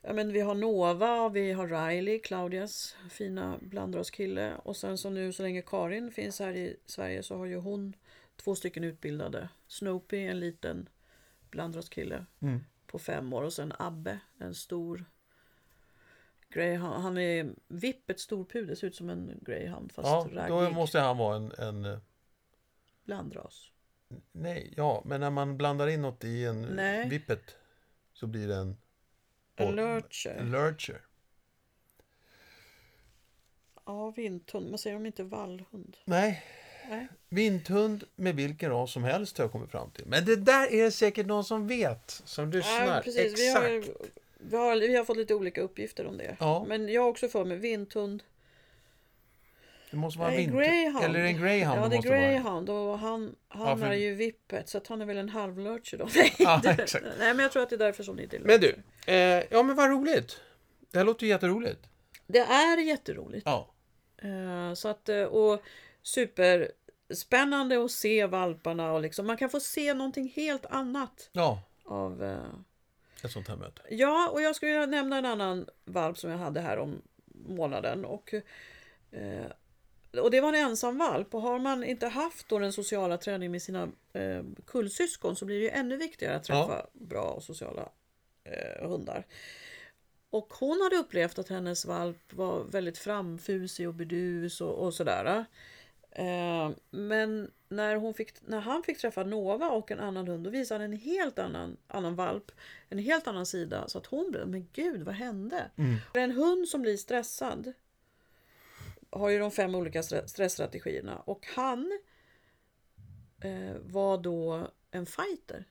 ja, 0.03 0.13
men 0.13 0.33
vi 0.33 0.41
har 0.41 0.55
Nova 0.55 1.21
och 1.21 1.37
vi 1.37 1.53
har 1.53 1.89
Riley, 1.89 2.19
Claudias 2.19 2.97
fina 3.11 3.59
blandraskille. 3.63 4.55
Och 4.57 4.77
sen 4.77 4.99
så 4.99 5.11
nu 5.11 5.33
så 5.33 5.43
länge 5.43 5.63
Karin 5.63 6.11
finns 6.11 6.41
här 6.41 6.53
i 6.53 6.77
Sverige 6.87 7.23
så 7.23 7.37
har 7.37 7.47
ju 7.47 7.57
hon 7.57 7.97
två 8.37 8.55
stycken 8.55 8.85
utbildade. 8.85 9.49
Snoopy, 9.67 10.17
en 10.27 10.41
liten 10.41 10.89
blandraskille 11.51 12.27
Mm. 12.41 12.61
på 12.87 12.99
fem 12.99 13.33
år 13.33 13.43
och 13.43 13.53
sen 13.53 13.73
Abbe, 13.79 14.19
en 14.39 14.55
stor 14.55 15.05
greyhound. 16.53 17.03
Han 17.03 17.19
är 17.19 17.55
vipp, 17.69 18.11
ett 18.11 18.21
storpudel, 18.21 18.77
ser 18.77 18.87
ut 18.87 18.97
som 18.97 19.11
en 19.11 19.39
greyhound 19.43 19.93
fast 19.93 20.09
Ja, 20.09 20.47
då 20.49 20.61
raggig. 20.61 20.75
måste 20.75 21.01
han 21.01 21.17
vara 21.19 21.37
en, 21.37 21.53
en... 21.53 21.85
eh, 21.85 21.99
Blandras. 23.05 23.69
Nej, 24.33 24.73
ja, 24.77 25.03
men 25.07 25.21
när 25.21 25.31
man 25.31 25.57
blandar 25.57 25.87
in 25.89 26.03
något 26.03 26.25
i 26.25 26.45
en 26.45 26.63
Nej. 26.63 27.09
vippet 27.09 27.57
så 28.13 28.27
blir 28.27 28.49
det 28.49 28.57
en... 28.57 28.77
En 29.57 29.75
lurcher. 29.75 30.37
En 30.39 30.51
lurcher. 30.51 31.01
Ja, 33.87 34.11
vinthund. 34.11 34.71
Man 34.71 34.79
säger 34.79 34.95
de 34.97 35.07
inte 35.07 35.25
vallhund. 35.25 35.97
Nej, 36.05 36.45
Nej. 36.89 37.09
Vinthund 37.29 38.05
med 38.15 38.37
vilken 38.37 38.71
ras 38.71 38.93
som 38.93 39.05
helst 39.05 39.39
har 39.39 39.45
jag 39.45 39.53
kommit 39.53 39.71
fram 39.71 39.91
till. 39.91 40.07
Men 40.07 40.25
det 40.25 40.37
där 40.37 40.73
är 40.73 40.85
det 40.85 40.91
säkert 40.91 41.27
någon 41.27 41.45
som 41.45 41.67
vet, 41.67 42.11
som 42.25 42.51
lyssnar. 42.51 42.87
Ja, 42.97 43.01
precis. 43.05 43.39
Vi 43.39 43.49
Exakt. 43.49 43.65
har, 43.99 44.07
vi, 44.43 44.57
har, 44.57 44.77
vi 44.77 44.97
har 44.97 45.05
fått 45.05 45.17
lite 45.17 45.35
olika 45.35 45.61
uppgifter 45.61 46.07
om 46.07 46.17
det. 46.17 46.37
Ja. 46.41 46.65
Men 46.69 46.89
jag 46.89 47.03
har 47.03 47.09
också 47.09 47.29
för 47.29 47.45
mig 47.45 47.57
vinthund. 47.57 48.23
Det 49.91 49.97
måste 49.97 50.19
vara 50.19 50.29
Nej, 50.29 50.39
vinter. 50.39 50.57
greyhound. 50.59 51.05
Eller 51.05 51.21
en 51.21 51.41
greyhound. 51.41 51.81
Ja, 51.85 51.89
det 51.89 51.97
är 51.97 52.03
greyhound 52.03 52.71
och 52.71 52.99
han, 52.99 53.35
han 53.49 53.69
Ja, 53.69 53.77
för- 53.77 53.87
är 53.87 53.95
ju 53.97 54.15
vippet 54.15 54.69
så 54.69 54.79
att 54.79 54.87
han 54.87 55.01
är 55.01 55.07
väl 55.07 55.17
en 55.17 55.29
halvlurcher 55.29 55.99
då. 55.99 56.09
Nej, 56.15 56.35
Ja, 56.39 56.61
det- 56.63 56.71
exakt. 56.83 57.05
nej, 57.19 57.35
men 57.35 57.39
jag 57.43 57.53
tror 57.53 57.63
att 57.63 57.71
det 57.71 57.77
är 57.77 57.79
därför 57.79 58.03
som 58.03 58.17
det 58.17 58.23
inte 58.23 58.37
är 58.37 58.41
Men 58.41 58.61
du, 58.61 58.77
eh, 59.07 59.45
ja 59.51 59.63
men 59.63 59.77
vad 59.77 59.91
roligt. 59.91 60.41
Det 60.91 60.99
här 60.99 61.05
låter 61.05 61.25
ju 61.27 61.29
jätteroligt. 61.33 61.81
Det 62.27 62.39
är 62.39 62.79
jätteroligt. 62.79 63.43
Ja. 63.47 63.69
Eh, 64.23 64.75
Så 64.75 64.89
att, 64.89 65.09
eh, 65.09 65.23
och 65.23 65.63
superspännande 66.03 67.85
att 67.85 67.91
se 67.91 68.27
valparna 68.27 68.93
och 68.93 69.01
liksom, 69.03 69.27
man 69.27 69.37
kan 69.37 69.51
få 69.51 69.61
se 69.61 69.95
någonting 69.95 70.33
helt 70.37 70.67
annat 70.67 71.31
Ja, 71.33 71.63
av 71.85 72.23
eh, 72.25 72.37
ett 73.25 73.33
sånt 73.33 73.49
här 73.49 73.57
möte. 73.57 73.83
Ja, 73.91 74.31
och 74.33 74.43
jag 74.43 74.57
skulle 74.57 74.87
nämna 74.87 75.19
en 75.19 75.25
annan 75.25 75.67
valp 75.85 76.19
som 76.19 76.31
jag 76.31 76.39
hade 76.39 76.61
här 76.61 76.79
om 76.79 77.03
månaden. 77.47 78.05
Och, 78.05 78.35
eh, 79.11 79.47
och 80.23 80.31
det 80.31 80.41
var 80.41 80.49
en 80.49 80.55
ensam 80.55 80.99
valp. 80.99 81.35
Och 81.35 81.43
har 81.43 81.59
man 81.59 81.85
inte 81.85 82.07
haft 82.07 82.49
då 82.49 82.59
den 82.59 82.73
sociala 82.73 83.19
träningen 83.19 83.53
med 83.53 83.63
sina 83.63 83.89
eh, 84.13 84.43
kullsyskon 84.67 85.37
så 85.37 85.45
blir 85.45 85.57
det 85.57 85.65
ju 85.65 85.71
ännu 85.71 85.97
viktigare 85.97 86.37
att 86.37 86.45
träffa 86.45 86.87
bra 86.93 87.25
och 87.25 87.43
sociala 87.43 87.89
eh, 88.45 88.89
hundar. 88.89 89.27
Och 90.31 90.55
hon 90.61 90.81
hade 90.81 90.97
upplevt 90.97 91.39
att 91.39 91.49
hennes 91.49 91.85
valp 91.85 92.33
var 92.33 92.65
väldigt 92.65 92.99
framfusig 92.99 93.89
och 93.89 93.95
burdus 93.95 94.61
och, 94.61 94.87
och 94.87 94.95
sådär. 94.95 95.45
Eh, 96.15 96.71
men 96.91 97.51
när, 97.69 97.97
hon 97.97 98.15
fick, 98.15 98.47
när 98.47 98.61
han 98.61 98.83
fick 98.83 98.99
träffa 98.99 99.25
Nova 99.25 99.71
och 99.71 99.91
en 99.91 100.01
annan 100.01 100.29
hund, 100.29 100.45
då 100.45 100.51
visade 100.51 100.85
han 100.85 100.93
en 100.93 100.99
helt 100.99 101.39
annan, 101.39 101.77
annan 101.87 102.15
valp. 102.15 102.53
En 102.89 102.99
helt 102.99 103.27
annan 103.27 103.47
sida. 103.47 103.89
Så 103.89 103.99
att 103.99 104.07
hon 104.07 104.31
blev, 104.31 104.49
men 104.49 104.69
gud 104.73 105.03
vad 105.03 105.15
hände? 105.15 105.71
Mm. 105.77 105.97
En 106.15 106.31
hund 106.31 106.69
som 106.69 106.83
blir 106.83 106.97
stressad 106.97 107.73
har 109.11 109.29
ju 109.29 109.39
de 109.39 109.51
fem 109.51 109.75
olika 109.75 110.01
stre- 110.01 110.27
stressstrategierna. 110.27 111.19
Och 111.19 111.47
han 111.57 112.01
eh, 113.41 113.77
var 113.83 114.19
då 114.19 114.71
en 114.91 115.07
fighter. 115.07 115.65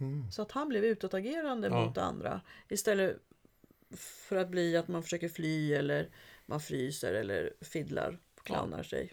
Mm. 0.00 0.30
Så 0.32 0.42
att 0.42 0.52
han 0.52 0.68
blev 0.68 0.84
utåtagerande 0.84 1.68
Ja. 1.68 1.86
mot 1.86 1.98
andra. 1.98 2.40
Istället 2.68 3.16
för 3.98 4.36
att 4.36 4.48
bli 4.48 4.76
att 4.76 4.88
man 4.88 5.02
försöker 5.02 5.28
fly 5.28 5.74
eller 5.74 6.08
man 6.46 6.60
fryser 6.60 7.12
eller 7.12 7.52
fiddlar, 7.60 8.18
clownar 8.42 8.82
sig. 8.82 9.12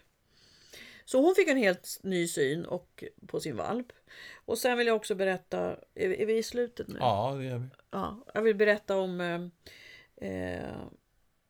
Så 1.08 1.20
hon 1.22 1.34
fick 1.34 1.48
en 1.48 1.56
helt 1.56 1.98
ny 2.02 2.28
syn 2.28 2.64
och, 2.64 3.04
på 3.26 3.40
sin 3.40 3.56
valp. 3.56 3.92
Och 4.44 4.58
sen 4.58 4.78
vill 4.78 4.86
jag 4.86 4.96
också 4.96 5.14
berätta, 5.14 5.60
är, 5.94 6.10
är 6.10 6.26
vi 6.26 6.36
i 6.38 6.42
slutet 6.42 6.88
nu? 6.88 6.96
Ja, 7.00 7.34
det 7.38 7.44
gör 7.44 7.58
vi. 7.58 7.66
Ja, 7.90 8.24
jag 8.34 8.42
vill 8.42 8.56
berätta 8.56 8.96
om 8.98 9.20
eh, 9.20 10.30
eh, 10.30 10.76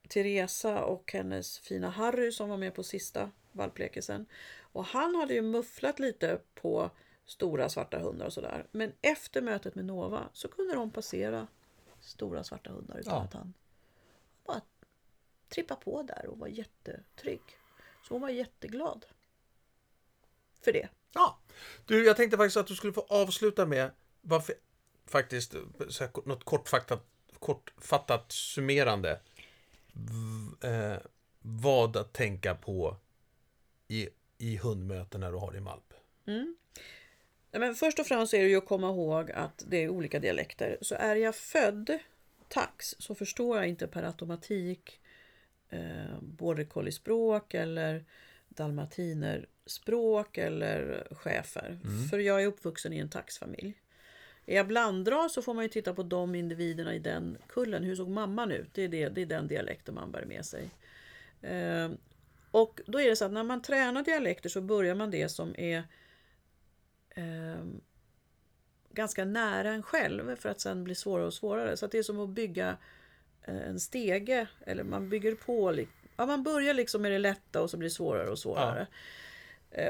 Teresa 0.09 0.85
och 0.85 1.13
hennes 1.13 1.59
fina 1.59 1.91
Harry 1.91 2.33
som 2.33 2.49
var 2.49 2.57
med 2.57 2.75
på 2.75 2.83
sista 2.83 3.31
valplekisen. 3.53 4.27
Och 4.61 4.85
han 4.85 5.15
hade 5.15 5.35
ju 5.35 5.43
mufflat 5.43 5.99
lite 5.99 6.41
på 6.55 6.91
stora 7.27 7.69
svarta 7.69 7.99
hundar 7.99 8.27
och 8.27 8.33
sådär. 8.33 8.67
Men 8.71 8.93
efter 9.03 9.43
mötet 9.43 9.75
med 9.75 9.85
Nova 9.85 10.29
så 10.33 10.49
kunde 10.49 10.75
de 10.75 10.91
passera 10.91 11.47
stora 12.01 12.45
svarta 12.45 12.71
hundar 12.71 12.99
utan 12.99 13.15
Ja. 13.15 13.23
att 13.25 13.35
han 13.35 13.55
bara 14.47 14.61
trippa 15.49 15.77
på 15.77 16.03
där 16.03 16.27
och 16.27 16.39
var 16.39 16.49
jättetrygg. 16.49 17.43
Så 18.09 18.15
hon 18.15 18.21
var 18.21 18.29
jätteglad 18.29 19.07
för 20.65 20.73
det. 20.73 20.89
Ja. 21.15 21.39
Du, 21.87 22.05
jag 22.05 22.17
tänkte 22.17 22.37
faktiskt 22.37 22.57
att 22.57 22.67
du 22.67 22.75
skulle 22.75 22.93
få 22.93 23.07
avsluta 23.09 23.67
med 23.67 23.91
varför, 24.21 24.55
faktiskt 25.07 25.55
här, 26.01 26.29
något 26.29 26.45
kortfattat, 26.45 27.07
kortfattat 27.39 28.33
summerande. 28.33 29.21
V, 29.93 30.69
eh, 30.69 30.97
vad 31.43 31.97
att 31.97 32.13
tänka 32.13 32.55
på 32.55 32.97
i, 33.89 34.09
i 34.39 34.57
hundmöten 34.57 35.21
när 35.21 35.33
du 35.33 35.39
har 35.39 35.53
din 35.53 35.65
valp. 35.65 35.95
Nej, 37.51 37.61
Men 37.61 37.75
först 37.75 37.99
och 37.99 38.07
främst 38.07 38.35
är 38.35 38.43
det 38.43 38.49
ju 38.49 38.57
att 38.57 38.67
komma 38.67 38.89
ihåg 38.89 39.31
att 39.31 39.65
det 39.67 39.77
är 39.77 39.89
olika 39.89 40.19
dialekter. 40.19 40.79
Så 40.81 40.95
är 40.95 41.17
jag 41.17 41.35
född 41.35 41.99
tax 42.49 42.95
så 42.99 43.15
förstår 43.15 43.57
jag 43.57 43.69
inte 43.69 43.87
per 43.87 44.03
automatik 44.03 45.01
eh, 45.69 46.21
border 46.21 46.65
collie-språk 46.65 47.55
eller 47.55 48.05
dalmatinerspråk 49.69 50.39
eller 50.39 51.09
schäfer. 51.11 51.79
För 52.11 52.19
jag 52.19 52.43
är 52.43 52.47
uppvuxen 52.47 52.93
i 52.93 52.99
en 52.99 53.09
taxfamilj. 53.09 53.75
Är 54.47 54.57
jag 54.57 54.67
blandras 54.67 55.33
så 55.35 55.43
får 55.43 55.55
man 55.55 55.65
ju 55.65 55.69
titta 55.69 55.95
på 55.95 56.03
de 56.03 56.35
individerna 56.35 56.95
i 56.95 56.99
den 56.99 57.39
kullen. 57.49 57.85
Hur 57.85 57.97
såg 57.97 58.09
mamman 58.09 58.51
ut? 58.51 58.75
Det 58.75 58.83
är, 58.83 58.89
det, 58.89 59.09
det 59.09 59.23
är 59.23 59.27
den 59.27 59.49
dialekten 59.49 59.95
man 59.95 60.13
bär 60.13 60.25
med 60.25 60.45
sig. 60.45 60.71
Eh, 61.43 61.91
och 62.51 62.81
då 62.87 63.01
är 63.01 63.09
det 63.09 63.17
så 63.17 63.25
att 63.25 63.33
när 63.33 63.45
man 63.45 63.63
tränar 63.63 64.03
dialekter 64.03 64.49
så 64.49 64.61
börjar 64.61 64.95
man 64.95 65.11
det 65.11 65.29
som 65.29 65.55
är 65.59 65.83
eh, 67.11 67.65
ganska 68.93 69.25
nära 69.25 69.71
en 69.71 69.83
själv 69.83 70.37
för 70.37 70.49
att 70.49 70.61
sen 70.61 70.85
bli 70.85 70.95
svårare 70.95 71.27
och 71.27 71.35
svårare. 71.35 71.77
Så 71.77 71.87
det 71.87 71.99
är 71.99 72.03
som 72.03 72.21
att 72.21 72.29
bygga 72.29 72.79
eh, 73.43 73.69
en 73.69 73.81
stege 73.81 74.49
eller 74.67 74.85
man 74.85 75.09
bygger 75.09 75.35
på. 75.35 75.85
Ja, 76.17 76.27
man 76.27 76.43
börjar 76.43 76.75
liksom 76.75 77.03
med 77.03 77.13
det 77.13 77.19
lätta 77.19 77.63
och 77.63 77.71
så 77.71 77.77
blir 77.77 77.89
det 77.89 77.95
svårare 77.95 78.31
och 78.31 78.39
svårare. 78.39 78.81
Eh, 78.81 78.87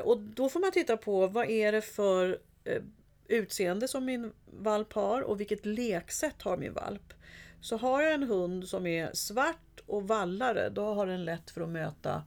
Och 0.05 0.21
då 0.21 0.49
får 0.49 0.61
man 0.61 0.73
titta 0.73 0.97
på 0.97 1.27
vad 1.27 1.51
är 1.51 1.73
det 1.73 1.83
för 1.83 2.39
eh, 2.65 2.83
utseende 3.29 3.89
som 3.89 4.05
min 4.05 4.33
valp 4.47 4.93
har 4.93 5.23
och 5.23 5.41
vilket 5.41 5.67
leksätt 5.67 6.43
har 6.43 6.57
min 6.57 6.73
valp. 6.73 7.13
Så 7.61 7.77
har 7.77 8.03
jag 8.03 8.13
en 8.15 8.23
hund 8.23 8.69
som 8.69 8.87
är 8.87 9.11
svart 9.15 9.81
och 9.87 10.09
vallare 10.09 10.69
då 10.69 10.95
har 10.95 11.07
den 11.07 11.25
lätt 11.25 11.51
för 11.51 11.61
att 11.61 11.69
möta 11.69 12.23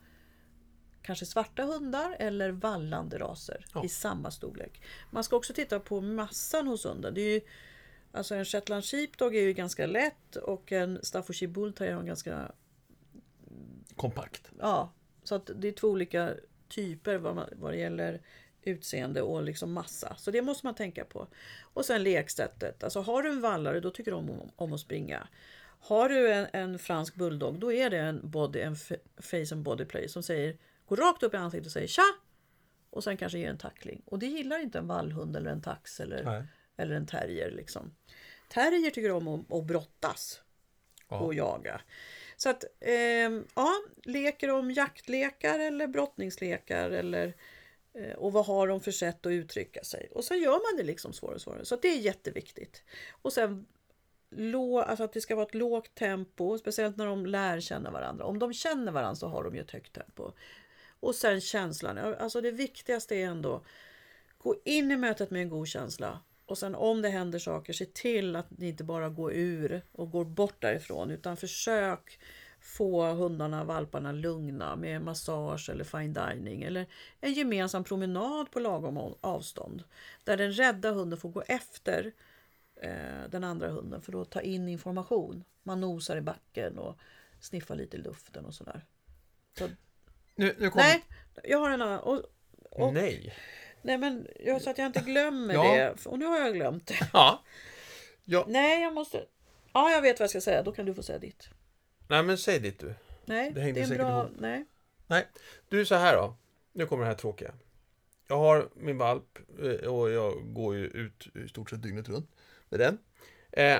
kanske 1.02 1.26
svarta 1.26 1.64
hundar 1.64 2.16
eller 2.20 2.50
vallande 2.52 3.18
raser 3.18 3.66
Ja. 3.74 3.86
i 3.86 3.90
samma 3.90 4.32
storlek. 4.32 4.82
Man 5.12 5.24
ska 5.24 5.36
också 5.36 5.54
titta 5.54 5.80
på 5.80 6.02
massan 6.02 6.68
hos 6.68 6.86
hunden. 6.86 7.14
Det 7.14 7.22
är 7.22 7.34
ju, 7.34 7.42
alltså 8.12 8.36
en 8.36 8.46
shetland 8.46 8.86
sheepdog 8.86 9.36
är 9.36 9.42
ju 9.42 9.54
ganska 9.54 9.86
lätt 9.86 10.36
och 10.36 10.72
en 10.72 11.00
staffordshire 11.04 11.52
bull 11.52 11.74
en 11.80 12.06
ganska 12.06 12.52
Kompakt. 13.96 14.52
Ja, 14.60 14.94
så 15.24 15.36
att 15.36 15.50
det 15.56 15.68
är 15.68 15.72
två 15.72 15.88
olika 15.88 16.34
typer 16.72 17.18
vad, 17.18 17.36
man, 17.36 17.50
vad 17.52 17.74
det 17.74 17.78
gäller 17.78 18.22
utseende 18.64 19.22
och 19.22 19.44
liksom 19.44 19.74
massa. 19.74 20.16
Så 20.16 20.32
det 20.32 20.42
måste 20.42 20.66
man 20.66 20.76
tänka 20.76 21.06
på. 21.06 21.28
Och 21.74 21.86
sen 21.86 22.04
leksättet. 22.04 22.84
Alltså 22.84 23.02
har 23.02 23.24
du 23.24 23.30
en 23.30 23.42
vallare 23.42 23.80
då 23.80 23.90
tycker 23.90 24.12
de 24.12 24.30
om, 24.30 24.52
om 24.56 24.74
att 24.74 24.80
springa. 24.80 25.28
Har 25.80 26.10
du 26.10 26.32
en, 26.34 26.48
en 26.54 26.80
fransk 26.80 27.16
bulldog 27.16 27.60
då 27.60 27.74
är 27.74 27.90
det 27.90 27.98
en, 27.98 28.30
body, 28.30 28.60
en 28.60 28.76
face 29.18 29.52
and 29.52 29.64
body 29.64 29.86
play 29.86 30.10
som 30.10 30.24
säger 30.24 30.58
går 30.86 30.98
rakt 30.98 31.24
upp 31.24 31.34
i 31.34 31.38
ansiktet 31.38 31.66
och 31.66 31.72
säger 31.72 31.88
tja! 31.88 32.04
Och 32.90 33.04
sen 33.04 33.18
kanske 33.18 33.40
ger 33.40 33.50
en 33.50 33.58
tackling. 33.58 34.02
Och 34.06 34.20
det 34.20 34.26
gillar 34.26 34.60
inte 34.60 34.78
en 34.78 34.88
vallhund 34.88 35.36
eller 35.36 35.52
en 35.52 35.62
tax 35.62 36.00
eller, 36.00 36.24
Nej. 36.24 36.44
eller 36.78 36.96
en 36.96 37.06
terrier. 37.06 37.52
Liksom. 37.52 37.96
Terrier 38.50 38.90
tycker 38.92 39.12
om 39.12 39.28
att, 39.28 39.54
att 39.54 39.66
brottas 39.66 40.42
och 41.08 41.34
jaga. 41.34 41.82
Så 42.42 42.50
att, 42.50 42.64
eh, 42.80 43.32
ja, 43.56 43.74
leker 44.04 44.48
de 44.48 44.72
jaktlekar 44.72 45.60
eller 45.60 45.88
brottningslekar 45.88 46.90
eller 46.90 47.34
eh, 47.94 48.14
och 48.14 48.34
vad 48.34 48.46
har 48.46 48.68
de 48.68 48.82
för 48.82 48.92
sätt 48.92 49.26
att 49.26 49.32
uttrycka 49.32 49.84
sig? 49.84 50.10
Och 50.12 50.24
sen 50.24 50.40
gör 50.40 50.52
man 50.72 50.78
det 50.78 50.84
liksom 50.84 51.14
svårare 51.14 51.36
och 51.36 51.42
svårare. 51.42 51.66
Så 51.66 51.76
att 51.76 51.82
det 51.82 51.88
är 51.88 51.98
jätteviktigt. 51.98 52.84
Och 53.12 53.34
sen 53.34 53.66
lå, 54.30 54.82
alltså 54.82 55.04
att 55.04 55.14
det 55.14 55.22
ska 55.22 55.36
vara 55.36 55.46
ett 55.46 55.56
lågt 55.56 55.96
tempo, 55.96 56.58
speciellt 56.58 56.98
när 56.98 57.06
de 57.06 57.26
lär 57.26 57.60
känna 57.60 57.92
varandra. 57.92 58.26
Om 58.26 58.40
de 58.40 58.54
känner 58.54 58.92
varandra 58.92 59.16
så 59.16 59.28
har 59.28 59.44
de 59.44 59.56
ju 59.56 59.62
ett 59.62 59.72
högt 59.72 59.94
tempo. 59.94 60.32
Och 61.00 61.16
sen 61.16 61.42
känslan. 61.42 61.98
Alltså 61.98 62.42
det 62.42 62.52
viktigaste 62.52 63.16
är 63.16 63.26
ändå 63.26 63.66
gå 64.38 64.56
in 64.66 64.92
i 64.92 64.98
mötet 64.98 65.32
med 65.32 65.42
en 65.42 65.50
god 65.50 65.68
känsla. 65.68 66.20
Och 66.52 66.58
sen 66.58 66.76
om 66.76 67.02
det 67.02 67.10
händer 67.10 67.40
saker, 67.40 67.74
se 67.74 67.86
till 67.86 68.36
att 68.36 68.50
ni 68.50 68.68
inte 68.68 68.84
bara 68.84 69.10
går 69.10 69.34
ur 69.34 69.82
och 69.92 70.12
går 70.12 70.26
bort 70.26 70.62
därifrån. 70.62 71.12
Utan 71.12 71.38
försök 71.38 72.20
få 72.60 73.14
hundarna, 73.14 73.64
valparna 73.64 74.12
lugna 74.12 74.76
med 74.76 75.02
massage 75.02 75.70
eller 75.70 75.84
fine 75.84 76.14
dining. 76.14 76.64
Eller 76.64 76.86
en 77.22 77.34
gemensam 77.34 77.84
promenad 77.84 78.52
på 78.52 78.60
lagom 78.60 79.16
avstånd. 79.22 79.84
Där 80.24 80.38
den 80.38 80.52
rädda 80.52 80.92
hunden 80.92 81.20
får 81.20 81.30
gå 81.30 81.44
efter 81.48 82.12
eh, 82.76 83.30
den 83.30 83.44
andra 83.44 83.70
hunden 83.70 84.02
för 84.02 84.22
att 84.22 84.30
ta 84.30 84.42
in 84.42 84.70
information. 84.70 85.44
Man 85.64 85.82
nosar 85.82 86.18
i 86.18 86.22
backen 86.22 86.78
och 86.78 86.98
sniffar 87.40 87.76
lite 87.76 87.98
i 87.98 88.00
luften 88.00 88.46
och 88.46 88.54
sådär. 88.54 88.86
Så, 89.58 89.68
Nu, 90.36 90.56
nu 90.60 90.70
kommer... 90.70 90.84
nej, 90.84 91.04
jag 91.44 91.58
har 91.58 91.70
en 91.70 91.82
annan. 91.82 92.00
Och, 92.00 92.22
och, 92.72 92.94
Nej. 92.94 93.34
Nej 93.82 93.98
men 93.98 94.28
jag, 94.40 94.62
så 94.62 94.70
att 94.70 94.78
jag 94.78 94.86
inte 94.88 95.00
glömmer 95.00 95.54
Ja. 95.54 95.64
det. 95.76 96.06
Och 96.06 96.20
nu 96.20 96.26
har 96.26 96.40
jag 96.40 96.54
glömt 96.54 96.88
det. 96.88 97.10
Ja. 97.14 97.44
ja. 98.26 98.46
Nej, 98.48 98.82
jag 98.82 98.94
måste... 98.94 99.26
Ja, 99.74 99.92
jag 99.92 100.02
vet 100.02 100.20
vad 100.20 100.24
jag 100.24 100.30
ska 100.30 100.42
säga. 100.42 100.64
Då 100.64 100.72
kan 100.72 100.86
du 100.86 100.94
få 100.94 101.04
säga 101.04 101.20
ditt. 101.20 101.50
Nej, 102.08 102.24
men 102.24 102.38
säg 102.38 102.60
ditt 102.60 102.80
du. 102.80 102.94
Nej, 103.26 103.52
Det 103.52 103.62
hängde 103.62 103.80
är 103.82 103.92
en 103.92 103.98
bra... 103.98 104.20
ihop. 104.22 104.32
Nej. 104.40 104.66
Nej, 105.08 105.28
du 105.70 105.86
så 105.86 105.96
här 105.96 106.16
då. 106.18 106.36
Nu 106.74 106.86
kommer 106.86 107.04
det 107.04 107.10
här 107.10 107.16
tråkiga. 107.18 107.54
Jag 108.28 108.38
har 108.38 108.70
min 108.76 108.98
valp 108.98 109.40
eh, 109.64 109.94
och 109.94 110.12
jag 110.12 110.54
går 110.54 110.76
ju 110.76 110.86
ut 110.86 111.28
i 111.46 111.48
stort 111.48 111.70
sett 111.70 111.82
dygnet 111.84 112.10
runt 112.10 112.32
med 112.70 112.80
den. 112.80 112.98
Eh, 113.52 113.80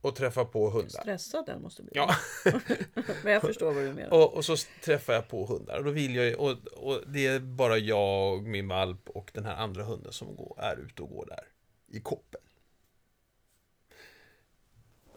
och 0.00 0.16
träffar 0.16 0.44
på 0.44 0.70
hundar. 0.70 1.00
Stressad 1.00 1.46
den 1.46 1.62
måste 1.62 1.82
bli. 1.82 1.92
Ja, 1.94 2.14
Men 3.24 3.32
jag 3.32 3.42
förstår 3.42 3.72
vad 3.72 3.84
du 3.84 3.92
menar. 3.92 4.12
och, 4.12 4.34
och 4.34 4.44
så 4.44 4.56
träffar 4.84 5.12
jag 5.12 5.28
på 5.28 5.46
hundar. 5.46 5.78
Och 5.78 5.84
då 5.84 5.90
vill 5.90 6.14
jag 6.14 6.40
och, 6.40 6.50
och 6.66 7.02
det 7.06 7.26
är 7.26 7.40
bara 7.40 7.78
jag, 7.78 8.42
min 8.42 8.68
valp 8.68 9.08
och 9.08 9.30
den 9.34 9.44
här 9.44 9.54
andra 9.56 9.84
hunden 9.84 10.12
som 10.12 10.36
går, 10.36 10.60
är 10.60 10.76
ute 10.76 11.02
och 11.02 11.08
går 11.08 11.26
där. 11.26 11.44
I 11.86 12.00
koppel. 12.00 12.40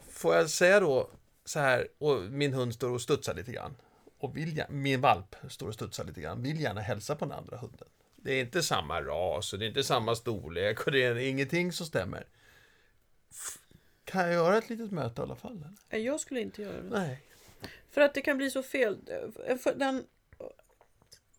Får 0.10 0.36
jag 0.36 0.50
säga 0.50 0.80
då 0.80 1.10
så 1.46 1.60
här, 1.60 1.88
och 1.98 2.22
min 2.22 2.54
hund 2.54 2.74
står 2.74 2.90
och 2.90 3.02
studsar 3.02 3.34
lite 3.34 3.52
grann. 3.52 3.76
Och 4.18 4.38
vill 4.38 4.58
jag, 4.58 4.70
min 4.70 5.02
valp 5.02 5.36
står 5.50 5.68
och 5.68 5.74
studsar 5.74 6.04
lite 6.04 6.22
grann, 6.22 6.44
vill 6.44 6.62
gärna 6.62 6.82
hälsa 6.82 7.16
på 7.16 7.26
den 7.26 7.38
andra 7.38 7.58
hunden. 7.58 7.88
Det 8.16 8.34
är 8.34 8.42
inte 8.42 8.64
samma 8.64 9.02
ras 9.02 9.54
och 9.54 9.60
det 9.60 9.66
är 9.66 9.68
inte 9.68 9.84
samma 9.84 10.16
storlek 10.16 10.86
och 10.88 10.92
det 10.92 11.04
är 11.04 11.16
ingenting 11.16 11.72
som 11.72 11.86
stämmer. 11.86 12.28
Kan 14.06 14.22
jag 14.22 14.34
göra 14.34 14.58
ett 14.58 14.70
litet 14.70 14.92
möte 14.92 15.22
i 15.22 15.24
alla 15.24 15.36
fall? 15.36 15.66
Eller? 15.90 16.04
Jag 16.04 16.20
skulle 16.20 16.42
inte 16.42 16.62
göra 16.62 16.82
det. 16.82 16.90
Nej. 16.90 17.22
För 17.90 18.02
att 18.02 18.14
det 18.14 18.22
kan 18.22 18.38
bli 18.38 18.52
så 18.52 18.64
fel. 18.64 18.98
Den 19.76 20.06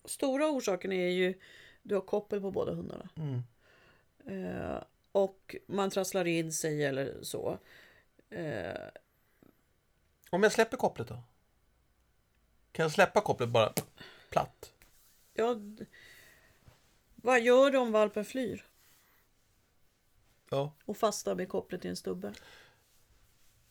stora 0.04 0.46
orsaken 0.50 0.92
är 0.92 1.08
ju 1.08 1.34
du 1.82 1.94
har 1.94 2.02
koppel 2.02 2.40
på 2.40 2.50
båda 2.50 2.72
hundarna. 2.72 3.08
Mm. 3.16 3.42
Eh, 4.26 4.82
och 5.12 5.56
man 5.66 5.90
trasslar 5.90 6.24
in 6.24 6.52
sig 6.52 6.84
eller 6.84 7.22
så. 7.22 7.58
Eh, 8.30 8.80
Om 10.30 10.42
jag 10.42 10.52
släpper 10.52 10.76
kopplet 10.76 11.08
då? 11.08 11.22
Kan 12.72 12.82
jag 12.82 12.92
släppa 12.92 13.20
kopplet 13.20 13.48
bara 13.48 13.72
platt? 14.30 14.72
ja, 15.34 15.56
vad 17.16 17.40
gör 17.40 17.70
du 17.70 17.78
om 17.78 17.92
valpen 17.92 18.24
flyr? 18.24 18.66
Ja. 20.54 20.72
Och 20.84 20.96
fastnar 20.96 21.34
med 21.34 21.48
kopplet 21.48 21.84
i 21.84 21.88
en 21.88 21.96
stubbe? 21.96 22.32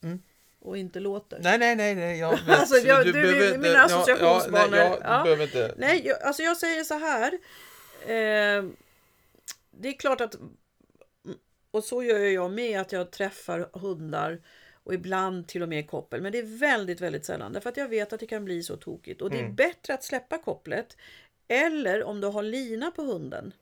Mm. 0.04 0.22
Och 0.60 0.78
inte 0.78 1.00
låter? 1.00 1.40
Nej, 1.42 1.58
nej, 1.60 1.76
nej, 1.76 1.96
nej. 1.96 2.20
Jag 2.20 2.32
vet. 2.48 2.60
Alltså, 2.60 2.76
jag- 2.78 3.06
du- 3.06 3.14
behöver 3.14 3.58
mina 3.58 3.74
ja, 3.74 3.84
associationsbanor, 3.86 4.78
Ja, 4.78 4.90
nej, 4.90 5.00
ja, 5.02 5.08
ja. 5.10 5.18
Du 5.18 5.24
behöver 5.24 5.44
inte. 5.44 5.74
Nej, 5.78 6.02
jag, 6.08 6.22
alltså 6.22 6.44
jag 6.44 6.58
säger 6.58 6.84
så 6.84 6.94
här. 6.94 7.34
Eh, 8.02 8.64
det 9.72 9.88
är 9.90 9.94
klart 10.00 10.22
att, 10.22 10.36
och 11.72 11.84
så 11.84 12.04
gör 12.04 12.20
jag 12.20 12.52
med, 12.52 12.82
att 12.82 12.92
jag 12.92 13.12
träffar 13.12 13.70
hundar 13.80 14.42
och 14.84 14.94
ibland 14.94 15.48
till 15.48 15.64
och 15.64 15.70
med 15.70 15.90
koppel. 15.90 16.22
Men 16.22 16.32
det 16.32 16.38
är 16.38 16.60
väldigt, 16.60 17.02
väldigt 17.02 17.26
sällan. 17.26 17.54
Därför 17.54 17.70
att 17.70 17.78
jag 17.78 17.88
vet 17.88 18.14
att 18.14 18.20
det 18.20 18.26
kan 18.28 18.46
bli 18.46 18.64
så 18.64 18.78
tokigt. 18.78 19.22
Och 19.22 19.30
det 19.30 19.40
är 19.40 19.50
bättre 19.50 19.94
att 19.94 20.04
släppa 20.04 20.38
kopplet. 20.38 20.98
Eller 21.48 22.04
om 22.04 22.22
du 22.22 22.28
har 22.28 22.44
lina 22.44 22.92
på 22.92 23.02
hunden. 23.02 23.54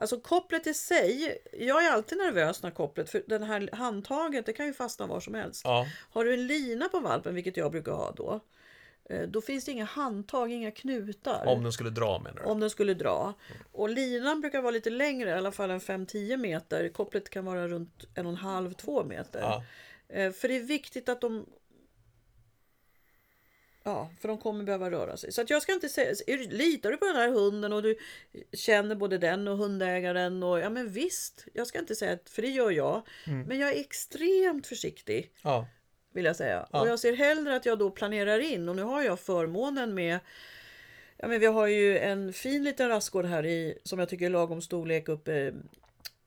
Alltså 0.00 0.20
kopplet 0.20 0.66
i 0.66 0.74
sig, 0.74 1.38
jag 1.52 1.84
är 1.84 1.90
alltid 1.90 2.18
nervös 2.18 2.62
när 2.62 2.70
kopplet, 2.70 3.10
för 3.10 3.22
den 3.26 3.42
här 3.42 3.68
handtaget 3.72 4.46
det 4.46 4.52
kan 4.52 4.66
ju 4.66 4.72
fastna 4.72 5.06
var 5.06 5.20
som 5.20 5.34
helst. 5.34 5.62
Ja. 5.64 5.86
Har 6.10 6.24
du 6.24 6.34
en 6.34 6.46
lina 6.46 6.88
på 6.88 7.00
valpen, 7.00 7.34
vilket 7.34 7.56
jag 7.56 7.72
brukar 7.72 7.92
ha 7.92 8.12
då, 8.12 8.40
eh, 9.10 9.22
då 9.22 9.40
finns 9.40 9.64
det 9.64 9.72
inga 9.72 9.84
handtag, 9.84 10.52
inga 10.52 10.70
knutar. 10.70 11.46
Om 11.46 11.62
den 11.62 11.72
skulle 11.72 11.90
dra 11.90 12.18
menar 12.18 12.42
du? 12.42 12.50
Om 12.50 12.60
den 12.60 12.70
skulle 12.70 12.94
dra. 12.94 13.34
Och 13.72 13.88
linan 13.88 14.40
brukar 14.40 14.62
vara 14.62 14.70
lite 14.70 14.90
längre, 14.90 15.30
i 15.30 15.32
alla 15.32 15.52
fall 15.52 15.70
en 15.70 15.80
5-10 15.80 16.36
meter. 16.36 16.88
Kopplet 16.88 17.30
kan 17.30 17.44
vara 17.44 17.68
runt 17.68 18.04
en 18.14 18.26
och 18.26 18.32
en 18.32 18.36
halv, 18.38 18.72
två 18.72 19.04
meter. 19.04 19.40
Ja. 19.40 19.64
Eh, 20.08 20.32
För 20.32 20.48
det 20.48 20.56
är 20.56 20.60
viktigt 20.62 21.08
att 21.08 21.20
de 21.20 21.46
Ja, 23.84 24.10
för 24.20 24.28
de 24.28 24.38
kommer 24.38 24.64
behöva 24.64 24.90
röra 24.90 25.16
sig. 25.16 25.32
Så 25.32 25.40
att 25.42 25.50
jag 25.50 25.62
ska 25.62 25.72
inte 25.72 25.88
säga, 25.88 26.14
litar 26.50 26.90
du 26.90 26.96
på 26.96 27.04
den 27.04 27.16
här 27.16 27.30
hunden 27.30 27.72
och 27.72 27.82
du 27.82 27.96
känner 28.52 28.94
både 28.94 29.18
den 29.18 29.48
och 29.48 29.56
hundägaren 29.58 30.42
och 30.42 30.60
ja 30.60 30.70
men 30.70 30.88
visst, 30.88 31.46
jag 31.54 31.66
ska 31.66 31.78
inte 31.78 31.94
säga 31.94 32.12
att, 32.12 32.30
för 32.30 32.42
det 32.42 32.48
gör 32.48 32.70
jag. 32.70 33.02
Men 33.46 33.58
jag 33.58 33.70
är 33.76 33.80
extremt 33.80 34.66
försiktig 34.66 35.32
Ja. 35.42 35.66
vill 36.12 36.24
jag 36.24 36.36
säga. 36.36 36.68
Ja. 36.72 36.80
Och 36.80 36.88
jag 36.88 36.98
ser 36.98 37.12
hellre 37.12 37.56
att 37.56 37.66
jag 37.66 37.78
då 37.78 37.90
planerar 37.90 38.38
in 38.38 38.68
och 38.68 38.76
nu 38.76 38.82
har 38.82 39.02
jag 39.02 39.20
förmånen 39.20 39.94
med 39.94 40.18
Ja, 41.22 41.28
men 41.28 41.40
vi 41.40 41.46
har 41.46 41.66
ju 41.66 41.98
en 41.98 42.32
fin 42.32 42.64
liten 42.64 42.88
rastgård 42.88 43.24
här 43.24 43.46
i, 43.46 43.78
som 43.84 43.98
jag 43.98 44.08
tycker 44.08 44.26
är 44.26 44.30
lagom 44.30 44.62
storlek 44.62 45.08
uppe 45.08 45.52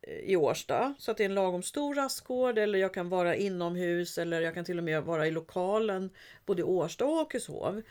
i 0.08 0.36
Årsta. 0.36 0.94
Så 1.00 1.12
att 1.12 1.18
det 1.18 1.24
är 1.24 1.30
en 1.30 1.36
lagom 1.36 1.64
stor 1.64 1.96
rastgård 1.96 2.58
eller 2.58 2.80
jag 2.80 2.94
kan 2.94 3.10
vara 3.10 3.36
inomhus 3.36 4.18
eller 4.18 4.42
jag 4.42 4.54
kan 4.54 4.66
till 4.66 4.78
och 4.78 4.84
med 4.84 5.04
vara 5.04 5.28
i 5.28 5.32
lokalen 5.32 6.10
både 6.46 6.60
i 6.62 6.64
Årsta 6.64 7.06
och 7.06 7.12
Åkeshov. 7.12 7.82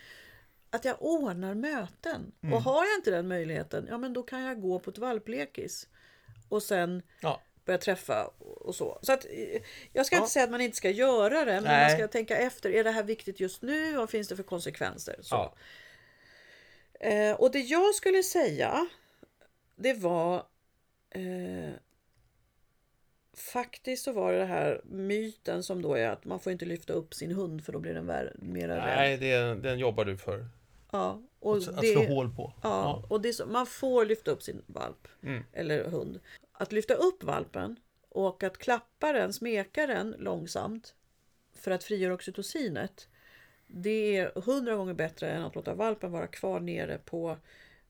att 0.70 0.84
jag 0.84 0.96
ordnar 1.02 1.54
möten. 1.54 2.32
Mm. 2.42 2.54
Och 2.54 2.62
har 2.62 2.84
jag 2.84 2.98
inte 2.98 3.10
den 3.10 3.28
möjligheten, 3.28 3.86
ja 3.90 3.98
men 3.98 4.12
då 4.12 4.22
kan 4.22 4.42
jag 4.42 4.60
gå 4.60 4.78
på 4.78 4.90
ett 4.90 4.98
valplekis. 4.98 5.88
Och 6.48 6.62
sen 6.62 7.02
Ja. 7.20 7.40
börja 7.64 7.78
träffa 7.78 8.24
och 8.38 8.74
så. 8.74 8.98
Så 9.02 9.12
att, 9.12 9.24
eh, 9.24 9.62
jag 9.92 10.06
ska 10.06 10.16
Ja. 10.16 10.20
inte 10.20 10.32
säga 10.32 10.44
att 10.44 10.50
man 10.50 10.60
inte 10.60 10.76
ska 10.76 10.90
göra 10.90 11.44
det, 11.44 11.54
men 11.54 11.64
Nej. 11.64 11.88
man 11.88 11.98
ska 11.98 12.08
tänka 12.08 12.36
efter. 12.36 12.70
Är 12.70 12.84
det 12.84 12.90
här 12.90 13.02
viktigt 13.02 13.40
just 13.40 13.62
nu? 13.62 13.92
Vad 13.96 14.10
finns 14.10 14.28
det 14.28 14.36
för 14.36 14.42
konsekvenser? 14.42 15.16
Så. 15.22 15.34
Ja. 15.34 15.54
Eh, 17.08 17.34
och 17.40 17.50
det 17.50 17.58
jag 17.60 17.94
skulle 17.94 18.22
säga, 18.22 18.86
det 19.76 19.94
var 19.94 20.36
eh, 21.10 21.70
Faktiskt 23.36 24.04
så 24.04 24.12
var 24.12 24.32
det 24.32 24.38
det 24.38 24.44
här 24.44 24.80
myten 24.84 25.62
som 25.62 25.82
då 25.82 25.94
är 25.94 26.08
att 26.08 26.24
man 26.24 26.40
får 26.40 26.52
inte 26.52 26.64
lyfta 26.64 26.92
upp 26.92 27.14
sin 27.14 27.32
hund 27.32 27.64
för 27.64 27.72
då 27.72 27.78
blir 27.78 27.94
den 27.94 28.06
vär- 28.10 28.36
mera 28.38 28.76
rädd. 28.76 28.84
Nej, 28.96 29.16
det, 29.16 29.54
den 29.54 29.78
jobbar 29.78 30.04
du 30.04 30.16
för. 30.16 30.46
Ja, 30.90 31.22
och 31.40 31.56
Att, 31.56 31.68
att 31.68 31.80
det, 31.80 31.92
slå 31.92 32.04
hål 32.04 32.34
på. 32.36 32.52
ja, 32.62 33.04
och 33.10 33.20
det 33.20 33.32
så, 33.32 33.46
man 33.46 33.66
får 33.66 34.04
lyfta 34.04 34.30
upp 34.30 34.42
sin 34.42 34.62
valp 34.66 35.08
Mm. 35.22 35.42
eller 35.52 35.84
hund. 35.84 36.20
Att 36.52 36.72
lyfta 36.72 36.94
upp 36.94 37.24
valpen 37.24 37.76
och 38.08 38.42
att 38.42 38.58
klappa 38.58 39.12
den, 39.12 39.32
smeka 39.32 39.86
den 39.86 40.14
långsamt 40.18 40.94
för 41.54 41.70
att 41.70 41.84
frigöra 41.84 42.14
oxytocinet. 42.14 43.08
Det 43.66 44.16
är 44.16 44.40
hundra 44.40 44.74
gånger 44.74 44.94
bättre 44.94 45.30
än 45.30 45.42
att 45.42 45.54
låta 45.54 45.74
valpen 45.74 46.12
vara 46.12 46.26
kvar 46.26 46.60
nere 46.60 46.98
på, 47.04 47.36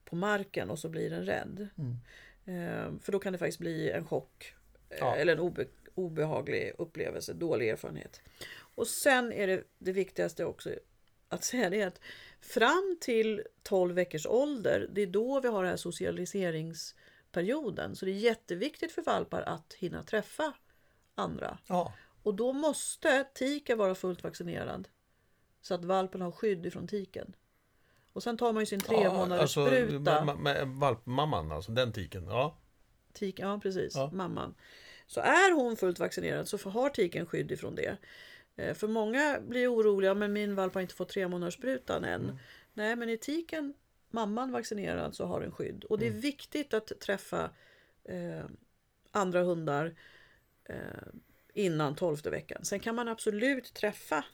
på 0.04 0.16
marken 0.16 0.70
och 0.70 0.78
så 0.78 0.88
blir 0.88 1.10
den 1.10 1.24
rädd. 1.26 1.68
Mm. 1.78 1.96
Eh, 2.44 2.92
för 3.02 3.12
då 3.12 3.18
kan 3.18 3.32
det 3.32 3.38
faktiskt 3.38 3.58
bli 3.58 3.90
en 3.90 4.04
chock 4.06 4.54
Ja. 5.00 5.16
eller 5.16 5.32
en 5.32 5.40
obe, 5.40 5.66
obehaglig 5.94 6.72
upplevelse, 6.78 7.32
dålig 7.32 7.68
erfarenhet. 7.68 8.20
Och 8.74 8.86
sen 8.86 9.32
är 9.32 9.46
det 9.46 9.64
det 9.78 9.92
viktigaste 9.92 10.44
också 10.44 10.70
att 11.28 11.44
säga 11.44 11.70
det 11.70 11.82
att 11.82 12.00
fram 12.40 12.96
till 13.00 13.42
12 13.62 13.94
veckors 13.94 14.26
ålder, 14.26 14.88
det 14.92 15.02
är 15.02 15.06
då 15.06 15.40
vi 15.40 15.48
har 15.48 15.62
den 15.62 15.70
här 15.70 15.76
socialiseringsperioden. 15.76 17.96
Så 17.96 18.04
det 18.04 18.10
är 18.10 18.14
jätteviktigt 18.16 18.92
för 18.92 19.02
valpar 19.02 19.42
att 19.42 19.72
hinna 19.74 20.02
träffa 20.02 20.52
andra. 21.14 21.58
Ja. 21.66 21.92
Och 22.22 22.34
då 22.34 22.52
måste 22.52 23.24
tiken 23.34 23.78
vara 23.78 23.94
fullt 23.94 24.22
vaccinerad. 24.22 24.88
Så 25.60 25.74
att 25.74 25.84
valpen 25.84 26.20
har 26.20 26.30
skydd 26.32 26.66
ifrån 26.66 26.88
tiken. 26.88 27.36
Och 28.12 28.22
sen 28.22 28.36
tar 28.36 28.52
man 28.52 28.62
ju 28.62 28.66
sin 28.66 28.80
tre 28.80 29.08
månaders 29.08 29.40
alltså, 29.40 29.66
spruta. 29.66 30.20
ma- 30.20 30.78
Valpmamman, 30.80 31.52
alltså 31.52 31.72
den 31.72 31.92
tiken. 31.92 32.24
Ja. 32.26 32.58
Tik, 33.12 33.38
ja, 33.38 33.60
precis. 33.62 33.94
Ja. 33.94 34.10
Mamman. 34.12 34.54
Så 35.12 35.20
är 35.20 35.52
hon 35.54 35.76
fullt 35.76 35.98
vaccinerad 35.98 36.48
så 36.48 36.56
har 36.70 36.88
tiken 36.88 37.26
skydd 37.26 37.52
ifrån 37.52 37.74
det. 37.74 37.96
Eh, 38.56 38.74
För 38.74 38.88
många 38.88 39.40
blir 39.40 39.72
oroliga, 39.74 40.14
men 40.14 40.32
min 40.32 40.54
valp 40.54 40.74
har 40.74 40.80
inte 40.80 40.94
fått 40.94 41.08
tre 41.08 41.28
månaders 41.28 41.54
sprutan 41.54 42.04
än. 42.04 42.22
Mm. 42.22 42.36
Nej, 42.74 42.96
men 42.96 43.08
är 43.08 43.16
tiken 43.16 43.74
mamman 44.10 44.52
vaccinerad 44.52 45.14
så 45.14 45.24
har 45.24 45.40
den 45.40 45.52
skydd. 45.52 45.84
Och 45.84 45.98
det 45.98 46.04
är 46.06 46.10
Mm. 46.10 46.20
viktigt 46.20 46.74
att 46.74 46.92
träffa 47.00 47.50
eh, 48.04 48.44
andra 49.10 49.42
hundar 49.42 49.94
eh, 50.64 50.76
innan 51.54 51.94
tolfte 51.96 52.30
veckan. 52.30 52.64
Sen 52.64 52.80
kan 52.80 52.94
man 52.94 53.08
absolut 53.08 53.74
träffa 53.74 54.24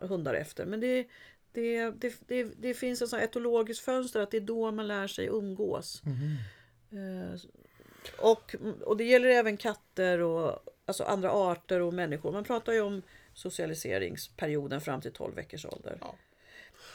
hundar 0.00 0.34
efter, 0.34 0.66
men 0.66 0.80
det, 0.80 1.06
det, 1.52 1.90
det, 1.90 2.14
det, 2.26 2.44
det 2.44 2.74
finns 2.74 3.12
här 3.12 3.20
etologiskt 3.20 3.84
fönster 3.84 4.20
att 4.20 4.30
det 4.30 4.36
är 4.36 4.40
då 4.40 4.70
man 4.72 4.86
lär 4.88 5.06
sig 5.06 5.26
umgås. 5.26 6.02
Eh, 6.90 7.40
och, 8.18 8.54
och 8.82 8.96
det 8.96 9.04
gäller 9.04 9.28
även 9.28 9.56
katter 9.56 10.18
och 10.20 10.58
alltså 10.86 11.04
andra 11.04 11.30
arter 11.30 11.80
och 11.80 11.94
människor. 11.94 12.32
Man 12.32 12.44
pratar 12.44 12.72
ju 12.72 12.80
om 12.80 13.02
socialiseringsperioden 13.34 14.80
fram 14.80 15.00
till 15.00 15.12
12 15.12 15.34
veckors 15.34 15.66
ålder. 15.66 15.98
Ja. 16.00 16.14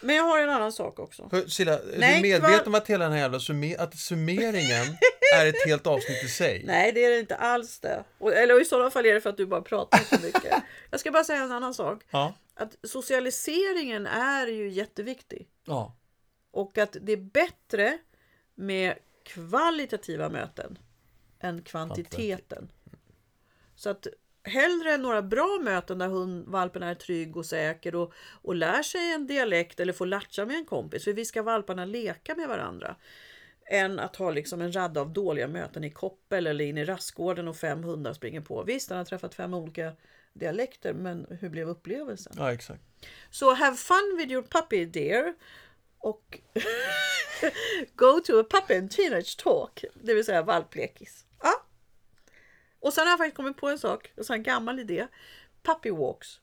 Men 0.01 0.16
jag 0.16 0.24
har 0.24 0.39
en 0.39 0.49
annan 0.49 0.72
sak 0.72 0.99
också. 0.99 1.30
Hör, 1.32 1.45
Silla, 1.47 1.74
är 1.80 1.99
Nej, 1.99 2.16
du 2.22 2.30
medveten 2.30 2.68
om 2.68 2.76
att 2.76 2.88
hela 2.88 3.03
den 3.05 3.14
här 3.14 3.20
jävla 3.20 3.39
summer- 3.39 3.78
att 3.80 3.97
summeringen 3.97 4.97
är 5.36 5.45
ett 5.45 5.66
helt 5.66 5.88
avsnitt 5.88 6.24
i 6.24 6.28
sig? 6.28 6.64
Nej, 6.66 6.91
det 6.91 7.05
är 7.05 7.10
det 7.10 7.20
inte 7.20 7.36
alls 7.36 7.80
det. 7.80 8.03
Och, 8.18 8.34
eller 8.34 8.62
i 8.62 8.66
sådana 8.66 8.91
fall 8.91 9.05
är 9.05 9.14
det 9.14 9.22
för 9.22 9.30
att 9.30 9.38
du 9.38 9.45
bara 9.45 9.62
pratar 9.62 9.99
så 9.99 10.26
mycket. 10.26 10.53
jag 10.91 10.99
ska 10.99 11.12
bara 11.12 11.24
säga 11.24 11.43
en 11.43 11.51
annan 11.51 11.74
sak. 11.74 12.03
Ja. 12.10 12.34
Att 12.53 12.76
socialiseringen 12.84 14.07
är 14.07 14.47
ju 14.47 14.70
jätteviktig. 14.70 15.47
Ja. 15.66 15.95
Och 16.51 16.78
att 16.78 16.97
det 17.01 17.12
är 17.12 17.18
bättre 17.18 17.97
med 18.55 18.95
kvalitativa 19.24 20.30
möten 20.30 20.78
än 21.40 21.62
kvantiteten. 21.62 22.72
Så 23.76 23.90
att 23.90 24.08
hellre 24.44 24.98
några 24.98 25.22
bra 25.22 25.60
möten 25.64 25.98
där 25.98 26.08
hund, 26.08 26.48
valpen 26.48 26.84
är 26.84 26.96
trygg 26.96 27.38
och 27.38 27.46
säker 27.46 27.96
och, 27.96 28.14
och 28.42 28.56
lär 28.56 28.84
sig 28.84 29.14
en 29.14 29.28
dialekt 29.28 29.80
eller 29.80 29.94
får 29.94 30.06
latcha 30.06 30.46
med 30.46 30.56
en 30.56 30.66
kompis. 30.66 31.04
För 31.04 31.14
vi 31.14 31.26
ska 31.26 31.44
valparna 31.44 31.86
leka 31.86 32.36
med 32.36 32.48
varandra. 32.48 32.96
Än 33.72 34.00
att 34.00 34.16
ha 34.16 34.32
liksom 34.32 34.62
en 34.62 34.76
radda 34.76 35.02
av 35.02 35.14
dåliga 35.14 35.48
möten 35.48 35.84
i 35.84 35.92
koppel 35.92 36.48
eller 36.48 36.66
in 36.66 36.78
i 36.78 36.86
rastgården 36.86 37.48
och 37.48 37.58
fem 37.58 37.84
hundar 37.84 38.14
springer 38.14 38.42
på. 38.42 38.64
Visst, 38.64 38.90
han 38.90 38.98
har 38.98 39.06
träffat 39.06 39.36
fem 39.36 39.54
olika 39.54 39.92
dialekter, 40.34 40.94
men 40.94 41.26
hur 41.42 41.50
blev 41.50 41.70
upplevelsen? 41.70 42.34
ja, 42.38 42.54
exakt. 42.54 42.82
Så 43.32 43.54
have 43.54 43.78
fun 43.78 44.16
with 44.18 44.32
your 44.32 44.42
puppy 44.42 44.86
dear. 44.86 45.34
Och 46.00 46.40
go 47.96 48.20
to 48.26 48.40
a 48.40 48.44
puppy 48.50 48.78
and 48.78 48.92
teenage 48.92 49.38
talk. 49.38 49.84
Det 49.94 50.14
vill 50.14 50.26
säga 50.26 50.42
valplekis. 50.42 51.26
Ja. 51.42 51.66
Och 52.80 52.94
sen 52.94 53.04
har 53.04 53.12
jag 53.12 53.18
faktiskt 53.18 53.38
kommit 53.38 53.58
på 53.58 53.70
en 53.70 53.80
sak. 53.80 54.12
En 54.16 54.24
sån 54.24 54.34
här 54.34 54.44
gammal 54.44 54.80
idé. 54.80 55.08
Puppy 55.64 55.92
walks. 55.92 56.40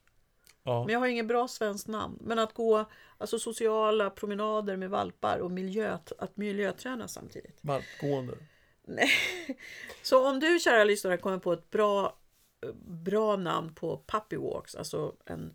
Ja. 0.62 0.84
Men 0.84 0.92
jag 0.92 1.00
har 1.00 1.06
ingen 1.06 1.26
bra 1.26 1.48
svenskt 1.48 1.88
namn. 1.88 2.18
Men 2.20 2.38
att 2.38 2.54
gå 2.54 2.90
alltså 3.18 3.38
sociala 3.38 4.10
promenader 4.10 4.76
med 4.76 4.90
valpar 4.90 5.38
och 5.38 5.50
miljö, 5.50 5.98
att 6.18 6.36
miljöträna 6.36 7.08
samtidigt. 7.08 7.58
Valpgående. 7.60 8.36
Så 10.02 10.28
om 10.28 10.40
du 10.40 10.58
kära 10.58 10.84
lyssnare 10.84 11.16
kommer 11.16 11.38
på 11.38 11.52
ett 11.52 11.70
bra, 11.70 12.18
bra 12.84 13.36
namn 13.36 13.74
på 13.74 14.02
puppy 14.06 14.36
walks, 14.36 14.74
alltså 14.74 15.14
en 15.24 15.54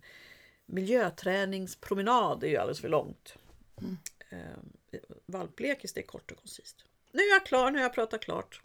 miljöträningspromenad, 0.66 2.44
är 2.44 2.48
ju 2.48 2.56
alldeles 2.56 2.80
för 2.80 2.88
långt. 2.88 3.34
Eh, 4.30 4.38
valplekis, 5.26 5.92
det 5.92 6.00
är 6.00 6.06
kort 6.06 6.30
och 6.30 6.38
koncist. 6.38 6.84
Nu 7.12 7.22
är 7.22 7.30
jag 7.30 7.46
klar, 7.46 7.70
nu 7.70 7.78
har 7.78 7.82
jag 7.82 7.94
pratat 7.94 8.20
klart. 8.20 8.60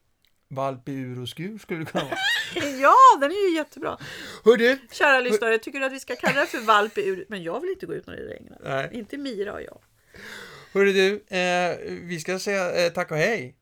Valp 0.49 0.89
i 0.89 0.93
ur 0.93 1.21
och 1.21 1.29
skur 1.29 1.57
skulle 1.57 1.79
det 1.79 1.85
kunna 1.85 2.03
vara. 2.03 2.15
Ja, 2.81 2.95
den 3.21 3.31
är 3.31 3.49
ju 3.49 3.55
jättebra. 3.55 3.97
Hör 4.45 4.57
du! 4.57 4.79
Kära 4.91 5.19
lyssnare, 5.19 5.57
tycker 5.57 5.79
du 5.79 5.85
att 5.85 5.91
vi 5.93 5.99
ska 5.99 6.15
kalla 6.15 6.39
det 6.41 6.47
för 6.47 6.59
valp 6.59 6.97
i 6.97 7.07
ur... 7.07 7.25
Men 7.29 7.43
jag 7.43 7.59
vill 7.59 7.69
inte 7.69 7.85
gå 7.85 7.93
ut 7.93 8.07
när 8.07 8.15
det 8.15 8.23
regnar. 8.23 8.57
Nej. 8.63 8.89
Inte 8.93 9.17
Mira 9.17 9.53
och 9.53 9.61
jag. 9.61 9.77
Hörru 10.73 10.93
du, 10.93 11.37
eh, 11.37 11.77
vi 12.01 12.19
ska 12.19 12.39
säga 12.39 12.85
eh, 12.85 12.91
tack 12.91 13.11
och 13.11 13.17
hej. 13.17 13.55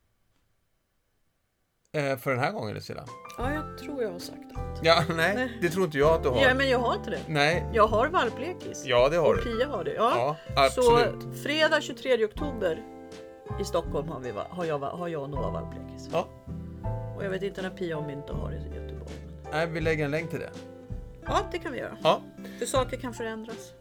Eh, 1.93 2.17
för 2.17 2.31
den 2.31 2.39
här 2.39 2.51
gången, 2.51 2.81
Silla. 2.81 3.05
Ja, 3.37 3.53
jag 3.53 3.77
tror 3.77 4.03
jag 4.03 4.11
har 4.11 4.19
sagt 4.19 4.39
allt. 4.55 4.79
Ja, 4.83 5.03
nej, 5.09 5.35
Nej. 5.35 5.57
det 5.61 5.69
tror 5.69 5.85
inte 5.85 5.97
jag 5.97 6.09
att 6.13 6.23
du 6.23 6.29
har. 6.29 6.41
Ja, 6.41 6.53
men 6.53 6.69
jag 6.69 6.79
har 6.79 6.95
inte 6.95 7.09
det. 7.09 7.19
Nej, 7.27 7.69
Jag 7.73 7.87
har 7.87 8.07
valplekis. 8.07 8.83
ja 8.85 9.09
det 9.09 9.17
har 9.17 9.27
Och 9.29 9.35
du. 9.37 9.43
Pia 9.43 9.67
har 9.67 9.83
det. 9.83 9.93
Ja. 9.93 10.37
Ja, 10.55 10.63
absolut. 10.65 11.23
Så 11.23 11.43
fredag 11.43 11.81
23 11.81 12.25
oktober 12.25 12.83
i 13.61 13.65
Stockholm 13.65 14.07
har, 14.07 14.19
vi, 14.19 14.31
har, 14.49 14.65
jag, 14.65 14.79
har 14.79 15.07
jag 15.07 15.21
och 15.23 15.29
Noah 15.29 15.53
valplekis. 15.53 16.09
Ja. 16.11 16.27
Och 17.15 17.23
jag 17.25 17.29
vet 17.29 17.43
inte 17.43 17.61
när 17.61 17.69
Pia 17.69 17.97
och 17.97 18.03
Mynte 18.07 18.33
har 18.33 18.49
det 18.51 18.55
i 18.57 18.59
Göteborg. 18.81 19.11
Men... 19.43 19.51
Nej, 19.51 19.67
vi 19.67 19.81
lägger 19.81 20.05
en 20.05 20.11
länk 20.11 20.29
till 20.29 20.39
det. 20.39 20.49
Ja, 21.25 21.39
det 21.51 21.57
kan 21.59 21.71
vi 21.71 21.77
göra. 21.79 21.97
Ja, 22.03 22.21
För 22.59 22.65
saker 22.65 22.97
kan 22.97 23.13
förändras. 23.13 23.73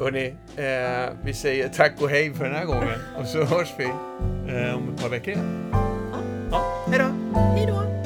hörni, 0.00 0.34
eh, 0.56 1.14
vi 1.24 1.34
säger 1.34 1.68
tack 1.68 2.02
och 2.02 2.08
hej 2.08 2.34
för 2.34 2.44
den 2.44 2.54
här 2.54 2.64
gången. 2.64 2.98
Och 3.18 3.26
så 3.26 3.44
hörs 3.44 3.74
vi 3.78 3.84
eh, 3.84 4.74
om 4.76 4.94
ett 4.94 5.02
par 5.02 5.08
veckor 5.08 5.28
igen. 5.34 5.70
Ja, 6.50 6.84
hej 6.88 6.98
då! 6.98 7.38
Hej 7.38 7.66
då! 7.66 8.03